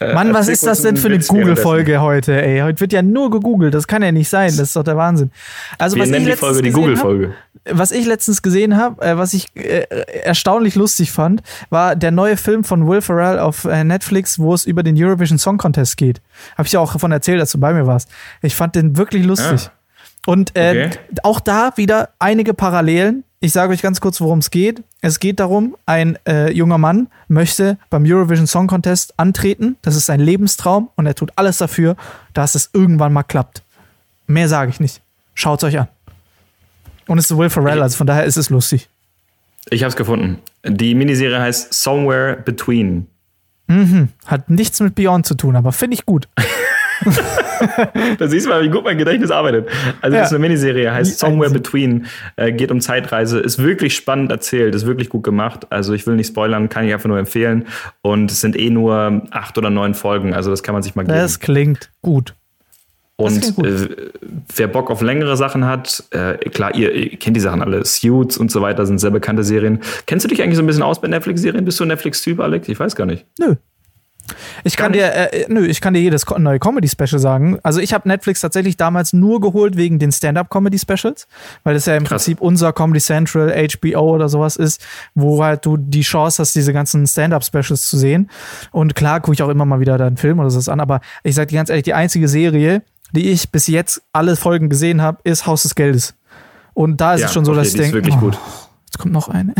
[0.00, 1.18] Äh, Mann, was ist das denn für eine.
[1.18, 2.60] Google-Folge heute, ey?
[2.60, 3.74] Heute wird ja nur gegoogelt.
[3.74, 4.48] Das kann ja nicht sein.
[4.50, 5.30] Das ist doch der Wahnsinn.
[5.78, 7.34] Also, Wir was ich nennen die letztens Folge die gesehen hab- Google-Folge.
[7.70, 9.86] was ich letztens gesehen habe, äh, was ich äh,
[10.22, 14.64] erstaunlich lustig fand, war der neue Film von Will Ferrell auf äh, Netflix, wo es
[14.66, 16.20] über den Eurovision Song Contest geht.
[16.56, 18.08] Habe ich ja auch davon erzählt, als du bei mir warst.
[18.42, 19.70] Ich fand den wirklich lustig.
[20.26, 20.90] Und äh, Okay.
[21.22, 23.24] auch da wieder einige Parallelen.
[23.40, 24.82] Ich sage euch ganz kurz, worum es geht.
[25.00, 29.76] Es geht darum, ein äh, junger Mann möchte beim Eurovision Song Contest antreten.
[29.82, 31.96] Das ist sein Lebenstraum und er tut alles dafür,
[32.34, 33.62] dass es irgendwann mal klappt.
[34.26, 35.02] Mehr sage ich nicht.
[35.34, 35.86] Schaut's euch an.
[37.06, 38.88] Und es ist Will Ferrell, also von daher ist es lustig.
[39.70, 40.38] Ich habe es gefunden.
[40.64, 43.06] Die Miniserie heißt Somewhere Between.
[44.26, 46.28] Hat nichts mit Beyond zu tun, aber finde ich gut.
[48.18, 49.68] Da siehst du mal, wie gut mein Gedächtnis arbeitet.
[50.00, 50.22] Also Ja.
[50.22, 54.74] das ist eine Miniserie, heißt Somewhere Between, äh, geht um Zeitreise, ist wirklich spannend erzählt,
[54.74, 55.66] ist wirklich gut gemacht.
[55.70, 57.66] Also ich will nicht spoilern, kann ich einfach nur empfehlen.
[58.02, 61.02] Und es sind eh nur acht oder neun Folgen, also das kann man sich mal
[61.02, 61.16] geben.
[61.16, 62.34] Das klingt gut.
[63.20, 63.88] Und äh,
[64.54, 67.84] wer Bock auf längere Sachen hat, äh, klar, ihr, ihr kennt die Sachen alle.
[67.84, 69.80] Suits und so weiter sind sehr bekannte Serien.
[70.06, 71.64] Kennst du dich eigentlich so ein bisschen aus bei Netflix-Serien?
[71.64, 72.68] Bist du ein Netflix-Typ, Alex?
[72.68, 73.26] Ich weiß gar nicht.
[73.40, 73.56] Nö.
[74.64, 77.58] Ich kann Gar dir, äh, nö, ich kann dir jedes neue Comedy-Special sagen.
[77.62, 81.26] Also ich habe Netflix tatsächlich damals nur geholt wegen den Stand-up-Comedy-Specials,
[81.64, 82.24] weil das ja im Krass.
[82.24, 86.72] Prinzip unser Comedy Central, HBO oder sowas ist, wo halt du die Chance hast, diese
[86.72, 88.30] ganzen Stand-up-Specials zu sehen.
[88.70, 91.00] Und klar gucke ich auch immer mal wieder da einen Film oder sowas an, aber
[91.22, 95.02] ich sag dir ganz ehrlich, die einzige Serie, die ich bis jetzt alle Folgen gesehen
[95.02, 96.14] habe, ist Haus des Geldes.
[96.74, 98.38] Und da ist es schon so, okay, dass ich denke, wirklich oh, gut.
[98.86, 99.54] jetzt kommt noch eine.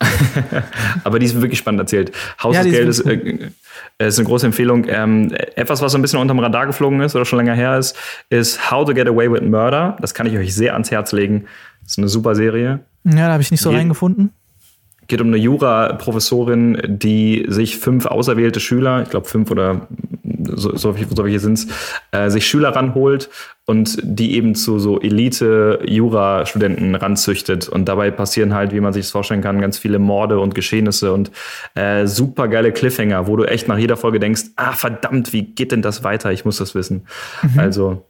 [1.04, 2.12] Aber die ist wirklich spannend erzählt.
[2.42, 3.50] Haus Ja, des die ist Geldes
[3.98, 4.86] äh, ist eine große Empfehlung.
[4.88, 7.96] Ähm, etwas, was so ein bisschen unterm Radar geflogen ist oder schon länger her ist,
[8.30, 9.96] ist How to Get Away with Murder.
[10.00, 11.44] Das kann ich euch sehr ans Herz legen.
[11.82, 12.80] Das ist eine super Serie.
[13.04, 14.30] Ja, da habe ich nicht so Je- reingefunden.
[15.08, 19.86] Geht um eine Jura-Professorin, die sich fünf auserwählte Schüler, ich glaube fünf oder
[20.56, 21.66] so, so, so welche sind es,
[22.12, 23.28] äh, sich Schüler ranholt
[23.66, 27.68] und die eben zu so Elite-Jura-Studenten ranzüchtet.
[27.68, 31.12] Und dabei passieren halt, wie man sich das vorstellen kann, ganz viele Morde und Geschehnisse
[31.12, 31.30] und
[31.74, 35.72] äh, super geile Cliffhanger, wo du echt nach jeder Folge denkst, ah verdammt, wie geht
[35.72, 36.32] denn das weiter?
[36.32, 37.06] Ich muss das wissen.
[37.56, 38.04] Also,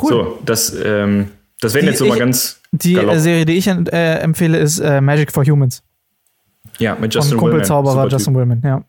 [0.00, 0.10] Cool.
[0.10, 1.28] so, das, ähm,
[1.60, 3.14] das wären jetzt so mal ganz Die galopp.
[3.14, 5.82] äh, Serie, die ich äh, empfehle, ist äh, Magic for Humans.
[6.78, 7.64] ja, mit Justin Willman.
[7.64, 8.12] Zauberer Super Typ.
[8.12, 8.82] Justin Willman, ja.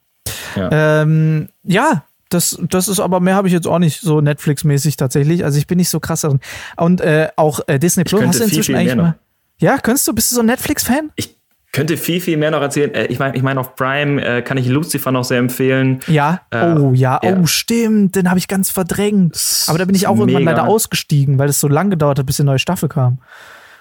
[0.55, 1.01] Ja.
[1.03, 5.43] Ähm, ja, das, das ist aber mehr habe ich jetzt auch nicht so Netflix-mäßig tatsächlich.
[5.43, 6.39] Also ich bin nicht so krass darin.
[6.77, 9.15] Und äh, auch äh, Disney Plus hast du viel, inzwischen viel eigentlich mehr mal.
[9.59, 10.13] Ja, könntest du?
[10.13, 11.11] Bist du so ein Netflix-Fan?
[11.15, 11.35] Ich
[11.71, 12.93] könnte viel, viel mehr noch erzählen.
[12.93, 15.99] Äh, ich meine, ich mein, auf Prime äh, kann ich Lucifer noch sehr empfehlen.
[16.07, 16.41] Ja.
[16.49, 17.37] Äh, oh ja, ja.
[17.37, 19.37] oh stimmt, den habe ich ganz verdrängt.
[19.67, 20.51] Aber da bin ich auch Ist irgendwann mega.
[20.57, 23.19] leider ausgestiegen, weil es so lang gedauert hat, bis die neue Staffel kam.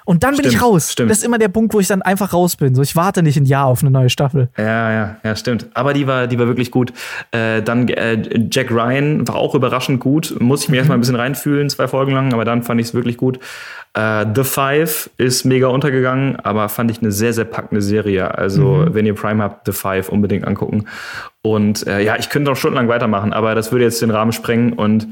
[0.05, 0.93] Und dann bin ich Stimmt, raus.
[0.93, 1.11] stimmt.
[1.11, 2.75] Das ist immer der Punkt, wo ich dann einfach raus bin.
[2.75, 4.49] So, ich warte nicht ein Jahr auf eine neue Staffel.
[4.59, 5.67] Ja, ja, ja, stimmt.
[5.75, 6.93] Aber die war, die war wirklich gut.
[7.31, 10.37] Äh, dann äh, Jack Ryan war auch überraschend gut.
[10.41, 12.95] Muss ich mir erstmal ein bisschen reinfühlen, zwei Folgen lang, aber dann fand ich es
[12.95, 13.39] wirklich gut.
[13.95, 18.37] Äh, The Five ist mega untergegangen, aber fand ich eine sehr, sehr packende Serie.
[18.37, 20.87] Also, wenn ihr Prime habt, The Five unbedingt angucken.
[21.43, 24.73] Und äh, ja, ich könnte noch stundenlang weitermachen, aber das würde jetzt den Rahmen sprengen
[24.73, 25.09] und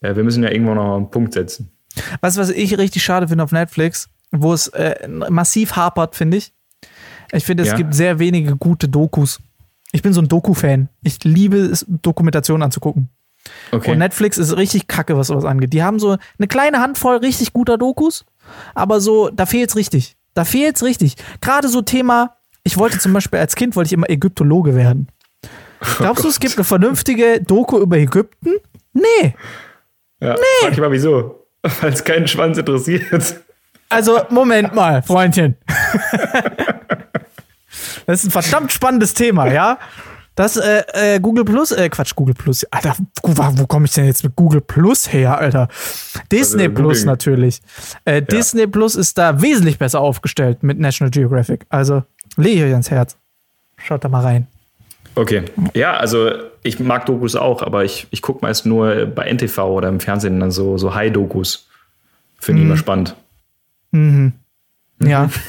[0.00, 1.70] äh, wir müssen ja irgendwo noch einen Punkt setzen.
[2.20, 6.38] Weißt du, was ich richtig schade finde auf Netflix, wo es äh, massiv hapert, finde
[6.38, 6.52] ich?
[7.32, 7.76] Ich finde, es Ja.
[7.76, 9.40] gibt sehr wenige gute Dokus.
[9.92, 10.88] Ich bin so ein Doku-Fan.
[11.02, 13.08] Ich liebe es, Dokumentationen anzugucken.
[13.72, 15.72] Und Netflix ist richtig kacke, was sowas angeht.
[15.72, 18.24] Die haben so eine kleine Handvoll richtig guter Dokus,
[18.74, 20.16] aber so, da fehlt's richtig.
[20.34, 21.16] Da fehlt's richtig.
[21.40, 25.08] Gerade so Thema, ich wollte zum Beispiel als Kind wollte ich immer Ägyptologe werden.
[25.98, 28.50] Glaubst du, es gibt eine vernünftige Doku über Ägypten?
[28.92, 29.34] Nee.
[30.20, 30.38] Ja, nee.
[30.60, 31.41] Frag ich mal, wieso?
[31.80, 33.36] Weil es keinen Schwanz interessiert.
[33.88, 35.56] Also, Moment mal, Freundchen.
[38.06, 39.78] Das ist ein verdammt spannendes Thema, ja?
[40.34, 42.64] Das äh, äh, Google Plus, äh, Quatsch, Google Plus.
[42.70, 45.68] Alter, wo, wo komme ich denn jetzt mit Google Plus her, Alter?
[46.30, 47.60] Disney also, Plus natürlich.
[48.04, 48.20] Äh, ja.
[48.22, 51.66] Disney Plus ist da wesentlich besser aufgestellt mit National Geographic.
[51.68, 52.02] Also
[52.36, 53.18] lege ich euch ans Herz.
[53.76, 54.46] Schaut da mal rein.
[55.14, 55.44] Okay.
[55.74, 56.30] Ja, also
[56.62, 60.40] ich mag Dokus auch, aber ich, ich gucke meist nur bei NTV oder im Fernsehen
[60.40, 61.68] dann so, so High-Dokus.
[62.38, 62.70] Finde ich mhm.
[62.70, 63.14] immer spannend.
[63.90, 64.32] Mhm.
[65.02, 65.30] Ja.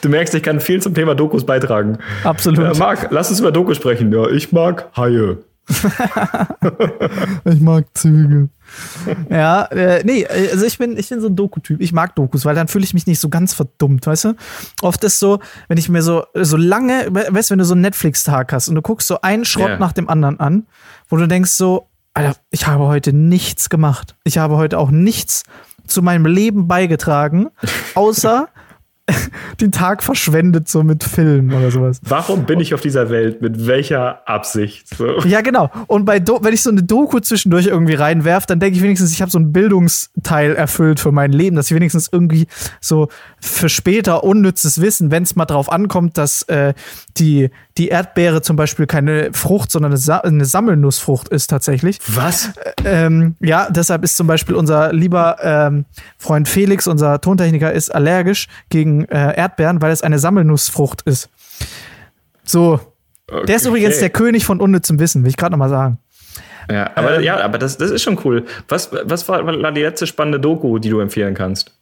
[0.00, 1.98] Du merkst, ich kann viel zum Thema Dokus beitragen.
[2.22, 2.76] Absolut.
[2.76, 4.12] Äh, Marc, lass uns über Dokus sprechen.
[4.12, 5.38] Ja, ich mag Haie.
[7.44, 8.48] ich mag Züge.
[9.30, 11.80] ja, äh, nee, also ich bin, ich bin so ein Doku-Typ.
[11.80, 14.34] Ich mag Dokus, weil dann fühle ich mich nicht so ganz verdummt, weißt du?
[14.82, 17.82] Oft ist so, wenn ich mir so, so lange, weißt du, wenn du so einen
[17.82, 19.78] Netflix-Tag hast und du guckst so einen Schrott yeah.
[19.78, 20.66] nach dem anderen an,
[21.08, 24.16] wo du denkst so, Alter, ich habe heute nichts gemacht.
[24.24, 25.44] Ich habe heute auch nichts
[25.86, 27.48] zu meinem Leben beigetragen,
[27.94, 28.48] außer
[29.60, 32.00] den Tag verschwendet, so mit Film oder sowas.
[32.02, 33.40] Warum bin ich auf dieser Welt?
[33.40, 34.88] Mit welcher Absicht?
[34.96, 35.18] So.
[35.20, 35.70] Ja, genau.
[35.86, 39.12] Und bei Do wenn ich so eine Doku zwischendurch irgendwie reinwerfe, dann denke ich wenigstens,
[39.12, 42.46] ich habe so einen Bildungsteil erfüllt für mein Leben, dass ich wenigstens irgendwie
[42.80, 43.08] so
[43.40, 46.74] für später unnützes Wissen, wenn es mal drauf ankommt, dass äh,
[47.18, 51.98] die, die Erdbeere zum Beispiel keine Frucht, sondern eine, Sa eine Sammelnussfrucht ist tatsächlich.
[52.06, 52.52] Was?
[52.84, 55.84] Äh, ähm, ja, deshalb ist zum Beispiel unser lieber ähm,
[56.18, 61.30] Freund Felix, unser Tontechniker, ist allergisch gegen äh, Erdbeeren, weil es eine Sammelnussfrucht ist.
[62.44, 62.80] So.
[63.30, 63.46] Okay.
[63.46, 65.98] Der ist übrigens der König von unnützem Wissen, will ich gerade nochmal sagen.
[66.70, 68.44] Ja, aber, ähm, ja, aber das, das ist schon cool.
[68.68, 71.77] Was, was war die letzte spannende Doku, die du empfehlen kannst?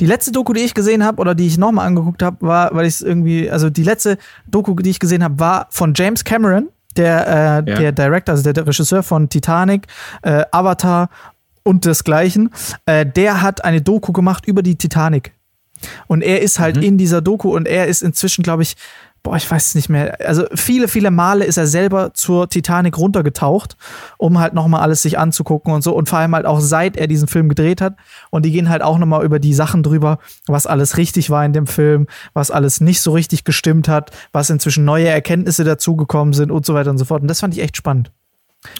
[0.00, 2.86] Die letzte Doku, die ich gesehen habe oder die ich nochmal angeguckt habe, war, weil
[2.86, 6.68] ich es irgendwie, also die letzte Doku, die ich gesehen habe, war von James Cameron,
[6.96, 7.26] der,
[7.66, 7.78] äh, ja.
[7.78, 9.86] der Director, also der, der, Regisseur von Titanic,
[10.22, 11.08] äh, Avatar
[11.62, 12.50] und desgleichen.
[12.86, 15.32] Äh, der hat eine Doku gemacht über die Titanic.
[16.08, 16.82] Und er ist halt mhm.
[16.82, 18.76] in dieser Doku und er ist inzwischen, glaube ich,
[19.22, 20.18] boah, ich weiß es nicht mehr.
[20.26, 23.76] Also viele, viele Male ist er selber zur Titanic runtergetaucht,
[24.16, 25.94] um halt nochmal alles sich anzugucken und so.
[25.94, 27.96] Und vor allem halt auch seit er diesen Film gedreht hat.
[28.30, 31.52] Und die gehen halt auch nochmal über die Sachen drüber, was alles richtig war in
[31.52, 36.50] dem Film, was alles nicht so richtig gestimmt hat, was inzwischen neue Erkenntnisse dazugekommen sind
[36.50, 37.22] und so weiter und so fort.
[37.22, 38.12] Und das fand ich echt spannend.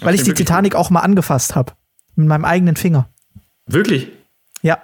[0.01, 1.73] Weil ich die Titanic auch mal angefasst habe.
[2.15, 3.07] Mit meinem eigenen Finger.
[3.65, 4.09] Wirklich?
[4.61, 4.79] Ja.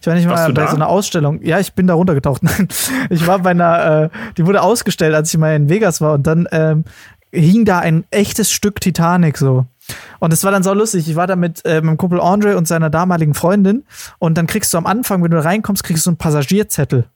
[0.00, 0.68] Ich war nicht mal bei da?
[0.68, 1.40] so einer Ausstellung.
[1.42, 2.42] Ja, ich bin da runtergetaucht.
[3.10, 6.26] Ich war bei einer, äh, die wurde ausgestellt, als ich mal in Vegas war und
[6.26, 6.84] dann ähm,
[7.32, 9.66] hing da ein echtes Stück Titanic so.
[10.18, 11.08] Und es war dann so lustig.
[11.08, 13.84] Ich war da mit äh, meinem Kumpel Andre und seiner damaligen Freundin
[14.18, 17.06] und dann kriegst du am Anfang, wenn du reinkommst, kriegst du einen Passagierzettel.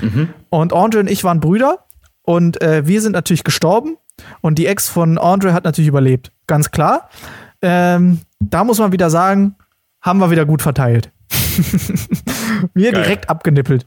[0.00, 0.28] Mhm.
[0.50, 1.84] Und Andre und ich waren Brüder
[2.22, 3.96] und äh, wir sind natürlich gestorben
[4.40, 6.30] und die Ex von Andre hat natürlich überlebt.
[6.46, 7.08] Ganz klar.
[7.62, 9.56] Ähm, da muss man wieder sagen,
[10.00, 11.10] haben wir wieder gut verteilt.
[12.74, 13.02] Mir Geil.
[13.02, 13.86] direkt abgenippelt.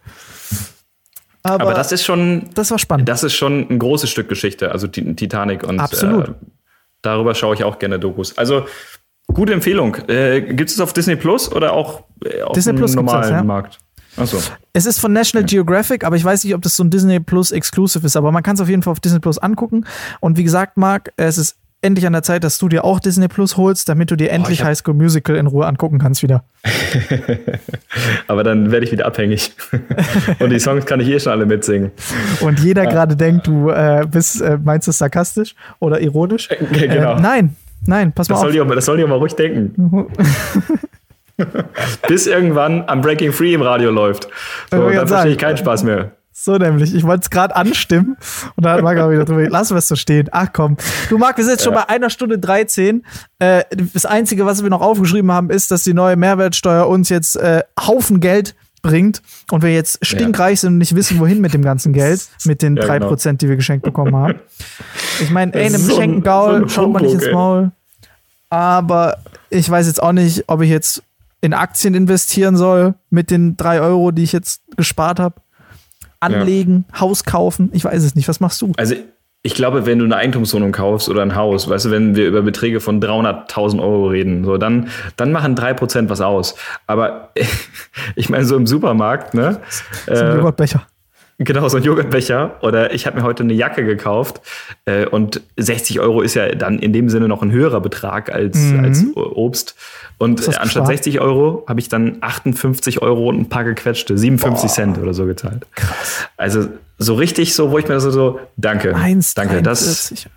[1.44, 2.50] Aber, Aber, das ist schon.
[2.56, 3.08] Das war spannend.
[3.08, 5.64] Das ist schon ein großes Stück Geschichte, also Titanic.
[5.64, 6.30] Und Absolut.
[6.30, 6.34] Äh,
[7.02, 8.38] darüber schaue ich auch gerne Dokus.
[8.38, 8.66] Also,
[9.28, 9.96] gute Empfehlung.
[10.08, 13.32] Äh, Gibt es auf Disney Plus oder auch äh, auf Disney dem Plus normalen das,
[13.32, 13.44] ja?
[13.44, 13.80] Markt?
[14.18, 14.40] Achso.
[14.74, 15.46] Es ist von National.
[15.46, 18.18] Geographic, aber ich weiß nicht, ob das so ein Disney Plus Exclusive ist.
[18.18, 19.86] Aber man kann es auf jeden Fall auf Disney Plus angucken.
[20.20, 23.28] Und wie gesagt, Marc, es ist endlich an der Zeit, dass du dir auch Disney
[23.28, 26.44] Plus holst, damit du dir endlich oh, High School Musical in Ruhe angucken kannst wieder.
[28.28, 29.54] Aber dann werde ich wieder abhängig.
[30.40, 31.92] Und die Songs kann ich eh schon alle mitsingen.
[32.42, 32.90] Und jeder ja.
[32.90, 36.50] gerade denkt, du äh, bist, äh, meinst du sarkastisch oder ironisch?
[36.50, 37.16] Äh, genau.
[37.16, 37.56] Äh, nein,
[37.86, 38.52] nein, pass mal das auf.
[38.52, 40.08] Soll die, das soll die auch mal ruhig denken.
[42.08, 44.28] Bis irgendwann am Breaking Free im Radio läuft.
[44.72, 46.14] So, dann verstehe ich keinen Spaß mehr.
[46.40, 46.94] So nämlich.
[46.94, 48.16] Ich wollte es gerade anstimmen
[48.56, 49.50] und dann hat Marc auch wieder drüber.
[49.50, 50.30] Lassen wir es so stehen.
[50.32, 50.78] Ach komm.
[51.10, 51.66] Du Marc, wir sind jetzt ja.
[51.66, 53.04] schon bei einer Stunde 13.
[53.40, 57.38] Äh, das Einzige, was wir noch aufgeschrieben haben, ist, dass die neue Mehrwertsteuer uns jetzt
[57.38, 61.64] äh, Haufen Geld bringt und wir jetzt stinkreich sind und nicht wissen, wohin mit dem
[61.64, 63.16] ganzen Geld, mit den drei ja, genau.
[63.16, 64.36] die wir geschenkt bekommen haben.
[65.20, 67.72] Ich meine, ey, einem so geschenkten Gaul so schaut man nicht ins Maul.
[68.52, 69.18] Aber
[69.50, 71.02] ich weiß jetzt auch nicht, ob ich jetzt
[71.42, 75.42] in Aktien investieren soll mit den drei Euro, die ich jetzt gespart habe
[76.20, 77.02] anlegen, ja.
[77.02, 77.70] Haus kaufen?
[77.74, 78.28] Ich weiß es nicht.
[78.28, 78.72] Was machst du?
[78.78, 78.96] Also
[79.44, 82.42] ich glaube, wenn du eine Eigentumswohnung kaufst oder ein Haus, weißt du, wenn wir über
[82.42, 86.56] Beträge von 300.000 Euro reden, so, dann, dann machen 3% was aus.
[86.86, 87.30] Aber
[88.16, 89.62] ich meine, so im Supermarkt, ne?
[90.08, 90.86] So ein äh, Joghurtbecher.
[91.40, 92.56] Genau, so ein Joghurtbecher.
[92.62, 94.42] Oder ich habe mir heute eine Jacke gekauft
[94.86, 98.58] äh, und 60 Euro ist ja dann in dem Sinne noch ein höherer Betrag als,
[98.58, 98.84] mhm.
[98.84, 99.76] als Obst.
[100.18, 100.88] Und anstatt Quark?
[100.88, 104.74] 60 Euro habe ich dann 58 Euro und ein paar gequetschte, 57 Boah.
[104.74, 105.68] Cent oder so gezahlt.
[105.76, 106.28] Krass.
[106.38, 109.62] Also so richtig so, wo ich mir so, so danke, 1, danke.
[109.62, 110.28] 43,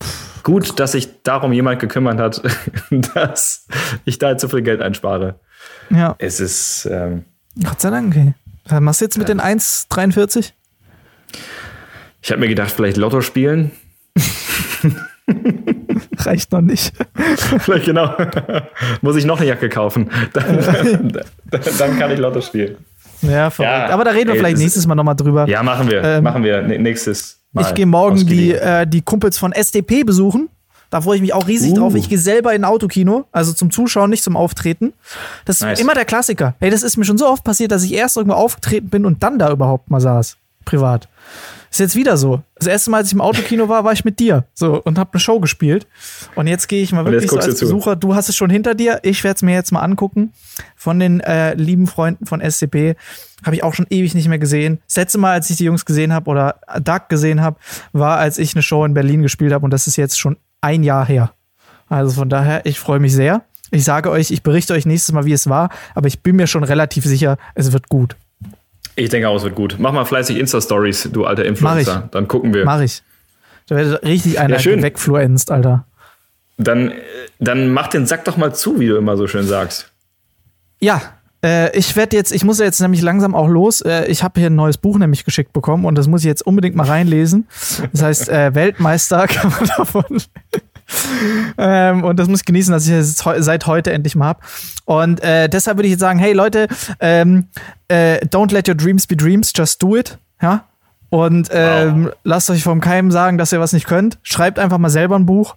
[0.00, 0.08] das,
[0.42, 2.42] gut, dass sich darum jemand gekümmert hat,
[3.14, 3.68] dass
[4.04, 5.36] ich da zu viel Geld einspare.
[5.90, 6.16] Ja.
[6.18, 6.88] Es ist.
[6.90, 7.24] Ähm,
[7.62, 8.34] Gott sei Dank, okay.
[8.68, 10.52] Was machst du jetzt mit den 1,43?
[12.20, 13.70] Ich habe mir gedacht, vielleicht Lotto spielen.
[16.18, 16.92] Reicht noch nicht.
[17.60, 18.14] Vielleicht genau.
[19.02, 20.10] Muss ich noch eine Jacke kaufen.
[20.32, 21.12] Dann,
[21.78, 22.76] dann kann ich Lotto spielen.
[23.22, 23.72] Ja, verrückt.
[23.72, 25.48] Ja, Aber da reden wir ey, vielleicht nächstes Mal nochmal drüber.
[25.48, 26.02] Ja, machen wir.
[26.02, 27.62] Ähm, machen wir nächstes Mal.
[27.62, 30.48] Ich gehe morgen die, äh, die Kumpels von SDP besuchen.
[30.90, 31.74] Da freue ich mich auch riesig uh.
[31.74, 31.94] drauf.
[31.94, 34.94] Ich gehe selber in ein Autokino, also zum Zuschauen, nicht zum Auftreten.
[35.44, 35.80] Das ist nice.
[35.80, 36.54] immer der Klassiker.
[36.60, 39.22] Hey, das ist mir schon so oft passiert, dass ich erst irgendwo aufgetreten bin und
[39.22, 40.36] dann da überhaupt mal saß.
[40.64, 41.08] Privat.
[41.70, 42.42] Ist jetzt wieder so.
[42.56, 44.44] Das erste Mal, als ich im Autokino war, war ich mit dir.
[44.54, 45.86] So, und habe eine Show gespielt.
[46.34, 47.94] Und jetzt gehe ich mal wirklich so als Besucher.
[47.94, 49.00] Du hast es schon hinter dir.
[49.02, 50.32] Ich werde es mir jetzt mal angucken.
[50.76, 52.96] Von den äh, lieben Freunden von SCP.
[53.44, 54.80] Habe ich auch schon ewig nicht mehr gesehen.
[54.86, 57.58] Das letzte Mal, als ich die Jungs gesehen habe oder Duck gesehen habe,
[57.92, 59.64] war, als ich eine Show in Berlin gespielt habe.
[59.64, 61.32] Und das ist jetzt schon ein Jahr her.
[61.88, 63.42] Also von daher, ich freue mich sehr.
[63.70, 65.70] Ich sage euch, ich berichte euch nächstes Mal, wie es war.
[65.94, 68.16] Aber ich bin mir schon relativ sicher, es wird gut.
[68.96, 69.76] Ich denke auch, es wird gut.
[69.78, 71.94] Mach mal fleißig Insta-Stories, du alter Influencer.
[71.94, 72.10] Mach ich.
[72.10, 72.64] Dann gucken wir.
[72.64, 73.02] Mach ich.
[73.68, 75.84] Da wird richtig einer ja, wegfluenzt, Alter.
[76.56, 76.92] Dann,
[77.38, 79.92] dann mach den Sack doch mal zu, wie du immer so schön sagst.
[80.80, 83.80] Ja, äh, ich werde jetzt, ich muss jetzt nämlich langsam auch los.
[83.80, 86.46] Äh, ich habe hier ein neues Buch nämlich geschickt bekommen und das muss ich jetzt
[86.46, 87.46] unbedingt mal reinlesen.
[87.92, 90.04] Das heißt, äh, Weltmeister kann man davon.
[91.58, 94.40] ähm, und das muss ich genießen, dass ich es seit heute endlich mal habe.
[94.84, 96.66] Und äh, deshalb würde ich jetzt sagen, hey Leute,
[97.00, 97.46] ähm,
[97.88, 100.18] äh, don't let your dreams be dreams, just do it.
[100.42, 100.64] Ja.
[101.10, 102.12] Und ähm, wow.
[102.24, 104.18] lasst euch vom Keim sagen, dass ihr was nicht könnt.
[104.22, 105.56] Schreibt einfach mal selber ein Buch.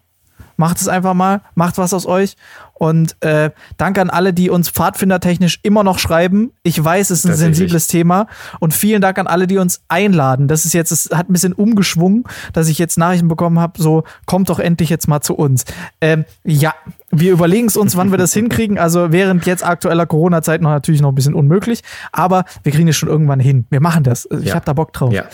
[0.58, 2.36] Macht es einfach mal, macht was aus euch.
[2.82, 6.52] Und äh, danke an alle, die uns pfadfindertechnisch immer noch schreiben.
[6.64, 8.26] Ich weiß, es ist ein sensibles Thema.
[8.60, 10.48] Und vielen Dank an alle, die uns einladen.
[10.48, 12.24] Das ist jetzt, es hat ein bisschen umgeschwungen,
[12.54, 15.66] dass ich jetzt Nachrichten bekommen habe, so kommt doch endlich jetzt mal zu uns.
[16.02, 16.74] Ähm, ja,
[17.12, 18.80] wir überlegen es uns, wann wir das hinkriegen.
[18.80, 22.98] Also während jetzt aktueller Corona-Zeit noch natürlich noch ein bisschen unmöglich, aber wir kriegen es
[22.98, 23.68] schon irgendwann hin.
[23.70, 24.28] Wir machen das.
[24.32, 24.56] Ich ja.
[24.56, 25.14] habe da Bock drauf.
[25.14, 25.26] Ja.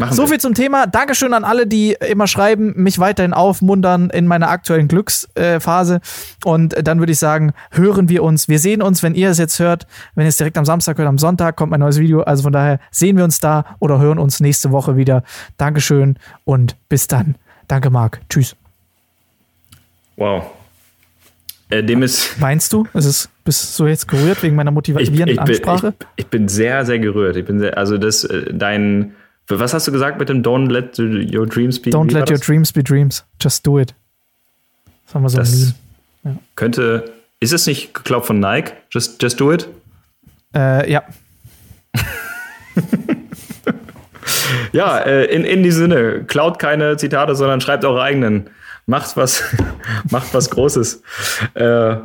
[0.00, 0.28] Machen so wir.
[0.28, 0.86] viel zum Thema.
[0.86, 6.00] Dankeschön an alle, die immer schreiben, mich weiterhin aufmuntern in meiner aktuellen Glücksphase.
[6.44, 8.48] Und dann würde ich sagen, hören wir uns.
[8.48, 9.86] Wir sehen uns, wenn ihr es jetzt hört.
[10.14, 12.22] Wenn ihr es direkt am Samstag hört, am Sonntag kommt mein neues Video.
[12.22, 15.22] Also von daher sehen wir uns da oder hören uns nächste Woche wieder.
[15.58, 17.36] Dankeschön und bis dann.
[17.68, 18.20] Danke, Marc.
[18.28, 18.56] Tschüss.
[20.16, 20.44] Wow.
[21.68, 22.38] Äh, dem ist.
[22.40, 22.86] Meinst du?
[22.94, 25.92] Ist es, bist du jetzt gerührt wegen meiner motivierenden ich, ich Ansprache?
[25.92, 27.36] Bin, ich, ich, bin sehr, sehr gerührt.
[27.36, 29.14] Ich bin sehr, also das, äh, dein
[29.58, 32.72] was hast du gesagt mit dem Don't let your dreams be Don't let your dreams
[32.72, 33.24] be dreams.
[33.40, 33.94] Just do it.
[35.06, 35.74] Das haben wir so das
[36.24, 36.36] ja.
[36.54, 37.12] Könnte.
[37.40, 38.72] Ist es nicht geglaubt von Nike?
[38.90, 39.66] Just, just do it?
[40.54, 41.02] Äh, ja.
[44.72, 48.50] ja, äh, in, in diesem Sinne, klaut keine Zitate, sondern schreibt eure eigenen.
[48.84, 49.42] Macht was,
[50.10, 51.02] macht was Großes.
[51.54, 51.96] Äh,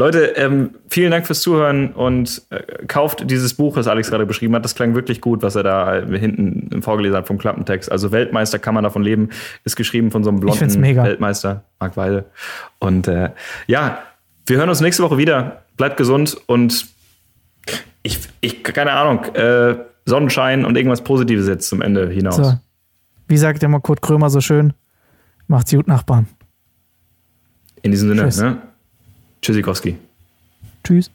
[0.00, 4.54] Leute, ähm, vielen Dank fürs Zuhören und äh, kauft dieses Buch, das Alex gerade beschrieben
[4.54, 4.64] hat.
[4.64, 7.92] Das klang wirklich gut, was er da hinten vorgelesen hat vom Klappentext.
[7.92, 9.28] Also Weltmeister kann man davon leben,
[9.64, 12.24] ist geschrieben von so einem blonden Weltmeister, Marc Weide.
[12.78, 13.30] Und äh,
[13.66, 13.98] ja,
[14.46, 15.64] wir hören uns nächste Woche wieder.
[15.76, 16.86] Bleibt gesund und
[18.02, 22.36] ich, ich keine Ahnung, äh, Sonnenschein und irgendwas Positives jetzt zum Ende hinaus.
[22.36, 22.58] So.
[23.28, 24.72] Wie sagt immer Kurt Krömer so schön?
[25.46, 26.26] Macht's gut, Nachbarn.
[27.82, 28.40] In diesem Sinne, Tschüss.
[28.40, 28.69] ne?
[29.42, 29.96] Tschüssikowski.
[30.84, 31.10] Tschüss.